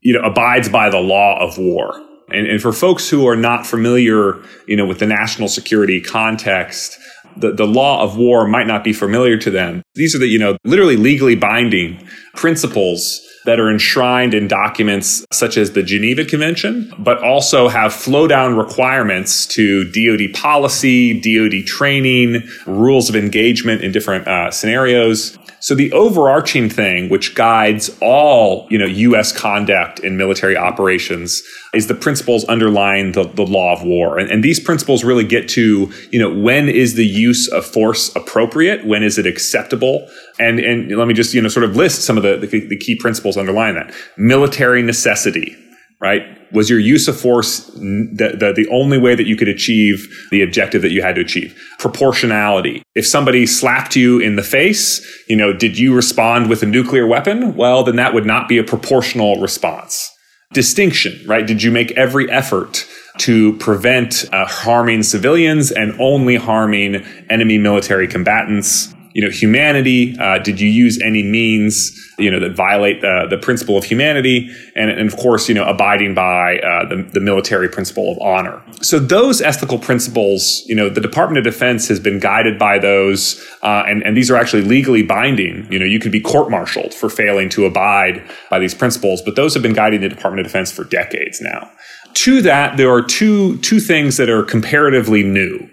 you 0.01 0.13
know, 0.13 0.21
abides 0.21 0.69
by 0.69 0.89
the 0.89 0.99
law 0.99 1.39
of 1.39 1.57
war. 1.57 1.93
And, 2.29 2.47
and 2.47 2.61
for 2.61 2.71
folks 2.71 3.09
who 3.09 3.27
are 3.27 3.35
not 3.35 3.65
familiar, 3.65 4.41
you 4.67 4.75
know, 4.75 4.85
with 4.85 4.99
the 4.99 5.05
national 5.05 5.47
security 5.47 6.01
context, 6.01 6.97
the, 7.37 7.53
the 7.53 7.65
law 7.65 8.03
of 8.03 8.17
war 8.17 8.47
might 8.47 8.67
not 8.67 8.83
be 8.83 8.93
familiar 8.93 9.37
to 9.37 9.51
them. 9.51 9.83
These 9.95 10.15
are 10.15 10.19
the, 10.19 10.27
you 10.27 10.39
know, 10.39 10.57
literally 10.63 10.97
legally 10.97 11.35
binding 11.35 12.07
principles 12.35 13.21
that 13.45 13.59
are 13.59 13.69
enshrined 13.69 14.33
in 14.33 14.47
documents 14.47 15.25
such 15.31 15.57
as 15.57 15.71
the 15.71 15.83
Geneva 15.83 16.25
Convention, 16.25 16.93
but 16.97 17.23
also 17.23 17.67
have 17.67 17.93
flow 17.93 18.27
down 18.27 18.55
requirements 18.55 19.45
to 19.47 19.83
DoD 19.91 20.33
policy, 20.33 21.19
DoD 21.19 21.65
training, 21.65 22.43
rules 22.65 23.09
of 23.09 23.15
engagement 23.15 23.81
in 23.81 23.91
different 23.91 24.27
uh, 24.27 24.51
scenarios. 24.51 25.37
So 25.61 25.75
the 25.75 25.91
overarching 25.91 26.69
thing, 26.69 27.07
which 27.09 27.35
guides 27.35 27.95
all, 28.01 28.67
you 28.71 28.79
know, 28.79 28.87
U.S. 28.87 29.31
conduct 29.31 29.99
in 29.99 30.17
military 30.17 30.57
operations, 30.57 31.43
is 31.75 31.85
the 31.85 31.93
principles 31.93 32.43
underlying 32.45 33.11
the, 33.11 33.25
the 33.25 33.43
law 33.43 33.71
of 33.71 33.83
war. 33.83 34.17
And, 34.17 34.31
and 34.31 34.43
these 34.43 34.59
principles 34.59 35.03
really 35.03 35.23
get 35.23 35.47
to, 35.49 35.91
you 36.11 36.19
know, 36.19 36.33
when 36.33 36.67
is 36.67 36.95
the 36.95 37.05
use 37.05 37.47
of 37.47 37.63
force 37.63 38.13
appropriate? 38.15 38.87
When 38.87 39.03
is 39.03 39.19
it 39.19 39.27
acceptable? 39.27 40.09
And 40.41 40.59
and 40.59 40.97
let 40.97 41.07
me 41.07 41.13
just, 41.13 41.33
you 41.33 41.41
know, 41.41 41.49
sort 41.49 41.63
of 41.63 41.75
list 41.75 42.01
some 42.01 42.17
of 42.17 42.23
the, 42.23 42.37
the, 42.37 42.67
the 42.67 42.77
key 42.77 42.95
principles 42.95 43.37
underlying 43.37 43.75
that. 43.75 43.93
Military 44.17 44.81
necessity, 44.81 45.55
right? 46.01 46.23
Was 46.51 46.69
your 46.69 46.79
use 46.79 47.07
of 47.07 47.17
force 47.17 47.67
the, 47.67 48.35
the, 48.37 48.53
the, 48.53 48.67
only 48.71 48.97
way 48.97 49.15
that 49.15 49.25
you 49.25 49.37
could 49.37 49.47
achieve 49.47 50.05
the 50.31 50.41
objective 50.41 50.81
that 50.81 50.91
you 50.91 51.01
had 51.01 51.15
to 51.15 51.21
achieve? 51.21 51.57
Proportionality. 51.79 52.83
If 52.95 53.07
somebody 53.07 53.45
slapped 53.45 53.95
you 53.95 54.19
in 54.19 54.35
the 54.35 54.43
face, 54.43 54.99
you 55.29 55.37
know, 55.37 55.53
did 55.53 55.77
you 55.77 55.95
respond 55.95 56.49
with 56.49 56.63
a 56.63 56.65
nuclear 56.65 57.07
weapon? 57.07 57.55
Well, 57.55 57.83
then 57.83 57.95
that 57.95 58.13
would 58.13 58.25
not 58.25 58.49
be 58.49 58.57
a 58.57 58.63
proportional 58.63 59.39
response. 59.39 60.11
Distinction, 60.51 61.21
right? 61.25 61.47
Did 61.47 61.63
you 61.63 61.71
make 61.71 61.91
every 61.91 62.29
effort 62.29 62.85
to 63.19 63.55
prevent 63.57 64.25
uh, 64.33 64.45
harming 64.45 65.03
civilians 65.03 65.71
and 65.71 65.93
only 66.01 66.35
harming 66.35 66.95
enemy 67.29 67.57
military 67.57 68.07
combatants? 68.07 68.93
You 69.13 69.21
know, 69.23 69.29
humanity? 69.29 70.17
Uh, 70.17 70.39
did 70.39 70.59
you 70.59 70.69
use 70.69 71.01
any 71.01 71.23
means, 71.23 71.91
you 72.17 72.29
know, 72.31 72.39
that 72.39 72.55
violate 72.55 73.03
uh, 73.03 73.27
the 73.27 73.37
principle 73.37 73.77
of 73.77 73.83
humanity? 73.83 74.49
And, 74.75 74.89
and, 74.89 75.07
of 75.07 75.17
course, 75.17 75.49
you 75.49 75.55
know, 75.55 75.65
abiding 75.65 76.13
by 76.13 76.59
uh, 76.59 76.87
the, 76.87 77.03
the 77.13 77.19
military 77.19 77.69
principle 77.69 78.11
of 78.11 78.19
honor. 78.19 78.61
So 78.81 78.99
those 78.99 79.41
ethical 79.41 79.79
principles, 79.79 80.63
you 80.67 80.75
know, 80.75 80.89
the 80.89 81.01
Department 81.01 81.37
of 81.39 81.43
Defense 81.43 81.87
has 81.87 81.99
been 81.99 82.19
guided 82.19 82.57
by 82.59 82.79
those, 82.79 83.41
uh, 83.63 83.83
and, 83.87 84.03
and 84.03 84.15
these 84.15 84.31
are 84.31 84.35
actually 84.35 84.63
legally 84.63 85.03
binding. 85.03 85.71
You 85.71 85.79
know, 85.79 85.85
you 85.85 85.99
could 85.99 86.11
be 86.11 86.21
court-martialed 86.21 86.93
for 86.93 87.09
failing 87.09 87.49
to 87.49 87.65
abide 87.65 88.23
by 88.49 88.59
these 88.59 88.73
principles, 88.73 89.21
but 89.21 89.35
those 89.35 89.53
have 89.53 89.63
been 89.63 89.73
guiding 89.73 90.01
the 90.01 90.09
Department 90.09 90.45
of 90.45 90.51
Defense 90.51 90.71
for 90.71 90.83
decades 90.83 91.41
now. 91.41 91.71
To 92.13 92.41
that, 92.41 92.75
there 92.75 92.91
are 92.91 93.01
two, 93.01 93.57
two 93.59 93.79
things 93.79 94.17
that 94.17 94.29
are 94.29 94.43
comparatively 94.43 95.23
new. 95.23 95.69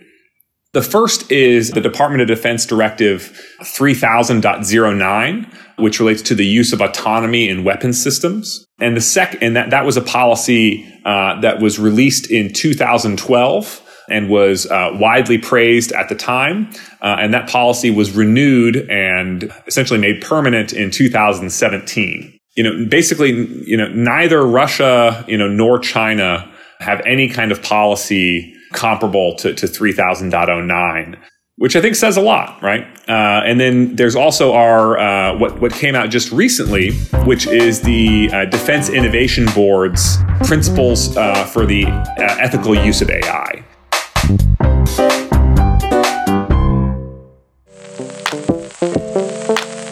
The 0.74 0.82
first 0.82 1.32
is 1.32 1.70
the 1.70 1.80
Department 1.80 2.20
of 2.20 2.28
Defense 2.28 2.66
Directive 2.66 3.40
3000.09, 3.62 5.54
which 5.78 5.98
relates 5.98 6.20
to 6.22 6.34
the 6.34 6.44
use 6.44 6.74
of 6.74 6.82
autonomy 6.82 7.48
in 7.48 7.64
weapons 7.64 8.02
systems. 8.02 8.66
And 8.78 8.94
the 8.94 9.00
second, 9.00 9.42
and 9.42 9.56
that, 9.56 9.70
that 9.70 9.86
was 9.86 9.96
a 9.96 10.02
policy 10.02 10.86
uh, 11.06 11.40
that 11.40 11.60
was 11.60 11.78
released 11.78 12.30
in 12.30 12.52
2012 12.52 13.82
and 14.10 14.28
was 14.28 14.66
uh, 14.66 14.90
widely 14.92 15.38
praised 15.38 15.92
at 15.92 16.10
the 16.10 16.14
time. 16.14 16.70
Uh, 17.00 17.16
and 17.18 17.32
that 17.32 17.48
policy 17.48 17.90
was 17.90 18.12
renewed 18.12 18.76
and 18.90 19.50
essentially 19.66 19.98
made 19.98 20.20
permanent 20.20 20.74
in 20.74 20.90
2017. 20.90 22.38
You 22.56 22.64
know, 22.64 22.86
basically, 22.86 23.32
you 23.66 23.76
know, 23.76 23.88
neither 23.88 24.44
Russia, 24.44 25.24
you 25.28 25.38
know, 25.38 25.48
nor 25.48 25.78
China 25.78 26.50
have 26.80 27.00
any 27.06 27.28
kind 27.30 27.52
of 27.52 27.62
policy 27.62 28.54
comparable 28.72 29.34
to, 29.36 29.54
to 29.54 29.66
3000.09 29.66 31.18
which 31.58 31.74
I 31.74 31.80
think 31.80 31.96
says 31.96 32.16
a 32.16 32.20
lot, 32.20 32.62
right? 32.62 32.86
Uh, 33.08 33.42
and 33.44 33.58
then 33.58 33.96
there's 33.96 34.14
also 34.14 34.54
our 34.54 34.96
uh, 34.96 35.36
what 35.36 35.60
what 35.60 35.72
came 35.72 35.96
out 35.96 36.08
just 36.08 36.30
recently, 36.30 36.92
which 37.24 37.48
is 37.48 37.80
the 37.80 38.30
uh, 38.32 38.44
Defense 38.44 38.88
Innovation 38.88 39.46
Board's 39.54 40.18
principles 40.44 41.16
uh, 41.16 41.44
for 41.46 41.66
the 41.66 41.86
uh, 41.86 42.36
ethical 42.38 42.76
use 42.76 43.02
of 43.02 43.10
AI. 43.10 43.64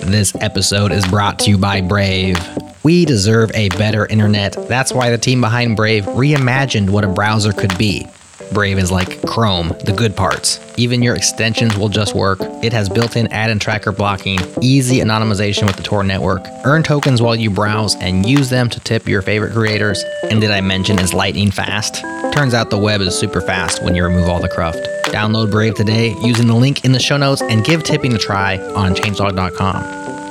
This 0.08 0.36
episode 0.40 0.92
is 0.92 1.04
brought 1.08 1.40
to 1.40 1.50
you 1.50 1.58
by 1.58 1.80
Brave. 1.80 2.38
We 2.84 3.04
deserve 3.04 3.50
a 3.54 3.70
better 3.70 4.06
internet. 4.06 4.52
That's 4.68 4.92
why 4.92 5.10
the 5.10 5.18
team 5.18 5.40
behind 5.40 5.76
Brave 5.76 6.04
reimagined 6.04 6.90
what 6.90 7.02
a 7.02 7.08
browser 7.08 7.52
could 7.52 7.76
be. 7.76 8.06
Brave 8.52 8.78
is 8.78 8.90
like 8.90 9.20
Chrome, 9.26 9.68
the 9.84 9.94
good 9.96 10.16
parts. 10.16 10.60
Even 10.76 11.02
your 11.02 11.14
extensions 11.14 11.76
will 11.76 11.88
just 11.88 12.14
work. 12.14 12.38
It 12.62 12.72
has 12.72 12.88
built 12.88 13.16
in 13.16 13.26
ad 13.28 13.50
and 13.50 13.60
tracker 13.60 13.92
blocking, 13.92 14.38
easy 14.62 14.98
anonymization 14.98 15.66
with 15.66 15.76
the 15.76 15.82
Tor 15.82 16.02
network, 16.02 16.44
earn 16.64 16.82
tokens 16.82 17.20
while 17.20 17.36
you 17.36 17.50
browse, 17.50 17.94
and 17.96 18.28
use 18.28 18.50
them 18.50 18.70
to 18.70 18.80
tip 18.80 19.06
your 19.06 19.22
favorite 19.22 19.52
creators. 19.52 20.02
And 20.24 20.40
did 20.40 20.50
I 20.50 20.60
mention 20.60 20.98
it's 20.98 21.12
lightning 21.12 21.50
fast? 21.50 22.02
Turns 22.32 22.54
out 22.54 22.70
the 22.70 22.78
web 22.78 23.00
is 23.00 23.18
super 23.18 23.40
fast 23.40 23.82
when 23.82 23.94
you 23.94 24.04
remove 24.04 24.28
all 24.28 24.40
the 24.40 24.48
cruft. 24.48 24.78
Download 25.06 25.50
Brave 25.50 25.74
today 25.74 26.14
using 26.22 26.46
the 26.46 26.54
link 26.54 26.84
in 26.84 26.92
the 26.92 27.00
show 27.00 27.16
notes 27.16 27.42
and 27.42 27.64
give 27.64 27.82
tipping 27.82 28.12
a 28.14 28.18
try 28.18 28.58
on 28.74 28.94
changelog.com. 28.94 30.25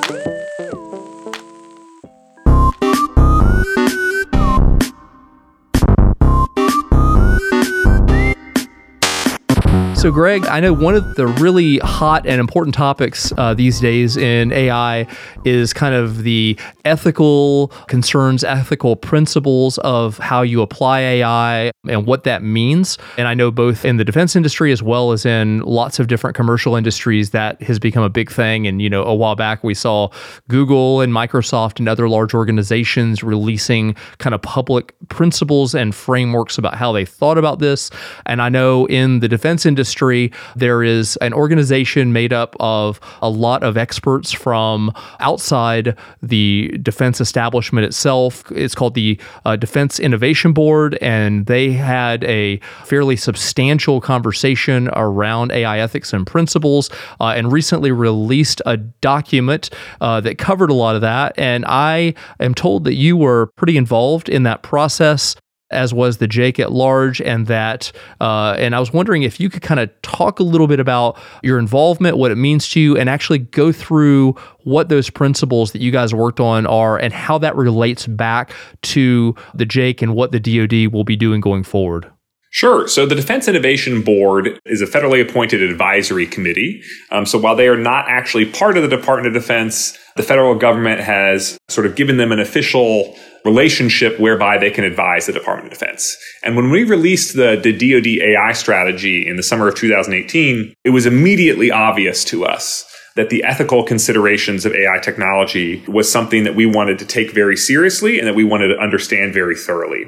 So, 10.05 10.11
Greg, 10.11 10.45
I 10.45 10.59
know 10.59 10.71
one 10.71 10.93
of 10.93 11.15
the 11.15 11.25
really 11.25 11.79
hot 11.79 12.27
and 12.27 12.39
important 12.39 12.75
topics 12.75 13.33
uh, 13.39 13.55
these 13.55 13.79
days 13.79 14.17
in 14.17 14.51
AI 14.51 15.07
is 15.45 15.73
kind 15.73 15.95
of 15.95 16.21
the 16.21 16.59
ethical 16.83 17.69
concerns, 17.87 18.43
ethical 18.43 18.97
principles 18.97 19.79
of 19.79 20.19
how 20.19 20.43
you 20.43 20.61
apply 20.61 20.99
AI 20.99 21.71
and 21.87 22.05
what 22.05 22.23
that 22.25 22.43
means. 22.43 22.99
And 23.17 23.27
I 23.27 23.33
know 23.33 23.49
both 23.49 23.83
in 23.83 23.97
the 23.97 24.05
defense 24.05 24.35
industry 24.35 24.71
as 24.71 24.83
well 24.83 25.11
as 25.11 25.25
in 25.25 25.61
lots 25.61 25.97
of 25.97 26.05
different 26.05 26.35
commercial 26.35 26.75
industries 26.75 27.31
that 27.31 27.59
has 27.63 27.79
become 27.79 28.03
a 28.03 28.09
big 28.09 28.29
thing. 28.29 28.67
And, 28.67 28.83
you 28.83 28.91
know, 28.91 29.03
a 29.05 29.15
while 29.15 29.35
back 29.35 29.63
we 29.63 29.73
saw 29.73 30.09
Google 30.47 31.01
and 31.01 31.11
Microsoft 31.13 31.79
and 31.79 31.89
other 31.89 32.07
large 32.07 32.35
organizations 32.35 33.23
releasing 33.23 33.95
kind 34.19 34.35
of 34.35 34.41
public 34.43 34.93
principles 35.09 35.73
and 35.73 35.95
frameworks 35.95 36.59
about 36.59 36.75
how 36.75 36.91
they 36.91 37.05
thought 37.05 37.39
about 37.39 37.57
this. 37.57 37.89
And 38.27 38.39
I 38.39 38.49
know 38.49 38.85
in 38.85 39.19
the 39.21 39.27
defense 39.27 39.65
industry, 39.65 39.94
industry. 39.95 40.31
There 40.55 40.83
is 40.83 41.17
an 41.17 41.33
organization 41.33 42.11
made 42.11 42.33
up 42.33 42.55
of 42.59 42.99
a 43.21 43.29
lot 43.29 43.63
of 43.63 43.77
experts 43.77 44.31
from 44.31 44.91
outside 45.19 45.97
the 46.21 46.77
defense 46.81 47.21
establishment 47.21 47.85
itself. 47.85 48.43
It's 48.51 48.75
called 48.75 48.93
the 48.93 49.19
uh, 49.45 49.55
Defense 49.55 49.99
Innovation 49.99 50.51
Board, 50.53 50.97
and 51.01 51.45
they 51.45 51.71
had 51.71 52.23
a 52.25 52.59
fairly 52.83 53.15
substantial 53.15 54.01
conversation 54.01 54.89
around 54.89 55.51
AI 55.51 55.79
ethics 55.79 56.13
and 56.13 56.27
principles 56.27 56.89
uh, 57.21 57.33
and 57.35 57.51
recently 57.51 57.91
released 57.91 58.61
a 58.65 58.77
document 58.77 59.69
uh, 60.01 60.19
that 60.21 60.37
covered 60.37 60.69
a 60.69 60.73
lot 60.73 60.95
of 60.95 61.01
that. 61.01 61.33
And 61.37 61.63
I 61.65 62.15
am 62.39 62.53
told 62.53 62.83
that 62.83 62.95
you 62.95 63.15
were 63.15 63.47
pretty 63.55 63.77
involved 63.77 64.27
in 64.27 64.43
that 64.43 64.61
process 64.61 65.35
as 65.71 65.93
was 65.93 66.17
the 66.17 66.27
JAIC 66.27 66.59
at 66.59 66.71
large, 66.71 67.21
and 67.21 67.47
that. 67.47 67.91
Uh, 68.21 68.55
and 68.57 68.75
I 68.75 68.79
was 68.79 68.93
wondering 68.93 69.23
if 69.23 69.39
you 69.39 69.49
could 69.49 69.61
kind 69.61 69.79
of 69.79 69.89
talk 70.01 70.39
a 70.39 70.43
little 70.43 70.67
bit 70.67 70.79
about 70.79 71.17
your 71.43 71.59
involvement, 71.59 72.17
what 72.17 72.31
it 72.31 72.37
means 72.37 72.69
to 72.69 72.79
you, 72.79 72.97
and 72.97 73.09
actually 73.09 73.39
go 73.39 73.71
through 73.71 74.35
what 74.63 74.89
those 74.89 75.09
principles 75.09 75.71
that 75.71 75.81
you 75.81 75.91
guys 75.91 76.13
worked 76.13 76.39
on 76.39 76.65
are, 76.65 76.97
and 76.97 77.13
how 77.13 77.37
that 77.39 77.55
relates 77.55 78.07
back 78.07 78.53
to 78.83 79.35
the 79.53 79.65
JAIC 79.65 80.01
and 80.01 80.15
what 80.15 80.31
the 80.31 80.39
DoD 80.39 80.93
will 80.93 81.03
be 81.03 81.15
doing 81.15 81.41
going 81.41 81.63
forward. 81.63 82.11
Sure. 82.55 82.87
So 82.87 83.05
the 83.05 83.15
Defense 83.15 83.49
Innovation 83.49 84.01
Board 84.01 84.61
is 84.63 84.81
a 84.81 84.85
federally 84.85 85.21
appointed 85.21 85.61
advisory 85.61 86.25
committee. 86.25 86.81
Um, 87.11 87.25
so 87.25 87.37
while 87.37 87.57
they 87.57 87.67
are 87.67 87.75
not 87.75 88.05
actually 88.07 88.45
part 88.45 88.77
of 88.77 88.83
the 88.83 88.87
Department 88.87 89.27
of 89.27 89.33
Defense, 89.41 89.97
the 90.15 90.23
federal 90.23 90.55
government 90.55 91.01
has 91.01 91.59
sort 91.67 91.85
of 91.85 91.97
given 91.97 92.15
them 92.15 92.31
an 92.31 92.39
official 92.39 93.13
relationship 93.43 94.17
whereby 94.21 94.57
they 94.57 94.71
can 94.71 94.85
advise 94.85 95.25
the 95.25 95.33
Department 95.33 95.73
of 95.73 95.77
Defense. 95.77 96.15
And 96.43 96.55
when 96.55 96.71
we 96.71 96.85
released 96.85 97.35
the, 97.35 97.59
the 97.61 97.73
DoD 97.73 98.23
AI 98.23 98.53
strategy 98.53 99.27
in 99.27 99.35
the 99.35 99.43
summer 99.43 99.67
of 99.67 99.75
2018, 99.75 100.75
it 100.85 100.91
was 100.91 101.05
immediately 101.05 101.71
obvious 101.71 102.23
to 102.23 102.45
us 102.45 102.89
that 103.17 103.29
the 103.29 103.43
ethical 103.43 103.83
considerations 103.83 104.65
of 104.65 104.73
AI 104.73 104.99
technology 104.99 105.83
was 105.89 106.09
something 106.09 106.45
that 106.45 106.55
we 106.55 106.65
wanted 106.65 106.99
to 106.99 107.05
take 107.05 107.31
very 107.31 107.57
seriously 107.57 108.17
and 108.17 108.25
that 108.25 108.35
we 108.35 108.45
wanted 108.45 108.69
to 108.69 108.79
understand 108.79 109.33
very 109.33 109.57
thoroughly. 109.57 110.05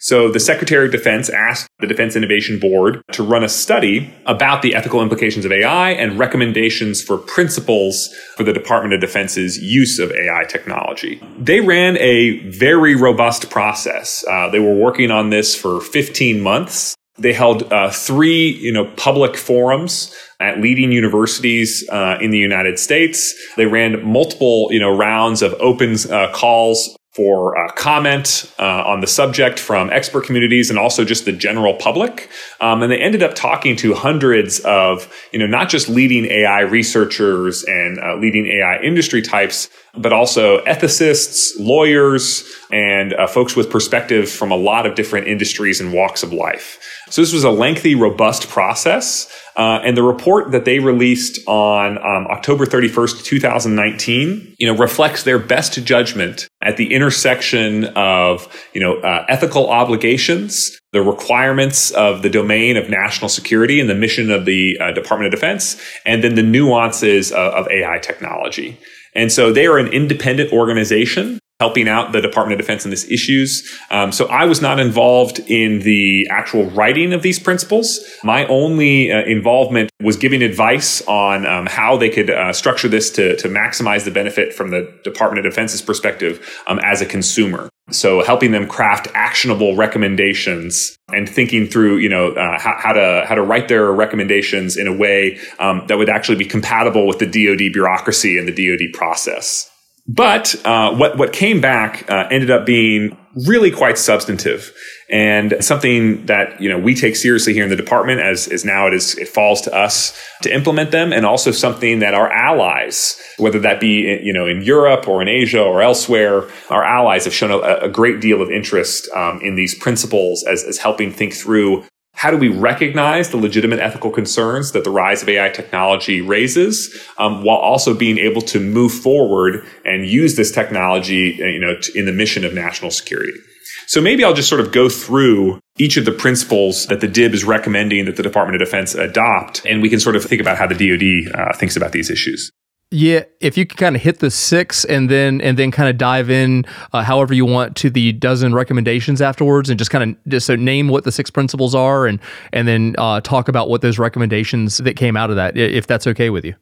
So 0.00 0.30
the 0.30 0.38
Secretary 0.38 0.86
of 0.86 0.92
Defense 0.92 1.28
asked 1.28 1.68
the 1.80 1.86
Defense 1.86 2.14
Innovation 2.14 2.60
Board 2.60 3.02
to 3.12 3.22
run 3.24 3.42
a 3.42 3.48
study 3.48 4.14
about 4.26 4.62
the 4.62 4.74
ethical 4.74 5.02
implications 5.02 5.44
of 5.44 5.50
AI 5.50 5.90
and 5.90 6.18
recommendations 6.18 7.02
for 7.02 7.18
principles 7.18 8.08
for 8.36 8.44
the 8.44 8.52
Department 8.52 8.94
of 8.94 9.00
Defense's 9.00 9.58
use 9.58 9.98
of 9.98 10.12
AI 10.12 10.44
technology. 10.48 11.20
They 11.36 11.60
ran 11.60 11.96
a 11.98 12.38
very 12.48 12.94
robust 12.94 13.50
process. 13.50 14.24
Uh, 14.30 14.48
they 14.50 14.60
were 14.60 14.74
working 14.74 15.10
on 15.10 15.30
this 15.30 15.56
for 15.56 15.80
15 15.80 16.40
months. 16.40 16.94
They 17.18 17.32
held 17.32 17.72
uh, 17.72 17.90
three, 17.90 18.50
you 18.50 18.72
know, 18.72 18.84
public 18.96 19.36
forums 19.36 20.14
at 20.38 20.60
leading 20.60 20.92
universities 20.92 21.84
uh, 21.90 22.18
in 22.20 22.30
the 22.30 22.38
United 22.38 22.78
States. 22.78 23.34
They 23.56 23.66
ran 23.66 24.06
multiple, 24.06 24.68
you 24.70 24.78
know, 24.78 24.96
rounds 24.96 25.42
of 25.42 25.54
open 25.54 25.96
uh, 26.08 26.30
calls 26.32 26.96
for 27.12 27.56
uh, 27.58 27.72
comment 27.72 28.52
uh, 28.58 28.84
on 28.86 29.00
the 29.00 29.06
subject 29.06 29.58
from 29.58 29.90
expert 29.90 30.24
communities 30.24 30.70
and 30.70 30.78
also 30.78 31.04
just 31.04 31.24
the 31.24 31.32
general 31.32 31.74
public. 31.74 32.28
Um, 32.60 32.82
and 32.82 32.92
they 32.92 32.98
ended 32.98 33.22
up 33.22 33.34
talking 33.34 33.76
to 33.76 33.94
hundreds 33.94 34.60
of, 34.60 35.12
you 35.32 35.38
know, 35.38 35.46
not 35.46 35.68
just 35.68 35.88
leading 35.88 36.26
AI 36.26 36.60
researchers 36.60 37.64
and 37.64 37.98
uh, 37.98 38.16
leading 38.16 38.46
AI 38.46 38.80
industry 38.82 39.22
types, 39.22 39.68
but 39.96 40.12
also 40.12 40.62
ethicists, 40.64 41.58
lawyers, 41.58 42.44
and 42.70 43.14
uh, 43.14 43.26
folks 43.26 43.56
with 43.56 43.70
perspective 43.70 44.30
from 44.30 44.52
a 44.52 44.56
lot 44.56 44.86
of 44.86 44.94
different 44.94 45.26
industries 45.26 45.80
and 45.80 45.92
walks 45.92 46.22
of 46.22 46.32
life. 46.32 46.78
So 47.10 47.22
this 47.22 47.32
was 47.32 47.44
a 47.44 47.50
lengthy, 47.50 47.94
robust 47.94 48.48
process. 48.48 49.32
Uh, 49.58 49.80
and 49.82 49.96
the 49.96 50.02
report 50.04 50.52
that 50.52 50.64
they 50.64 50.78
released 50.78 51.40
on 51.48 51.98
um, 51.98 52.28
October 52.28 52.64
31st, 52.64 53.24
2019, 53.24 54.54
you 54.56 54.66
know, 54.68 54.78
reflects 54.78 55.24
their 55.24 55.40
best 55.40 55.84
judgment 55.84 56.46
at 56.62 56.76
the 56.76 56.94
intersection 56.94 57.86
of, 57.96 58.46
you 58.72 58.80
know, 58.80 58.98
uh, 59.00 59.26
ethical 59.28 59.68
obligations, 59.68 60.78
the 60.92 61.02
requirements 61.02 61.90
of 61.90 62.22
the 62.22 62.30
domain 62.30 62.76
of 62.76 62.88
national 62.88 63.28
security 63.28 63.80
and 63.80 63.90
the 63.90 63.96
mission 63.96 64.30
of 64.30 64.44
the 64.44 64.78
uh, 64.80 64.92
Department 64.92 65.34
of 65.34 65.40
Defense, 65.40 65.82
and 66.06 66.22
then 66.22 66.36
the 66.36 66.42
nuances 66.44 67.32
of, 67.32 67.52
of 67.54 67.68
AI 67.68 67.98
technology. 67.98 68.78
And 69.16 69.32
so 69.32 69.52
they 69.52 69.66
are 69.66 69.78
an 69.78 69.88
independent 69.88 70.52
organization 70.52 71.40
helping 71.60 71.88
out 71.88 72.12
the 72.12 72.20
Department 72.20 72.58
of 72.58 72.64
Defense 72.64 72.84
in 72.84 72.90
these 72.90 73.10
issues. 73.10 73.68
Um, 73.90 74.12
so 74.12 74.26
I 74.26 74.44
was 74.44 74.62
not 74.62 74.78
involved 74.78 75.40
in 75.40 75.80
the 75.80 76.26
actual 76.30 76.70
writing 76.70 77.12
of 77.12 77.22
these 77.22 77.40
principles. 77.40 77.98
My 78.22 78.46
only 78.46 79.10
uh, 79.10 79.24
involvement 79.24 79.90
was 80.00 80.16
giving 80.16 80.42
advice 80.42 81.02
on 81.08 81.46
um, 81.46 81.66
how 81.66 81.96
they 81.96 82.10
could 82.10 82.30
uh, 82.30 82.52
structure 82.52 82.86
this 82.88 83.10
to, 83.12 83.36
to 83.38 83.48
maximize 83.48 84.04
the 84.04 84.12
benefit 84.12 84.54
from 84.54 84.70
the 84.70 84.96
Department 85.02 85.44
of 85.44 85.52
Defense's 85.52 85.82
perspective 85.82 86.62
um, 86.68 86.78
as 86.84 87.00
a 87.00 87.06
consumer. 87.06 87.68
So 87.90 88.22
helping 88.22 88.52
them 88.52 88.68
craft 88.68 89.08
actionable 89.14 89.74
recommendations 89.74 90.96
and 91.08 91.28
thinking 91.28 91.66
through, 91.66 91.96
you 91.96 92.08
know, 92.08 92.32
uh, 92.32 92.58
how, 92.58 92.76
how, 92.78 92.92
to 92.92 93.24
how 93.26 93.34
to 93.34 93.42
write 93.42 93.68
their 93.68 93.90
recommendations 93.90 94.76
in 94.76 94.86
a 94.86 94.96
way 94.96 95.38
um, 95.58 95.84
that 95.88 95.96
would 95.96 96.10
actually 96.10 96.36
be 96.36 96.44
compatible 96.44 97.06
with 97.06 97.18
the 97.18 97.26
DoD 97.26 97.72
bureaucracy 97.72 98.38
and 98.38 98.46
the 98.46 98.52
DoD 98.52 98.92
process. 98.92 99.68
But 100.08 100.54
uh, 100.64 100.94
what 100.96 101.18
what 101.18 101.34
came 101.34 101.60
back 101.60 102.10
uh, 102.10 102.26
ended 102.30 102.50
up 102.50 102.64
being 102.64 103.16
really 103.46 103.70
quite 103.70 103.98
substantive 103.98 104.72
and 105.10 105.54
something 105.60 106.24
that 106.26 106.60
you 106.60 106.68
know 106.68 106.78
we 106.78 106.94
take 106.94 107.14
seriously 107.14 107.52
here 107.52 107.64
in 107.64 107.70
the 107.70 107.76
department 107.76 108.20
as 108.20 108.48
as 108.48 108.64
now 108.64 108.86
it 108.86 108.94
is 108.94 109.16
it 109.18 109.28
falls 109.28 109.60
to 109.60 109.74
us 109.74 110.18
to 110.42 110.52
implement 110.52 110.90
them 110.90 111.12
and 111.12 111.26
also 111.26 111.50
something 111.50 111.98
that 111.98 112.14
our 112.14 112.32
allies 112.32 113.20
whether 113.36 113.58
that 113.58 113.80
be 113.80 114.18
you 114.22 114.32
know 114.32 114.46
in 114.46 114.62
Europe 114.62 115.06
or 115.06 115.20
in 115.20 115.28
Asia 115.28 115.62
or 115.62 115.82
elsewhere 115.82 116.48
our 116.70 116.82
allies 116.82 117.24
have 117.24 117.34
shown 117.34 117.50
a, 117.50 117.86
a 117.86 117.88
great 117.88 118.20
deal 118.20 118.40
of 118.42 118.50
interest 118.50 119.08
um, 119.14 119.40
in 119.42 119.54
these 119.56 119.74
principles 119.78 120.42
as, 120.44 120.64
as 120.64 120.78
helping 120.78 121.12
think 121.12 121.34
through 121.34 121.84
how 122.18 122.32
do 122.32 122.36
we 122.36 122.48
recognize 122.48 123.30
the 123.30 123.36
legitimate 123.36 123.78
ethical 123.78 124.10
concerns 124.10 124.72
that 124.72 124.82
the 124.82 124.90
rise 124.90 125.22
of 125.22 125.28
AI 125.28 125.50
technology 125.50 126.20
raises, 126.20 126.92
um, 127.16 127.44
while 127.44 127.58
also 127.58 127.94
being 127.94 128.18
able 128.18 128.42
to 128.42 128.58
move 128.58 128.92
forward 128.92 129.64
and 129.84 130.04
use 130.04 130.34
this 130.34 130.50
technology, 130.50 131.40
uh, 131.40 131.46
you 131.46 131.60
know, 131.60 131.76
in 131.94 132.06
the 132.06 132.12
mission 132.12 132.44
of 132.44 132.52
national 132.52 132.90
security? 132.90 133.38
So 133.86 134.00
maybe 134.00 134.24
I'll 134.24 134.34
just 134.34 134.48
sort 134.48 134.60
of 134.60 134.72
go 134.72 134.88
through 134.88 135.60
each 135.78 135.96
of 135.96 136.06
the 136.06 136.12
principles 136.12 136.86
that 136.88 137.00
the 137.00 137.06
DIB 137.06 137.34
is 137.34 137.44
recommending 137.44 138.06
that 138.06 138.16
the 138.16 138.24
Department 138.24 138.60
of 138.60 138.66
Defense 138.66 138.96
adopt, 138.96 139.64
and 139.64 139.80
we 139.80 139.88
can 139.88 140.00
sort 140.00 140.16
of 140.16 140.24
think 140.24 140.40
about 140.40 140.58
how 140.58 140.66
the 140.66 140.74
DoD 140.74 141.32
uh, 141.32 141.56
thinks 141.56 141.76
about 141.76 141.92
these 141.92 142.10
issues. 142.10 142.50
Yeah, 142.90 143.24
if 143.40 143.58
you 143.58 143.66
can 143.66 143.76
kind 143.76 143.96
of 143.96 144.02
hit 144.02 144.20
the 144.20 144.30
six 144.30 144.86
and 144.86 145.10
then 145.10 145.42
and 145.42 145.58
then 145.58 145.70
kind 145.70 145.90
of 145.90 145.98
dive 145.98 146.30
in 146.30 146.64
uh, 146.94 147.02
however 147.02 147.34
you 147.34 147.44
want 147.44 147.76
to 147.76 147.90
the 147.90 148.12
dozen 148.12 148.54
recommendations 148.54 149.20
afterwards, 149.20 149.68
and 149.68 149.78
just 149.78 149.90
kind 149.90 150.10
of 150.10 150.30
just 150.30 150.46
so 150.46 150.56
name 150.56 150.88
what 150.88 151.04
the 151.04 151.12
six 151.12 151.30
principles 151.30 151.74
are, 151.74 152.06
and 152.06 152.18
and 152.50 152.66
then 152.66 152.94
uh, 152.96 153.20
talk 153.20 153.48
about 153.48 153.68
what 153.68 153.82
those 153.82 153.98
recommendations 153.98 154.78
that 154.78 154.96
came 154.96 155.18
out 155.18 155.28
of 155.28 155.36
that, 155.36 155.54
if 155.56 155.86
that's 155.86 156.06
okay 156.06 156.30
with 156.30 156.46
you. 156.46 156.54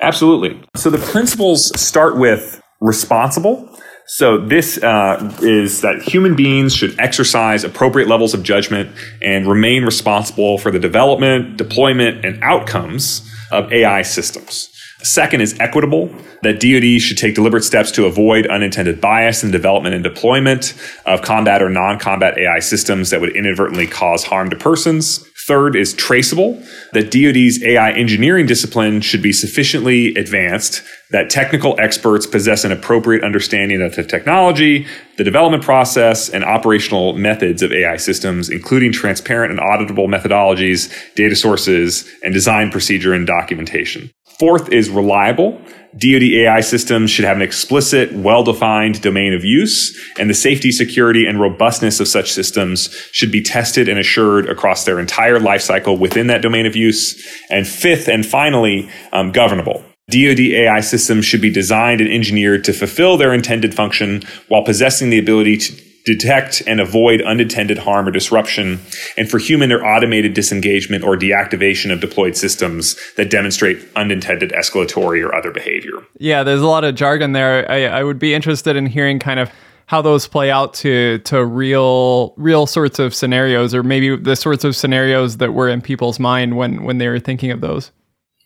Absolutely. 0.00 0.62
So 0.76 0.88
the 0.88 0.98
principles 0.98 1.78
start 1.80 2.16
with 2.16 2.62
responsible. 2.80 3.68
So 4.06 4.38
this 4.38 4.82
uh, 4.82 5.36
is 5.42 5.80
that 5.80 6.02
human 6.02 6.36
beings 6.36 6.74
should 6.76 6.98
exercise 7.00 7.64
appropriate 7.64 8.08
levels 8.08 8.34
of 8.34 8.42
judgment 8.42 8.94
and 9.20 9.46
remain 9.46 9.84
responsible 9.84 10.58
for 10.58 10.70
the 10.70 10.78
development, 10.78 11.56
deployment, 11.56 12.24
and 12.24 12.42
outcomes 12.42 13.28
of 13.50 13.72
AI 13.72 14.02
systems. 14.02 14.71
Second 15.02 15.40
is 15.40 15.58
equitable, 15.58 16.10
that 16.42 16.60
DoD 16.60 17.00
should 17.00 17.18
take 17.18 17.34
deliberate 17.34 17.64
steps 17.64 17.90
to 17.92 18.06
avoid 18.06 18.46
unintended 18.46 19.00
bias 19.00 19.42
in 19.42 19.50
development 19.50 19.94
and 19.94 20.04
deployment 20.04 20.74
of 21.06 21.22
combat 21.22 21.62
or 21.62 21.68
non 21.68 21.98
combat 21.98 22.38
AI 22.38 22.60
systems 22.60 23.10
that 23.10 23.20
would 23.20 23.34
inadvertently 23.36 23.86
cause 23.86 24.24
harm 24.24 24.50
to 24.50 24.56
persons. 24.56 25.28
Third 25.46 25.74
is 25.74 25.92
traceable, 25.92 26.62
that 26.92 27.10
DoD's 27.10 27.64
AI 27.64 27.90
engineering 27.92 28.46
discipline 28.46 29.00
should 29.00 29.22
be 29.22 29.32
sufficiently 29.32 30.14
advanced 30.14 30.82
that 31.10 31.30
technical 31.30 31.74
experts 31.80 32.26
possess 32.26 32.64
an 32.64 32.70
appropriate 32.70 33.24
understanding 33.24 33.82
of 33.82 33.96
the 33.96 34.04
technology, 34.04 34.86
the 35.18 35.24
development 35.24 35.64
process, 35.64 36.28
and 36.28 36.44
operational 36.44 37.14
methods 37.14 37.60
of 37.60 37.72
AI 37.72 37.96
systems, 37.96 38.48
including 38.50 38.92
transparent 38.92 39.50
and 39.50 39.60
auditable 39.60 40.06
methodologies, 40.06 40.92
data 41.16 41.34
sources, 41.34 42.08
and 42.22 42.32
design 42.32 42.70
procedure 42.70 43.12
and 43.12 43.26
documentation. 43.26 44.10
Fourth 44.38 44.70
is 44.70 44.88
reliable. 44.88 45.60
DoD 45.94 46.22
AI 46.22 46.60
systems 46.60 47.10
should 47.10 47.26
have 47.26 47.36
an 47.36 47.42
explicit, 47.42 48.12
well-defined 48.14 49.02
domain 49.02 49.34
of 49.34 49.44
use, 49.44 49.98
and 50.18 50.30
the 50.30 50.34
safety, 50.34 50.72
security, 50.72 51.26
and 51.26 51.38
robustness 51.38 52.00
of 52.00 52.08
such 52.08 52.32
systems 52.32 52.88
should 53.12 53.30
be 53.30 53.42
tested 53.42 53.88
and 53.88 53.98
assured 53.98 54.48
across 54.48 54.84
their 54.84 54.98
entire 54.98 55.38
lifecycle 55.38 55.98
within 55.98 56.28
that 56.28 56.40
domain 56.40 56.64
of 56.64 56.74
use. 56.74 57.22
And 57.50 57.66
fifth 57.66 58.08
and 58.08 58.24
finally, 58.24 58.88
um, 59.12 59.32
governable. 59.32 59.84
DoD 60.10 60.40
AI 60.40 60.80
systems 60.80 61.26
should 61.26 61.42
be 61.42 61.50
designed 61.50 62.00
and 62.00 62.10
engineered 62.10 62.64
to 62.64 62.72
fulfill 62.72 63.16
their 63.16 63.34
intended 63.34 63.74
function 63.74 64.22
while 64.48 64.64
possessing 64.64 65.10
the 65.10 65.18
ability 65.18 65.58
to 65.58 65.91
detect 66.04 66.62
and 66.66 66.80
avoid 66.80 67.22
unintended 67.22 67.78
harm 67.78 68.08
or 68.08 68.10
disruption, 68.10 68.80
and 69.16 69.30
for 69.30 69.38
human 69.38 69.72
or 69.72 69.84
automated 69.84 70.34
disengagement 70.34 71.04
or 71.04 71.16
deactivation 71.16 71.92
of 71.92 72.00
deployed 72.00 72.36
systems 72.36 72.96
that 73.16 73.30
demonstrate 73.30 73.78
unintended 73.96 74.50
escalatory 74.52 75.24
or 75.24 75.34
other 75.34 75.50
behavior. 75.50 76.04
Yeah, 76.18 76.42
there's 76.42 76.60
a 76.60 76.66
lot 76.66 76.84
of 76.84 76.94
jargon 76.94 77.32
there. 77.32 77.70
I, 77.70 77.86
I 77.86 78.02
would 78.02 78.18
be 78.18 78.34
interested 78.34 78.76
in 78.76 78.86
hearing 78.86 79.18
kind 79.18 79.40
of 79.40 79.50
how 79.86 80.00
those 80.00 80.26
play 80.26 80.50
out 80.50 80.74
to 80.74 81.18
to 81.18 81.44
real 81.44 82.34
real 82.36 82.66
sorts 82.66 82.98
of 82.98 83.14
scenarios 83.14 83.74
or 83.74 83.82
maybe 83.82 84.16
the 84.16 84.36
sorts 84.36 84.64
of 84.64 84.74
scenarios 84.74 85.36
that 85.36 85.52
were 85.52 85.68
in 85.68 85.82
people's 85.82 86.18
mind 86.18 86.56
when 86.56 86.84
when 86.84 86.98
they 86.98 87.08
were 87.08 87.18
thinking 87.18 87.50
of 87.50 87.60
those 87.60 87.90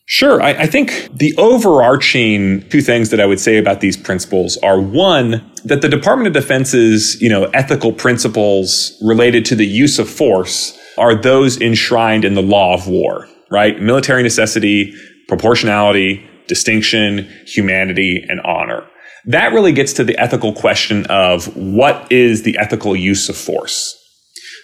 Sure. 0.08 0.40
I, 0.40 0.50
I, 0.50 0.66
think 0.66 1.08
the 1.12 1.34
overarching 1.36 2.68
two 2.68 2.80
things 2.80 3.10
that 3.10 3.20
I 3.20 3.26
would 3.26 3.40
say 3.40 3.58
about 3.58 3.80
these 3.80 3.96
principles 3.96 4.56
are 4.58 4.80
one, 4.80 5.50
that 5.64 5.82
the 5.82 5.88
Department 5.88 6.28
of 6.28 6.32
Defense's, 6.32 7.20
you 7.20 7.28
know, 7.28 7.46
ethical 7.46 7.92
principles 7.92 8.96
related 9.02 9.44
to 9.46 9.56
the 9.56 9.66
use 9.66 9.98
of 9.98 10.08
force 10.08 10.78
are 10.96 11.20
those 11.20 11.60
enshrined 11.60 12.24
in 12.24 12.34
the 12.34 12.42
law 12.42 12.74
of 12.74 12.86
war, 12.86 13.26
right? 13.50 13.80
Military 13.80 14.22
necessity, 14.22 14.94
proportionality, 15.26 16.24
distinction, 16.46 17.28
humanity, 17.44 18.24
and 18.28 18.40
honor. 18.42 18.86
That 19.24 19.52
really 19.52 19.72
gets 19.72 19.92
to 19.94 20.04
the 20.04 20.16
ethical 20.18 20.52
question 20.52 21.04
of 21.06 21.46
what 21.56 22.10
is 22.12 22.44
the 22.44 22.56
ethical 22.58 22.94
use 22.94 23.28
of 23.28 23.36
force? 23.36 24.00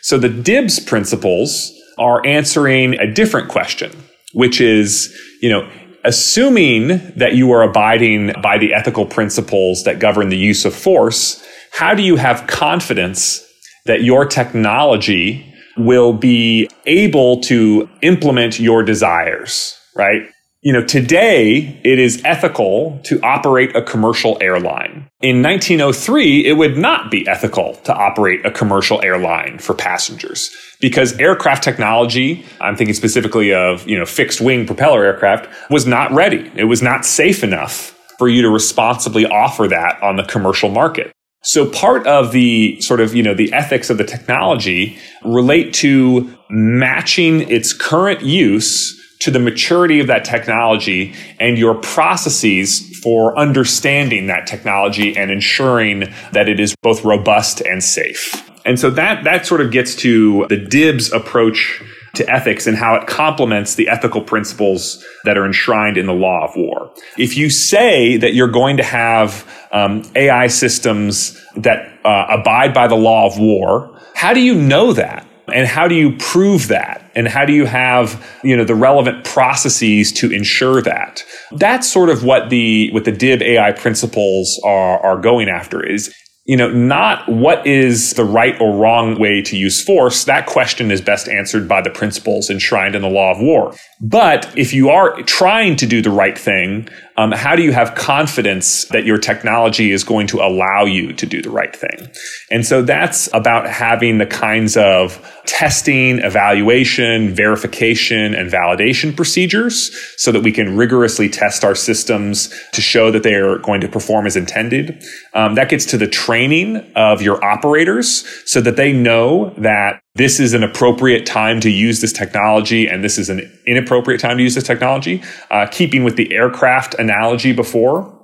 So 0.02 0.18
the 0.18 0.28
DIB's 0.28 0.78
principles 0.78 1.72
are 1.98 2.24
answering 2.24 2.94
a 3.00 3.12
different 3.12 3.48
question 3.48 4.01
which 4.32 4.60
is, 4.60 5.16
you 5.40 5.48
know, 5.48 5.68
assuming 6.04 6.88
that 7.16 7.34
you 7.34 7.52
are 7.52 7.62
abiding 7.62 8.32
by 8.42 8.58
the 8.58 8.74
ethical 8.74 9.06
principles 9.06 9.84
that 9.84 9.98
govern 10.00 10.28
the 10.28 10.36
use 10.36 10.64
of 10.64 10.74
force, 10.74 11.44
how 11.72 11.94
do 11.94 12.02
you 12.02 12.16
have 12.16 12.46
confidence 12.46 13.46
that 13.86 14.02
your 14.02 14.24
technology 14.24 15.48
will 15.76 16.12
be 16.12 16.68
able 16.86 17.40
to 17.40 17.88
implement 18.02 18.60
your 18.60 18.82
desires, 18.82 19.78
right? 19.96 20.22
You 20.62 20.72
know, 20.72 20.84
today 20.84 21.80
it 21.82 21.98
is 21.98 22.22
ethical 22.24 23.00
to 23.02 23.20
operate 23.22 23.74
a 23.74 23.82
commercial 23.82 24.38
airline. 24.40 25.08
In 25.20 25.42
1903, 25.42 26.46
it 26.46 26.52
would 26.52 26.78
not 26.78 27.10
be 27.10 27.26
ethical 27.26 27.74
to 27.82 27.92
operate 27.92 28.46
a 28.46 28.50
commercial 28.50 29.02
airline 29.02 29.58
for 29.58 29.74
passengers 29.74 30.54
because 30.80 31.18
aircraft 31.18 31.64
technology, 31.64 32.44
I'm 32.60 32.76
thinking 32.76 32.94
specifically 32.94 33.52
of, 33.52 33.88
you 33.88 33.98
know, 33.98 34.06
fixed 34.06 34.40
wing 34.40 34.64
propeller 34.64 35.04
aircraft, 35.04 35.48
was 35.68 35.84
not 35.84 36.12
ready. 36.12 36.50
It 36.54 36.64
was 36.64 36.80
not 36.80 37.04
safe 37.04 37.42
enough 37.42 37.98
for 38.16 38.28
you 38.28 38.42
to 38.42 38.48
responsibly 38.48 39.26
offer 39.26 39.66
that 39.66 40.00
on 40.00 40.14
the 40.14 40.24
commercial 40.24 40.70
market. 40.70 41.10
So 41.42 41.68
part 41.68 42.06
of 42.06 42.30
the 42.30 42.80
sort 42.80 43.00
of, 43.00 43.16
you 43.16 43.22
know, 43.24 43.34
the 43.34 43.52
ethics 43.52 43.90
of 43.90 43.98
the 43.98 44.04
technology 44.04 44.96
relate 45.24 45.74
to 45.74 46.32
matching 46.48 47.50
its 47.50 47.72
current 47.72 48.22
use 48.22 49.00
to 49.22 49.30
the 49.30 49.38
maturity 49.38 50.00
of 50.00 50.08
that 50.08 50.24
technology 50.24 51.14
and 51.38 51.56
your 51.56 51.74
processes 51.74 52.98
for 53.02 53.36
understanding 53.38 54.26
that 54.26 54.46
technology 54.46 55.16
and 55.16 55.30
ensuring 55.30 56.00
that 56.32 56.48
it 56.48 56.58
is 56.58 56.74
both 56.82 57.04
robust 57.04 57.60
and 57.60 57.82
safe. 57.82 58.50
And 58.64 58.78
so 58.78 58.90
that, 58.90 59.24
that 59.24 59.46
sort 59.46 59.60
of 59.60 59.70
gets 59.70 59.96
to 59.96 60.46
the 60.48 60.56
DIB's 60.56 61.12
approach 61.12 61.82
to 62.14 62.28
ethics 62.28 62.66
and 62.66 62.76
how 62.76 62.94
it 62.94 63.06
complements 63.06 63.74
the 63.76 63.88
ethical 63.88 64.20
principles 64.20 65.04
that 65.24 65.38
are 65.38 65.46
enshrined 65.46 65.96
in 65.96 66.06
the 66.06 66.12
law 66.12 66.44
of 66.44 66.50
war. 66.56 66.92
If 67.16 67.36
you 67.36 67.48
say 67.48 68.16
that 68.18 68.34
you're 68.34 68.50
going 68.50 68.76
to 68.76 68.82
have 68.82 69.48
um, 69.72 70.02
AI 70.14 70.48
systems 70.48 71.40
that 71.56 71.98
uh, 72.04 72.26
abide 72.28 72.74
by 72.74 72.88
the 72.88 72.96
law 72.96 73.26
of 73.26 73.38
war, 73.38 73.98
how 74.14 74.34
do 74.34 74.40
you 74.40 74.54
know 74.54 74.92
that? 74.92 75.21
And 75.48 75.66
how 75.66 75.88
do 75.88 75.94
you 75.94 76.16
prove 76.16 76.68
that? 76.68 77.10
And 77.14 77.28
how 77.28 77.44
do 77.44 77.52
you 77.52 77.66
have, 77.66 78.24
you 78.44 78.56
know, 78.56 78.64
the 78.64 78.74
relevant 78.74 79.24
processes 79.24 80.12
to 80.12 80.30
ensure 80.30 80.80
that? 80.82 81.24
That's 81.52 81.90
sort 81.90 82.08
of 82.08 82.24
what 82.24 82.48
the, 82.48 82.90
what 82.92 83.04
the 83.04 83.12
DIB 83.12 83.42
AI 83.42 83.72
principles 83.72 84.60
are, 84.64 84.98
are 85.00 85.20
going 85.20 85.48
after 85.48 85.84
is 85.84 86.14
you 86.44 86.56
know, 86.56 86.68
not 86.68 87.28
what 87.28 87.64
is 87.66 88.14
the 88.14 88.24
right 88.24 88.60
or 88.60 88.76
wrong 88.76 89.18
way 89.18 89.42
to 89.42 89.56
use 89.56 89.82
force. 89.82 90.24
That 90.24 90.46
question 90.46 90.90
is 90.90 91.00
best 91.00 91.28
answered 91.28 91.68
by 91.68 91.82
the 91.82 91.90
principles 91.90 92.50
enshrined 92.50 92.96
in 92.96 93.02
the 93.02 93.08
law 93.08 93.30
of 93.30 93.40
war. 93.40 93.74
But 94.00 94.52
if 94.58 94.72
you 94.72 94.90
are 94.90 95.22
trying 95.22 95.76
to 95.76 95.86
do 95.86 96.02
the 96.02 96.10
right 96.10 96.36
thing, 96.36 96.88
um, 97.16 97.32
how 97.32 97.54
do 97.54 97.62
you 97.62 97.72
have 97.72 97.94
confidence 97.94 98.86
that 98.86 99.04
your 99.04 99.18
technology 99.18 99.90
is 99.90 100.02
going 100.04 100.26
to 100.28 100.38
allow 100.38 100.84
you 100.84 101.12
to 101.12 101.26
do 101.26 101.42
the 101.42 101.50
right 101.50 101.74
thing? 101.74 102.08
And 102.50 102.64
so 102.64 102.82
that's 102.82 103.28
about 103.34 103.68
having 103.68 104.18
the 104.18 104.26
kinds 104.26 104.76
of 104.76 105.20
testing, 105.44 106.18
evaluation, 106.20 107.34
verification, 107.34 108.34
and 108.34 108.50
validation 108.50 109.14
procedures 109.14 109.94
so 110.16 110.32
that 110.32 110.42
we 110.42 110.52
can 110.52 110.76
rigorously 110.76 111.28
test 111.28 111.64
our 111.64 111.74
systems 111.74 112.48
to 112.72 112.80
show 112.80 113.10
that 113.10 113.22
they 113.22 113.34
are 113.34 113.58
going 113.58 113.80
to 113.80 113.88
perform 113.88 114.26
as 114.26 114.36
intended. 114.36 115.04
Um, 115.34 115.54
that 115.56 115.68
gets 115.68 115.84
to 115.86 115.98
the 115.98 116.08
training 116.08 116.78
of 116.96 117.20
your 117.22 117.42
operators 117.44 118.26
so 118.50 118.60
that 118.60 118.76
they 118.76 118.92
know 118.92 119.50
that 119.58 120.01
this 120.14 120.38
is 120.38 120.52
an 120.52 120.62
appropriate 120.62 121.24
time 121.24 121.60
to 121.60 121.70
use 121.70 122.00
this 122.00 122.12
technology 122.12 122.86
and 122.86 123.02
this 123.02 123.16
is 123.16 123.30
an 123.30 123.50
inappropriate 123.66 124.20
time 124.20 124.36
to 124.36 124.42
use 124.42 124.54
this 124.54 124.64
technology. 124.64 125.22
Uh, 125.50 125.66
keeping 125.70 126.04
with 126.04 126.16
the 126.16 126.32
aircraft 126.32 126.94
analogy 126.94 127.52
before, 127.52 128.18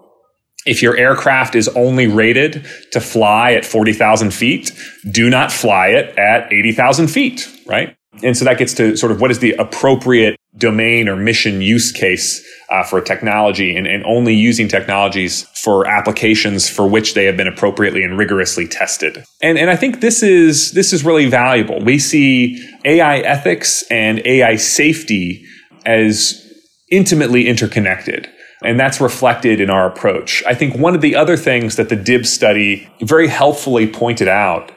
if 0.67 0.83
your 0.83 0.97
aircraft 0.97 1.55
is 1.55 1.69
only 1.69 2.07
rated 2.07 2.67
to 2.93 3.01
fly 3.01 3.53
at 3.53 3.65
40,000 3.65 4.33
feet, 4.33 4.73
do 5.11 5.31
not 5.31 5.51
fly 5.51 5.89
it 5.89 6.19
at 6.19 6.53
80,000 6.53 7.09
feet, 7.09 7.49
right? 7.67 7.97
And 8.23 8.37
so 8.37 8.45
that 8.45 8.59
gets 8.59 8.75
to 8.75 8.97
sort 8.97 9.13
of 9.13 9.21
what 9.21 9.31
is 9.31 9.39
the 9.39 9.53
appropriate 9.53 10.39
domain 10.57 11.09
or 11.09 11.17
mission 11.17 11.61
use 11.61 11.93
case 11.93 12.45
uh, 12.71 12.83
for 12.83 12.99
a 12.99 13.05
technology 13.05 13.77
and, 13.77 13.87
and 13.87 14.05
only 14.05 14.35
using 14.35 14.67
technologies 14.67 15.45
for 15.63 15.87
applications 15.87 16.69
for 16.69 16.87
which 16.87 17.15
they 17.15 17.25
have 17.27 17.37
been 17.37 17.47
appropriately 17.47 18.03
and 18.03 18.19
rigorously 18.19 18.67
tested. 18.67 19.25
And, 19.41 19.57
and 19.57 19.71
I 19.71 19.77
think 19.77 20.01
this 20.01 20.23
is, 20.23 20.73
this 20.73 20.93
is 20.93 21.05
really 21.05 21.27
valuable. 21.27 21.81
We 21.81 21.99
see 21.99 22.67
AI 22.85 23.19
ethics 23.19 23.85
and 23.91 24.21
AI 24.25 24.57
safety 24.57 25.45
as 25.87 26.45
intimately 26.91 27.47
interconnected. 27.47 28.29
And 28.65 28.81
that's 28.81 29.01
reflected 29.01 29.61
in 29.61 29.71
our 29.71 29.87
approach. 29.87 30.43
I 30.45 30.55
think 30.55 30.77
one 30.77 30.97
of 30.97 31.01
the 31.01 31.15
other 31.15 31.37
things 31.37 31.77
that 31.77 31.89
the 31.89 31.97
DIB 31.97 32.27
study 32.27 32.89
very 33.01 33.29
helpfully 33.29 33.87
pointed 33.87 34.27
out 34.27 34.73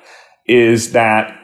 is 0.45 0.91
that 0.91 1.40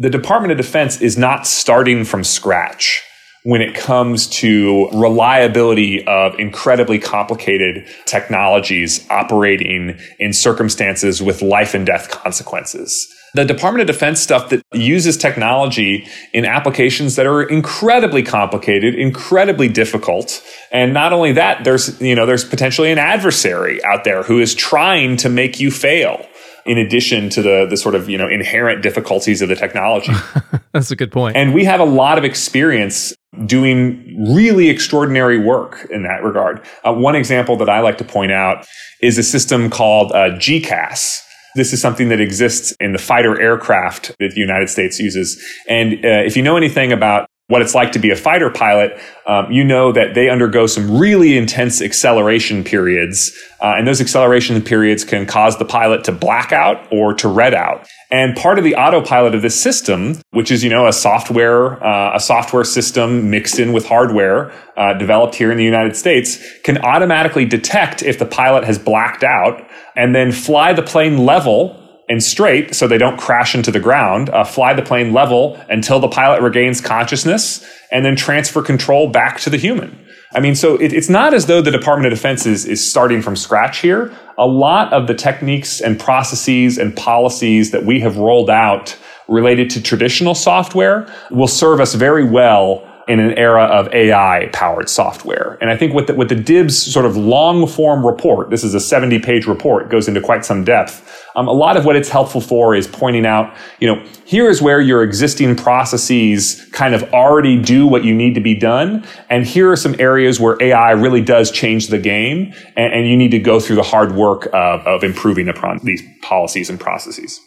the 0.00 0.08
Department 0.08 0.50
of 0.50 0.56
Defense 0.56 1.02
is 1.02 1.18
not 1.18 1.46
starting 1.46 2.06
from 2.06 2.24
scratch 2.24 3.02
when 3.44 3.60
it 3.60 3.74
comes 3.74 4.26
to 4.26 4.88
reliability 4.94 6.06
of 6.06 6.34
incredibly 6.38 6.98
complicated 6.98 7.86
technologies 8.06 9.06
operating 9.10 9.98
in 10.18 10.32
circumstances 10.32 11.22
with 11.22 11.42
life 11.42 11.74
and 11.74 11.84
death 11.84 12.08
consequences. 12.10 13.06
The 13.34 13.44
Department 13.44 13.82
of 13.82 13.94
Defense 13.94 14.20
stuff 14.20 14.48
that 14.48 14.62
uses 14.72 15.18
technology 15.18 16.08
in 16.32 16.46
applications 16.46 17.16
that 17.16 17.26
are 17.26 17.42
incredibly 17.42 18.22
complicated, 18.22 18.94
incredibly 18.94 19.68
difficult. 19.68 20.42
And 20.72 20.94
not 20.94 21.12
only 21.12 21.32
that, 21.32 21.62
there's, 21.62 22.00
you 22.00 22.14
know, 22.14 22.24
there's 22.24 22.44
potentially 22.44 22.90
an 22.90 22.98
adversary 22.98 23.84
out 23.84 24.04
there 24.04 24.22
who 24.22 24.40
is 24.40 24.54
trying 24.54 25.18
to 25.18 25.28
make 25.28 25.60
you 25.60 25.70
fail 25.70 26.26
in 26.66 26.78
addition 26.78 27.28
to 27.30 27.42
the 27.42 27.66
the 27.68 27.76
sort 27.76 27.94
of 27.94 28.08
you 28.08 28.18
know 28.18 28.28
inherent 28.28 28.82
difficulties 28.82 29.42
of 29.42 29.48
the 29.48 29.56
technology. 29.56 30.12
That's 30.72 30.90
a 30.90 30.96
good 30.96 31.12
point. 31.12 31.36
And 31.36 31.54
we 31.54 31.64
have 31.64 31.80
a 31.80 31.84
lot 31.84 32.18
of 32.18 32.24
experience 32.24 33.12
doing 33.46 34.34
really 34.34 34.68
extraordinary 34.68 35.38
work 35.38 35.86
in 35.90 36.02
that 36.02 36.22
regard. 36.22 36.60
Uh, 36.84 36.92
one 36.92 37.14
example 37.14 37.56
that 37.56 37.68
I 37.68 37.80
like 37.80 37.98
to 37.98 38.04
point 38.04 38.32
out 38.32 38.66
is 39.00 39.18
a 39.18 39.22
system 39.22 39.70
called 39.70 40.12
uh, 40.12 40.30
GCAS. 40.36 41.22
This 41.56 41.72
is 41.72 41.80
something 41.80 42.08
that 42.08 42.20
exists 42.20 42.72
in 42.80 42.92
the 42.92 42.98
fighter 42.98 43.40
aircraft 43.40 44.14
that 44.18 44.32
the 44.34 44.40
United 44.40 44.68
States 44.68 44.98
uses. 45.00 45.42
And 45.68 45.94
uh, 46.04 46.22
if 46.24 46.36
you 46.36 46.42
know 46.42 46.56
anything 46.56 46.92
about 46.92 47.28
what 47.50 47.62
it's 47.62 47.74
like 47.74 47.90
to 47.90 47.98
be 47.98 48.10
a 48.10 48.16
fighter 48.16 48.48
pilot, 48.48 48.96
um, 49.26 49.50
you 49.50 49.64
know 49.64 49.90
that 49.90 50.14
they 50.14 50.28
undergo 50.28 50.68
some 50.68 50.98
really 50.98 51.36
intense 51.36 51.82
acceleration 51.82 52.62
periods. 52.62 53.36
Uh, 53.60 53.74
and 53.76 53.88
those 53.88 54.00
acceleration 54.00 54.62
periods 54.62 55.04
can 55.04 55.26
cause 55.26 55.58
the 55.58 55.64
pilot 55.64 56.04
to 56.04 56.12
black 56.12 56.52
out 56.52 56.86
or 56.92 57.12
to 57.12 57.26
red 57.26 57.52
out. 57.52 57.88
And 58.12 58.36
part 58.36 58.58
of 58.58 58.64
the 58.64 58.76
autopilot 58.76 59.34
of 59.34 59.42
this 59.42 59.60
system, 59.60 60.20
which 60.30 60.52
is, 60.52 60.62
you 60.62 60.70
know, 60.70 60.86
a 60.86 60.92
software, 60.92 61.84
uh, 61.84 62.14
a 62.14 62.20
software 62.20 62.62
system 62.62 63.30
mixed 63.30 63.58
in 63.58 63.72
with 63.72 63.84
hardware, 63.84 64.52
uh, 64.76 64.94
developed 64.94 65.34
here 65.34 65.50
in 65.50 65.58
the 65.58 65.64
United 65.64 65.96
States, 65.96 66.38
can 66.62 66.78
automatically 66.78 67.44
detect 67.44 68.00
if 68.04 68.16
the 68.20 68.26
pilot 68.26 68.62
has 68.62 68.78
blacked 68.78 69.24
out 69.24 69.68
and 69.96 70.14
then 70.14 70.30
fly 70.30 70.72
the 70.72 70.82
plane 70.82 71.18
level 71.18 71.79
and 72.10 72.22
straight 72.22 72.74
so 72.74 72.88
they 72.88 72.98
don't 72.98 73.18
crash 73.18 73.54
into 73.54 73.70
the 73.70 73.78
ground, 73.78 74.28
uh, 74.30 74.44
fly 74.44 74.74
the 74.74 74.82
plane 74.82 75.12
level 75.12 75.58
until 75.70 76.00
the 76.00 76.08
pilot 76.08 76.42
regains 76.42 76.80
consciousness, 76.80 77.64
and 77.92 78.04
then 78.04 78.16
transfer 78.16 78.60
control 78.60 79.08
back 79.08 79.38
to 79.40 79.48
the 79.48 79.56
human. 79.56 79.96
I 80.32 80.40
mean, 80.40 80.56
so 80.56 80.74
it, 80.74 80.92
it's 80.92 81.08
not 81.08 81.34
as 81.34 81.46
though 81.46 81.62
the 81.62 81.70
Department 81.70 82.12
of 82.12 82.16
Defense 82.16 82.46
is, 82.46 82.66
is 82.66 82.88
starting 82.88 83.22
from 83.22 83.36
scratch 83.36 83.78
here. 83.78 84.12
A 84.38 84.46
lot 84.46 84.92
of 84.92 85.06
the 85.06 85.14
techniques 85.14 85.80
and 85.80 85.98
processes 85.98 86.78
and 86.78 86.96
policies 86.96 87.70
that 87.70 87.84
we 87.84 88.00
have 88.00 88.16
rolled 88.16 88.50
out 88.50 88.96
related 89.28 89.70
to 89.70 89.82
traditional 89.82 90.34
software 90.34 91.06
will 91.30 91.48
serve 91.48 91.80
us 91.80 91.94
very 91.94 92.24
well 92.24 92.84
in 93.10 93.18
an 93.18 93.36
era 93.36 93.64
of 93.64 93.92
AI 93.92 94.48
powered 94.52 94.88
software. 94.88 95.58
And 95.60 95.68
I 95.68 95.76
think 95.76 95.92
with 95.92 96.06
the, 96.06 96.14
with 96.14 96.28
the 96.28 96.36
DIB's 96.36 96.80
sort 96.80 97.04
of 97.04 97.16
long 97.16 97.66
form 97.66 98.06
report, 98.06 98.50
this 98.50 98.62
is 98.62 98.72
a 98.72 98.78
70 98.78 99.18
page 99.18 99.46
report, 99.46 99.90
goes 99.90 100.06
into 100.06 100.20
quite 100.20 100.44
some 100.44 100.62
depth. 100.62 101.26
Um, 101.34 101.48
a 101.48 101.52
lot 101.52 101.76
of 101.76 101.84
what 101.84 101.96
it's 101.96 102.08
helpful 102.08 102.40
for 102.40 102.72
is 102.72 102.86
pointing 102.86 103.26
out, 103.26 103.52
you 103.80 103.88
know, 103.88 104.00
here 104.24 104.48
is 104.48 104.62
where 104.62 104.80
your 104.80 105.02
existing 105.02 105.56
processes 105.56 106.64
kind 106.70 106.94
of 106.94 107.02
already 107.12 107.60
do 107.60 107.84
what 107.84 108.04
you 108.04 108.14
need 108.14 108.36
to 108.36 108.40
be 108.40 108.54
done. 108.54 109.04
And 109.28 109.44
here 109.44 109.72
are 109.72 109.76
some 109.76 109.96
areas 109.98 110.38
where 110.38 110.56
AI 110.60 110.92
really 110.92 111.20
does 111.20 111.50
change 111.50 111.88
the 111.88 111.98
game. 111.98 112.54
And, 112.76 112.94
and 112.94 113.08
you 113.08 113.16
need 113.16 113.32
to 113.32 113.40
go 113.40 113.58
through 113.58 113.76
the 113.76 113.82
hard 113.82 114.12
work 114.12 114.46
of, 114.52 114.86
of 114.86 115.02
improving 115.02 115.48
upon 115.48 115.80
these 115.82 116.00
policies 116.22 116.70
and 116.70 116.78
processes. 116.78 117.40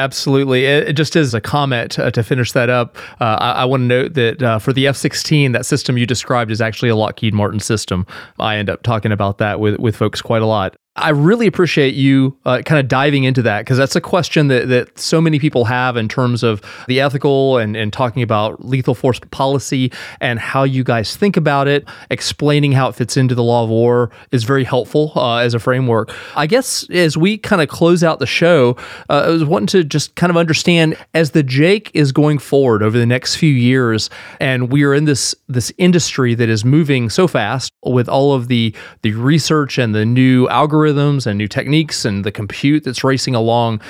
Absolutely. 0.00 0.64
It, 0.64 0.94
just 0.94 1.14
as 1.14 1.34
a 1.34 1.42
comment 1.42 1.98
uh, 1.98 2.10
to 2.12 2.22
finish 2.22 2.52
that 2.52 2.70
up, 2.70 2.96
uh, 3.20 3.36
I, 3.38 3.50
I 3.52 3.64
want 3.66 3.82
to 3.82 3.86
note 3.86 4.14
that 4.14 4.42
uh, 4.42 4.58
for 4.58 4.72
the 4.72 4.86
F 4.86 4.96
16, 4.96 5.52
that 5.52 5.66
system 5.66 5.98
you 5.98 6.06
described 6.06 6.50
is 6.50 6.62
actually 6.62 6.88
a 6.88 6.96
Lockheed 6.96 7.34
Martin 7.34 7.60
system. 7.60 8.06
I 8.38 8.56
end 8.56 8.70
up 8.70 8.82
talking 8.82 9.12
about 9.12 9.36
that 9.38 9.60
with, 9.60 9.78
with 9.78 9.94
folks 9.94 10.22
quite 10.22 10.40
a 10.40 10.46
lot. 10.46 10.74
I 10.96 11.10
really 11.10 11.46
appreciate 11.46 11.94
you 11.94 12.36
uh, 12.44 12.62
kind 12.64 12.80
of 12.80 12.88
diving 12.88 13.22
into 13.22 13.42
that 13.42 13.60
because 13.60 13.78
that's 13.78 13.94
a 13.94 14.00
question 14.00 14.48
that, 14.48 14.68
that 14.68 14.98
so 14.98 15.20
many 15.20 15.38
people 15.38 15.64
have 15.66 15.96
in 15.96 16.08
terms 16.08 16.42
of 16.42 16.60
the 16.88 17.00
ethical 17.00 17.58
and, 17.58 17.76
and 17.76 17.92
talking 17.92 18.24
about 18.24 18.64
lethal 18.64 18.96
force 18.96 19.20
policy 19.30 19.92
and 20.20 20.40
how 20.40 20.64
you 20.64 20.82
guys 20.82 21.14
think 21.14 21.36
about 21.36 21.68
it. 21.68 21.88
Explaining 22.10 22.72
how 22.72 22.88
it 22.88 22.96
fits 22.96 23.16
into 23.16 23.36
the 23.36 23.42
law 23.42 23.62
of 23.62 23.70
war 23.70 24.10
is 24.32 24.42
very 24.42 24.64
helpful 24.64 25.12
uh, 25.14 25.36
as 25.36 25.54
a 25.54 25.60
framework. 25.60 26.12
I 26.34 26.48
guess 26.48 26.88
as 26.90 27.16
we 27.16 27.38
kind 27.38 27.62
of 27.62 27.68
close 27.68 28.02
out 28.02 28.18
the 28.18 28.26
show, 28.26 28.76
uh, 29.08 29.26
I 29.26 29.28
was 29.28 29.44
wanting 29.44 29.68
to 29.68 29.84
just 29.84 30.16
kind 30.16 30.30
of 30.30 30.36
understand 30.36 30.96
as 31.14 31.30
the 31.30 31.44
JAIC 31.44 31.92
is 31.94 32.10
going 32.10 32.38
forward 32.38 32.82
over 32.82 32.98
the 32.98 33.06
next 33.06 33.36
few 33.36 33.52
years, 33.52 34.10
and 34.40 34.72
we 34.72 34.82
are 34.82 34.94
in 34.94 35.04
this 35.04 35.36
this 35.46 35.72
industry 35.78 36.34
that 36.34 36.48
is 36.48 36.64
moving 36.64 37.08
so 37.10 37.28
fast 37.28 37.72
with 37.84 38.08
all 38.08 38.34
of 38.34 38.48
the 38.48 38.74
the 39.02 39.12
research 39.12 39.78
and 39.78 39.94
the 39.94 40.04
new 40.04 40.48
algorithms 40.48 40.79
and 40.86 41.38
new 41.38 41.48
techniques 41.48 42.04
and 42.04 42.24
the 42.24 42.32
compute 42.32 42.84
that's 42.84 43.04
racing 43.04 43.34
along. 43.34 43.80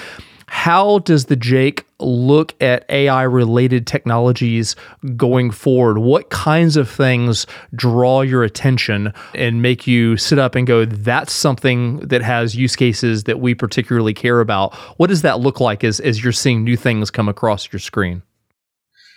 How 0.50 0.98
does 0.98 1.26
the 1.26 1.36
JAIC 1.36 1.84
look 2.00 2.60
at 2.60 2.84
AI 2.88 3.22
related 3.22 3.86
technologies 3.86 4.74
going 5.16 5.52
forward? 5.52 5.98
What 5.98 6.30
kinds 6.30 6.76
of 6.76 6.90
things 6.90 7.46
draw 7.72 8.22
your 8.22 8.42
attention 8.42 9.14
and 9.32 9.62
make 9.62 9.86
you 9.86 10.16
sit 10.16 10.40
up 10.40 10.56
and 10.56 10.66
go, 10.66 10.84
that's 10.84 11.32
something 11.32 12.00
that 12.00 12.22
has 12.22 12.56
use 12.56 12.74
cases 12.74 13.24
that 13.24 13.38
we 13.38 13.54
particularly 13.54 14.12
care 14.12 14.40
about? 14.40 14.74
What 14.98 15.06
does 15.06 15.22
that 15.22 15.38
look 15.38 15.60
like 15.60 15.84
as, 15.84 16.00
as 16.00 16.22
you're 16.22 16.32
seeing 16.32 16.64
new 16.64 16.76
things 16.76 17.12
come 17.12 17.28
across 17.28 17.72
your 17.72 17.78
screen? 17.78 18.22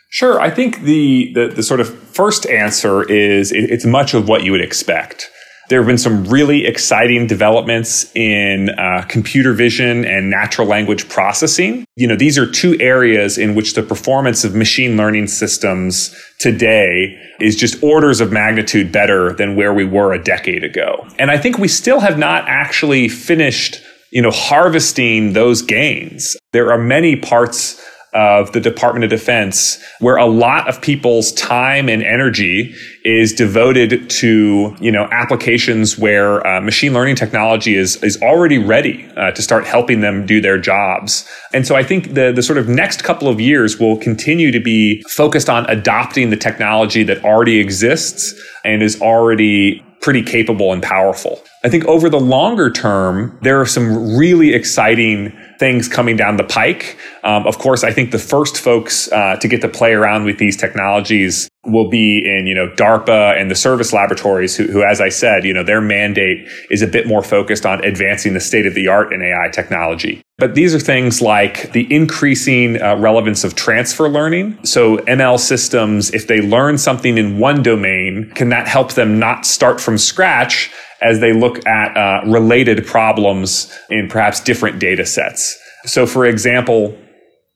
Sure. 0.09 0.39
I 0.39 0.51
think 0.51 0.81
the, 0.81 1.33
the, 1.33 1.47
the 1.47 1.63
sort 1.63 1.79
of 1.79 1.89
first 1.91 2.45
answer 2.45 3.01
is 3.11 3.51
it, 3.51 3.71
it's 3.71 3.85
much 3.85 4.13
of 4.13 4.27
what 4.29 4.43
you 4.43 4.51
would 4.51 4.61
expect. 4.61 5.31
There 5.73 5.81
have 5.81 5.87
been 5.87 5.97
some 5.97 6.25
really 6.25 6.67
exciting 6.67 7.25
developments 7.25 8.15
in 8.15 8.69
uh, 8.69 9.05
computer 9.09 9.53
vision 9.53 10.05
and 10.05 10.29
natural 10.29 10.67
language 10.67 11.09
processing. 11.09 11.83
You 11.95 12.07
know, 12.07 12.15
these 12.15 12.37
are 12.37 12.45
two 12.45 12.79
areas 12.79 13.39
in 13.39 13.55
which 13.55 13.73
the 13.73 13.81
performance 13.81 14.43
of 14.43 14.53
machine 14.53 14.97
learning 14.97 15.29
systems 15.29 16.15
today 16.37 17.19
is 17.39 17.55
just 17.55 17.81
orders 17.81 18.21
of 18.21 18.31
magnitude 18.31 18.91
better 18.91 19.33
than 19.33 19.55
where 19.55 19.73
we 19.73 19.83
were 19.83 20.13
a 20.13 20.23
decade 20.23 20.63
ago. 20.63 21.07
And 21.17 21.31
I 21.31 21.39
think 21.39 21.57
we 21.57 21.67
still 21.67 22.01
have 22.01 22.19
not 22.19 22.43
actually 22.47 23.09
finished, 23.09 23.81
you 24.11 24.21
know, 24.21 24.29
harvesting 24.29 25.33
those 25.33 25.63
gains. 25.63 26.37
There 26.51 26.71
are 26.71 26.77
many 26.77 27.15
parts 27.15 27.83
of 28.13 28.51
the 28.51 28.59
Department 28.59 29.03
of 29.03 29.09
Defense, 29.09 29.83
where 29.99 30.17
a 30.17 30.25
lot 30.25 30.67
of 30.67 30.81
people's 30.81 31.31
time 31.33 31.89
and 31.89 32.03
energy 32.03 32.73
is 33.03 33.33
devoted 33.33 34.09
to, 34.09 34.75
you 34.79 34.91
know, 34.91 35.07
applications 35.11 35.97
where 35.97 36.45
uh, 36.45 36.61
machine 36.61 36.93
learning 36.93 37.15
technology 37.15 37.75
is 37.75 38.01
is 38.03 38.21
already 38.21 38.57
ready 38.57 39.07
uh, 39.17 39.31
to 39.31 39.41
start 39.41 39.65
helping 39.65 40.01
them 40.01 40.25
do 40.25 40.39
their 40.41 40.57
jobs. 40.57 41.27
And 41.53 41.67
so 41.67 41.75
I 41.75 41.83
think 41.83 42.13
the 42.13 42.31
the 42.31 42.43
sort 42.43 42.57
of 42.57 42.67
next 42.67 43.03
couple 43.03 43.27
of 43.27 43.39
years 43.39 43.79
will 43.79 43.97
continue 43.97 44.51
to 44.51 44.59
be 44.59 45.03
focused 45.09 45.49
on 45.49 45.65
adopting 45.69 46.29
the 46.29 46.37
technology 46.37 47.03
that 47.03 47.23
already 47.23 47.59
exists 47.59 48.33
and 48.63 48.81
is 48.81 49.01
already 49.01 49.83
pretty 50.03 50.21
capable 50.21 50.73
and 50.73 50.83
powerful. 50.83 51.41
I 51.63 51.69
think 51.69 51.85
over 51.85 52.09
the 52.09 52.19
longer 52.19 52.69
term, 52.69 53.39
there 53.41 53.59
are 53.59 53.65
some 53.65 54.17
really 54.17 54.53
exciting 54.53 55.31
things 55.59 55.87
coming 55.87 56.17
down 56.17 56.35
the 56.35 56.43
pike. 56.43 56.97
Um, 57.23 57.47
of 57.47 57.57
course, 57.57 57.85
I 57.85 57.93
think 57.93 58.11
the 58.11 58.19
first 58.19 58.59
folks 58.59 59.09
uh, 59.11 59.37
to 59.37 59.47
get 59.47 59.61
to 59.61 59.69
play 59.69 59.93
around 59.93 60.25
with 60.25 60.37
these 60.37 60.57
technologies 60.57 61.49
will 61.65 61.89
be 61.89 62.19
in, 62.25 62.45
you 62.45 62.53
know, 62.53 62.67
DARPA 62.67 63.39
and 63.39 63.49
the 63.49 63.55
service 63.55 63.93
laboratories 63.93 64.55
who, 64.55 64.65
who, 64.65 64.83
as 64.83 64.99
I 64.99 65.09
said, 65.09 65.45
you 65.45 65.53
know, 65.53 65.63
their 65.63 65.79
mandate 65.79 66.47
is 66.69 66.81
a 66.81 66.87
bit 66.87 67.07
more 67.07 67.23
focused 67.23 67.65
on 67.65 67.83
advancing 67.85 68.33
the 68.33 68.41
state 68.41 68.65
of 68.65 68.73
the 68.73 68.89
art 68.89 69.13
in 69.13 69.21
AI 69.21 69.49
technology. 69.49 70.21
But 70.37 70.55
these 70.55 70.75
are 70.75 70.79
things 70.79 71.21
like 71.21 71.71
the 71.71 71.91
increasing 71.93 72.81
uh, 72.81 72.97
relevance 72.97 73.45
of 73.45 73.55
transfer 73.55 74.09
learning. 74.09 74.57
So 74.65 74.97
ML 74.97 75.39
systems, 75.39 76.13
if 76.13 76.27
they 76.27 76.41
learn 76.41 76.77
something 76.77 77.17
in 77.17 77.39
one 77.39 77.63
domain, 77.63 78.31
can 78.35 78.49
that 78.49 78.67
help 78.67 78.93
them 78.93 79.17
not 79.17 79.45
start 79.45 79.79
from 79.79 79.97
scratch 79.97 80.69
as 81.01 81.21
they 81.21 81.31
look 81.31 81.65
at 81.65 81.95
uh, 81.95 82.25
related 82.29 82.85
problems 82.85 83.71
in 83.89 84.09
perhaps 84.09 84.41
different 84.41 84.79
data 84.79 85.05
sets? 85.05 85.57
So 85.85 86.05
for 86.05 86.25
example, 86.25 86.97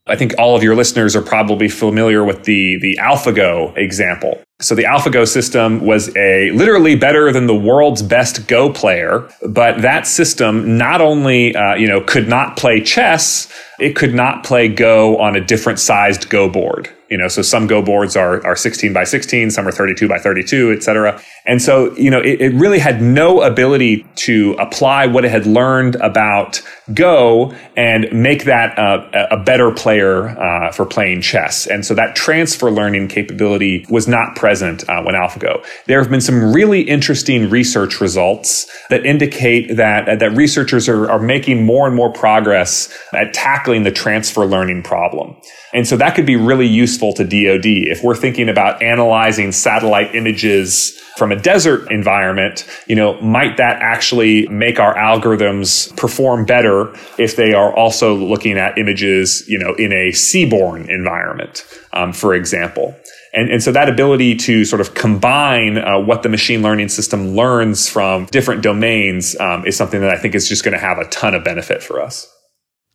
I 0.07 0.15
think 0.15 0.33
all 0.37 0.55
of 0.55 0.63
your 0.63 0.75
listeners 0.75 1.15
are 1.15 1.21
probably 1.21 1.69
familiar 1.69 2.23
with 2.23 2.43
the, 2.43 2.77
the 2.79 2.97
AlphaGo 3.01 3.77
example. 3.77 4.41
So 4.59 4.73
the 4.73 4.83
AlphaGo 4.83 5.27
system 5.27 5.85
was 5.85 6.15
a 6.15 6.49
literally 6.51 6.95
better 6.95 7.31
than 7.31 7.45
the 7.45 7.55
world's 7.55 8.01
best 8.01 8.47
Go 8.47 8.71
player, 8.73 9.29
but 9.47 9.81
that 9.81 10.07
system 10.07 10.77
not 10.77 10.99
only, 10.99 11.55
uh, 11.55 11.75
you 11.75 11.87
know, 11.87 12.01
could 12.01 12.27
not 12.27 12.57
play 12.57 12.81
chess, 12.81 13.51
it 13.79 13.95
could 13.95 14.15
not 14.15 14.43
play 14.43 14.67
Go 14.67 15.17
on 15.19 15.35
a 15.35 15.41
different 15.41 15.79
sized 15.79 16.29
Go 16.29 16.49
board. 16.49 16.89
You 17.09 17.17
know, 17.17 17.27
so 17.27 17.41
some 17.41 17.67
Go 17.67 17.81
boards 17.81 18.15
are, 18.15 18.45
are 18.45 18.55
16 18.55 18.93
by 18.93 19.03
16, 19.03 19.51
some 19.51 19.67
are 19.67 19.71
32 19.71 20.07
by 20.07 20.19
32, 20.19 20.71
et 20.71 20.83
cetera. 20.83 21.21
And 21.45 21.61
so, 21.61 21.95
you 21.95 22.11
know, 22.11 22.19
it, 22.19 22.41
it 22.41 22.53
really 22.53 22.79
had 22.79 23.01
no 23.01 23.41
ability 23.41 24.05
to 24.15 24.55
apply 24.59 25.07
what 25.07 25.23
it 25.23 25.31
had 25.31 25.45
learned 25.45 25.95
about 25.95 26.61
Go 26.93 27.53
and 27.75 28.07
make 28.13 28.45
that 28.45 28.77
a 28.77 29.37
better 29.37 29.71
player 29.71 30.29
uh, 30.29 30.71
for 30.71 30.85
playing 30.85 31.21
chess. 31.21 31.67
And 31.67 31.85
so 31.85 31.93
that 31.95 32.15
transfer 32.15 32.71
learning 32.71 33.09
capability 33.09 33.85
was 33.89 34.07
not 34.07 34.35
present 34.35 34.87
uh, 34.89 35.01
when 35.03 35.13
AlphaGo. 35.13 35.65
There 35.87 36.01
have 36.01 36.09
been 36.09 36.21
some 36.21 36.53
really 36.53 36.81
interesting 36.81 37.49
research 37.49 37.99
results 37.99 38.67
that 38.89 39.05
indicate 39.05 39.75
that, 39.75 40.19
that 40.19 40.31
researchers 40.35 40.87
are, 40.87 41.09
are 41.11 41.19
making 41.19 41.65
more 41.65 41.87
and 41.87 41.95
more 41.95 42.11
progress 42.11 42.89
at 43.13 43.33
tackling 43.33 43.83
the 43.83 43.91
transfer 43.91 44.45
learning 44.45 44.83
problem. 44.83 45.35
And 45.73 45.87
so 45.87 45.97
that 45.97 46.15
could 46.15 46.25
be 46.25 46.35
really 46.35 46.67
useful 46.67 47.13
to 47.13 47.23
DoD 47.23 47.65
if 47.65 48.03
we're 48.03 48.15
thinking 48.15 48.49
about 48.49 48.81
analyzing 48.81 49.51
satellite 49.51 50.15
images 50.15 50.97
from 51.17 51.31
a 51.31 51.35
desert 51.35 51.91
environment, 51.91 52.65
you 52.87 52.95
know, 52.95 53.19
might 53.21 53.57
that 53.57 53.81
actually 53.81 54.47
make 54.47 54.79
our 54.79 54.95
algorithms 54.95 55.95
perform 55.97 56.45
better 56.45 56.93
if 57.17 57.35
they 57.35 57.53
are 57.53 57.75
also 57.75 58.13
looking 58.13 58.57
at 58.57 58.77
images, 58.77 59.43
you 59.47 59.59
know, 59.59 59.73
in 59.75 59.91
a 59.91 60.11
seaborne 60.11 60.89
environment, 60.89 61.65
um, 61.93 62.13
for 62.13 62.33
example? 62.33 62.95
And, 63.33 63.51
and 63.51 63.61
so 63.61 63.71
that 63.71 63.89
ability 63.89 64.35
to 64.35 64.63
sort 64.63 64.79
of 64.79 64.93
combine 64.93 65.77
uh, 65.77 65.99
what 65.99 66.23
the 66.23 66.29
machine 66.29 66.61
learning 66.61 66.89
system 66.89 67.35
learns 67.35 67.89
from 67.89 68.25
different 68.27 68.63
domains 68.63 69.35
um, 69.39 69.65
is 69.65 69.75
something 69.75 70.01
that 70.01 70.09
I 70.09 70.17
think 70.17 70.33
is 70.33 70.47
just 70.47 70.63
going 70.63 70.73
to 70.73 70.79
have 70.79 70.97
a 70.97 71.05
ton 71.09 71.35
of 71.35 71.43
benefit 71.43 71.83
for 71.83 72.01
us. 72.01 72.31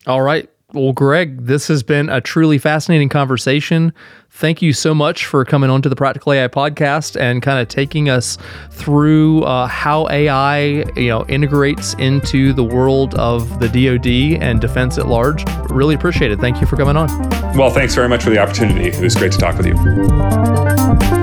All 0.06 0.22
right. 0.22 0.48
Well, 0.74 0.92
Greg, 0.92 1.44
this 1.44 1.68
has 1.68 1.82
been 1.82 2.08
a 2.08 2.20
truly 2.20 2.56
fascinating 2.56 3.10
conversation. 3.10 3.92
Thank 4.30 4.62
you 4.62 4.72
so 4.72 4.94
much 4.94 5.26
for 5.26 5.44
coming 5.44 5.68
on 5.68 5.82
to 5.82 5.90
the 5.90 5.96
Practical 5.96 6.32
AI 6.32 6.48
podcast 6.48 7.20
and 7.20 7.42
kind 7.42 7.60
of 7.60 7.68
taking 7.68 8.08
us 8.08 8.38
through 8.70 9.42
uh, 9.42 9.66
how 9.66 10.08
AI, 10.08 10.84
you 10.96 11.08
know, 11.08 11.26
integrates 11.26 11.92
into 11.94 12.54
the 12.54 12.64
world 12.64 13.14
of 13.16 13.60
the 13.60 13.68
DoD 13.68 14.42
and 14.42 14.62
defense 14.62 14.96
at 14.96 15.08
large. 15.08 15.44
Really 15.68 15.94
appreciate 15.94 16.30
it. 16.30 16.40
Thank 16.40 16.62
you 16.62 16.66
for 16.66 16.76
coming 16.76 16.96
on. 16.96 17.08
Well, 17.54 17.70
thanks 17.70 17.94
very 17.94 18.08
much 18.08 18.24
for 18.24 18.30
the 18.30 18.38
opportunity. 18.38 18.88
It 18.88 19.02
was 19.02 19.14
great 19.14 19.32
to 19.32 19.38
talk 19.38 19.58
with 19.58 19.66
you. 19.66 21.21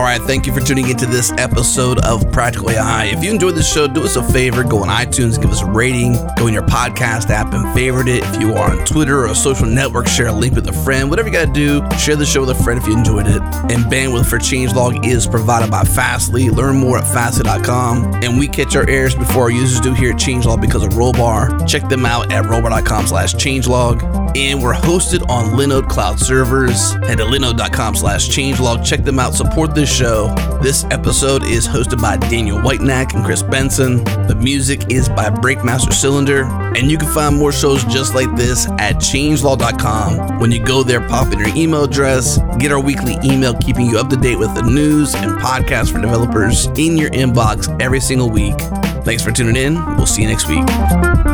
All 0.00 0.06
right, 0.06 0.22
thank 0.22 0.46
you 0.46 0.54
for 0.54 0.60
tuning 0.60 0.88
into 0.88 1.04
this 1.04 1.30
episode 1.32 2.02
of 2.06 2.32
Practically 2.32 2.76
AI. 2.76 3.10
If 3.12 3.22
you 3.22 3.30
enjoyed 3.30 3.54
this 3.54 3.70
show, 3.70 3.86
do 3.86 4.02
us 4.02 4.16
a 4.16 4.22
favor, 4.32 4.64
go 4.64 4.78
on 4.78 4.88
iTunes, 4.88 5.38
give 5.38 5.50
us 5.50 5.60
a 5.60 5.66
rating, 5.66 6.14
go 6.38 6.46
in 6.46 6.54
your 6.54 6.62
podcast 6.62 7.28
app 7.28 7.52
and 7.52 7.74
favorite 7.74 8.08
it. 8.08 8.24
If 8.24 8.40
you 8.40 8.54
are 8.54 8.70
on 8.70 8.86
Twitter 8.86 9.18
or 9.18 9.26
a 9.26 9.34
social 9.34 9.66
network, 9.66 10.08
share 10.08 10.28
a 10.28 10.32
link 10.32 10.54
with 10.54 10.66
a 10.68 10.72
friend. 10.72 11.10
Whatever 11.10 11.28
you 11.28 11.34
got 11.34 11.48
to 11.48 11.52
do, 11.52 11.98
share 11.98 12.16
the 12.16 12.24
show 12.24 12.40
with 12.40 12.48
a 12.48 12.54
friend 12.54 12.80
if 12.80 12.86
you 12.86 12.96
enjoyed 12.96 13.26
it. 13.26 13.42
And 13.42 13.84
bandwidth 13.92 14.24
for 14.24 14.38
Changelog 14.38 15.04
is 15.04 15.26
provided 15.26 15.70
by 15.70 15.84
Fastly. 15.84 16.48
Learn 16.48 16.78
more 16.78 16.96
at 16.96 17.04
fastly.com. 17.04 18.24
And 18.24 18.38
we 18.38 18.48
catch 18.48 18.74
our 18.76 18.88
errors 18.88 19.14
before 19.14 19.42
our 19.42 19.50
users 19.50 19.80
do 19.80 19.92
here 19.92 20.12
at 20.12 20.16
Changelog 20.16 20.62
because 20.62 20.82
of 20.82 20.92
Rollbar. 20.92 21.68
Check 21.68 21.90
them 21.90 22.06
out 22.06 22.32
at 22.32 22.46
rollbar.com 22.46 23.06
slash 23.06 23.34
changelog. 23.34 24.02
And 24.34 24.62
we're 24.62 24.72
hosted 24.72 25.28
on 25.28 25.58
Linode 25.58 25.90
Cloud 25.90 26.18
servers. 26.18 26.92
Head 26.92 27.18
to 27.18 27.24
linode.com 27.24 27.96
slash 27.96 28.30
changelog. 28.30 28.82
Check 28.82 29.04
them 29.04 29.18
out. 29.18 29.34
Support 29.34 29.74
this 29.74 29.89
show. 29.90 30.34
This 30.62 30.84
episode 30.84 31.44
is 31.44 31.66
hosted 31.66 32.00
by 32.00 32.16
Daniel 32.16 32.58
Whitenack 32.60 33.14
and 33.14 33.24
Chris 33.24 33.42
Benson. 33.42 34.04
The 34.28 34.34
music 34.34 34.90
is 34.90 35.08
by 35.08 35.28
Breakmaster 35.28 35.92
Cylinder. 35.92 36.44
And 36.76 36.90
you 36.90 36.96
can 36.96 37.12
find 37.12 37.36
more 37.36 37.52
shows 37.52 37.84
just 37.84 38.14
like 38.14 38.34
this 38.36 38.66
at 38.78 38.96
changelog.com. 38.96 40.38
When 40.38 40.52
you 40.52 40.64
go 40.64 40.82
there, 40.82 41.06
pop 41.08 41.32
in 41.32 41.38
your 41.38 41.54
email 41.56 41.84
address, 41.84 42.38
get 42.58 42.72
our 42.72 42.80
weekly 42.80 43.16
email 43.24 43.54
keeping 43.54 43.86
you 43.86 43.98
up 43.98 44.08
to 44.10 44.16
date 44.16 44.38
with 44.38 44.54
the 44.54 44.62
news 44.62 45.14
and 45.14 45.32
podcasts 45.40 45.92
for 45.92 46.00
developers 46.00 46.66
in 46.66 46.96
your 46.96 47.10
inbox 47.10 47.68
every 47.82 48.00
single 48.00 48.30
week. 48.30 48.58
Thanks 49.04 49.22
for 49.22 49.32
tuning 49.32 49.56
in. 49.56 49.74
We'll 49.96 50.06
see 50.06 50.22
you 50.22 50.28
next 50.28 50.48
week. 50.48 51.29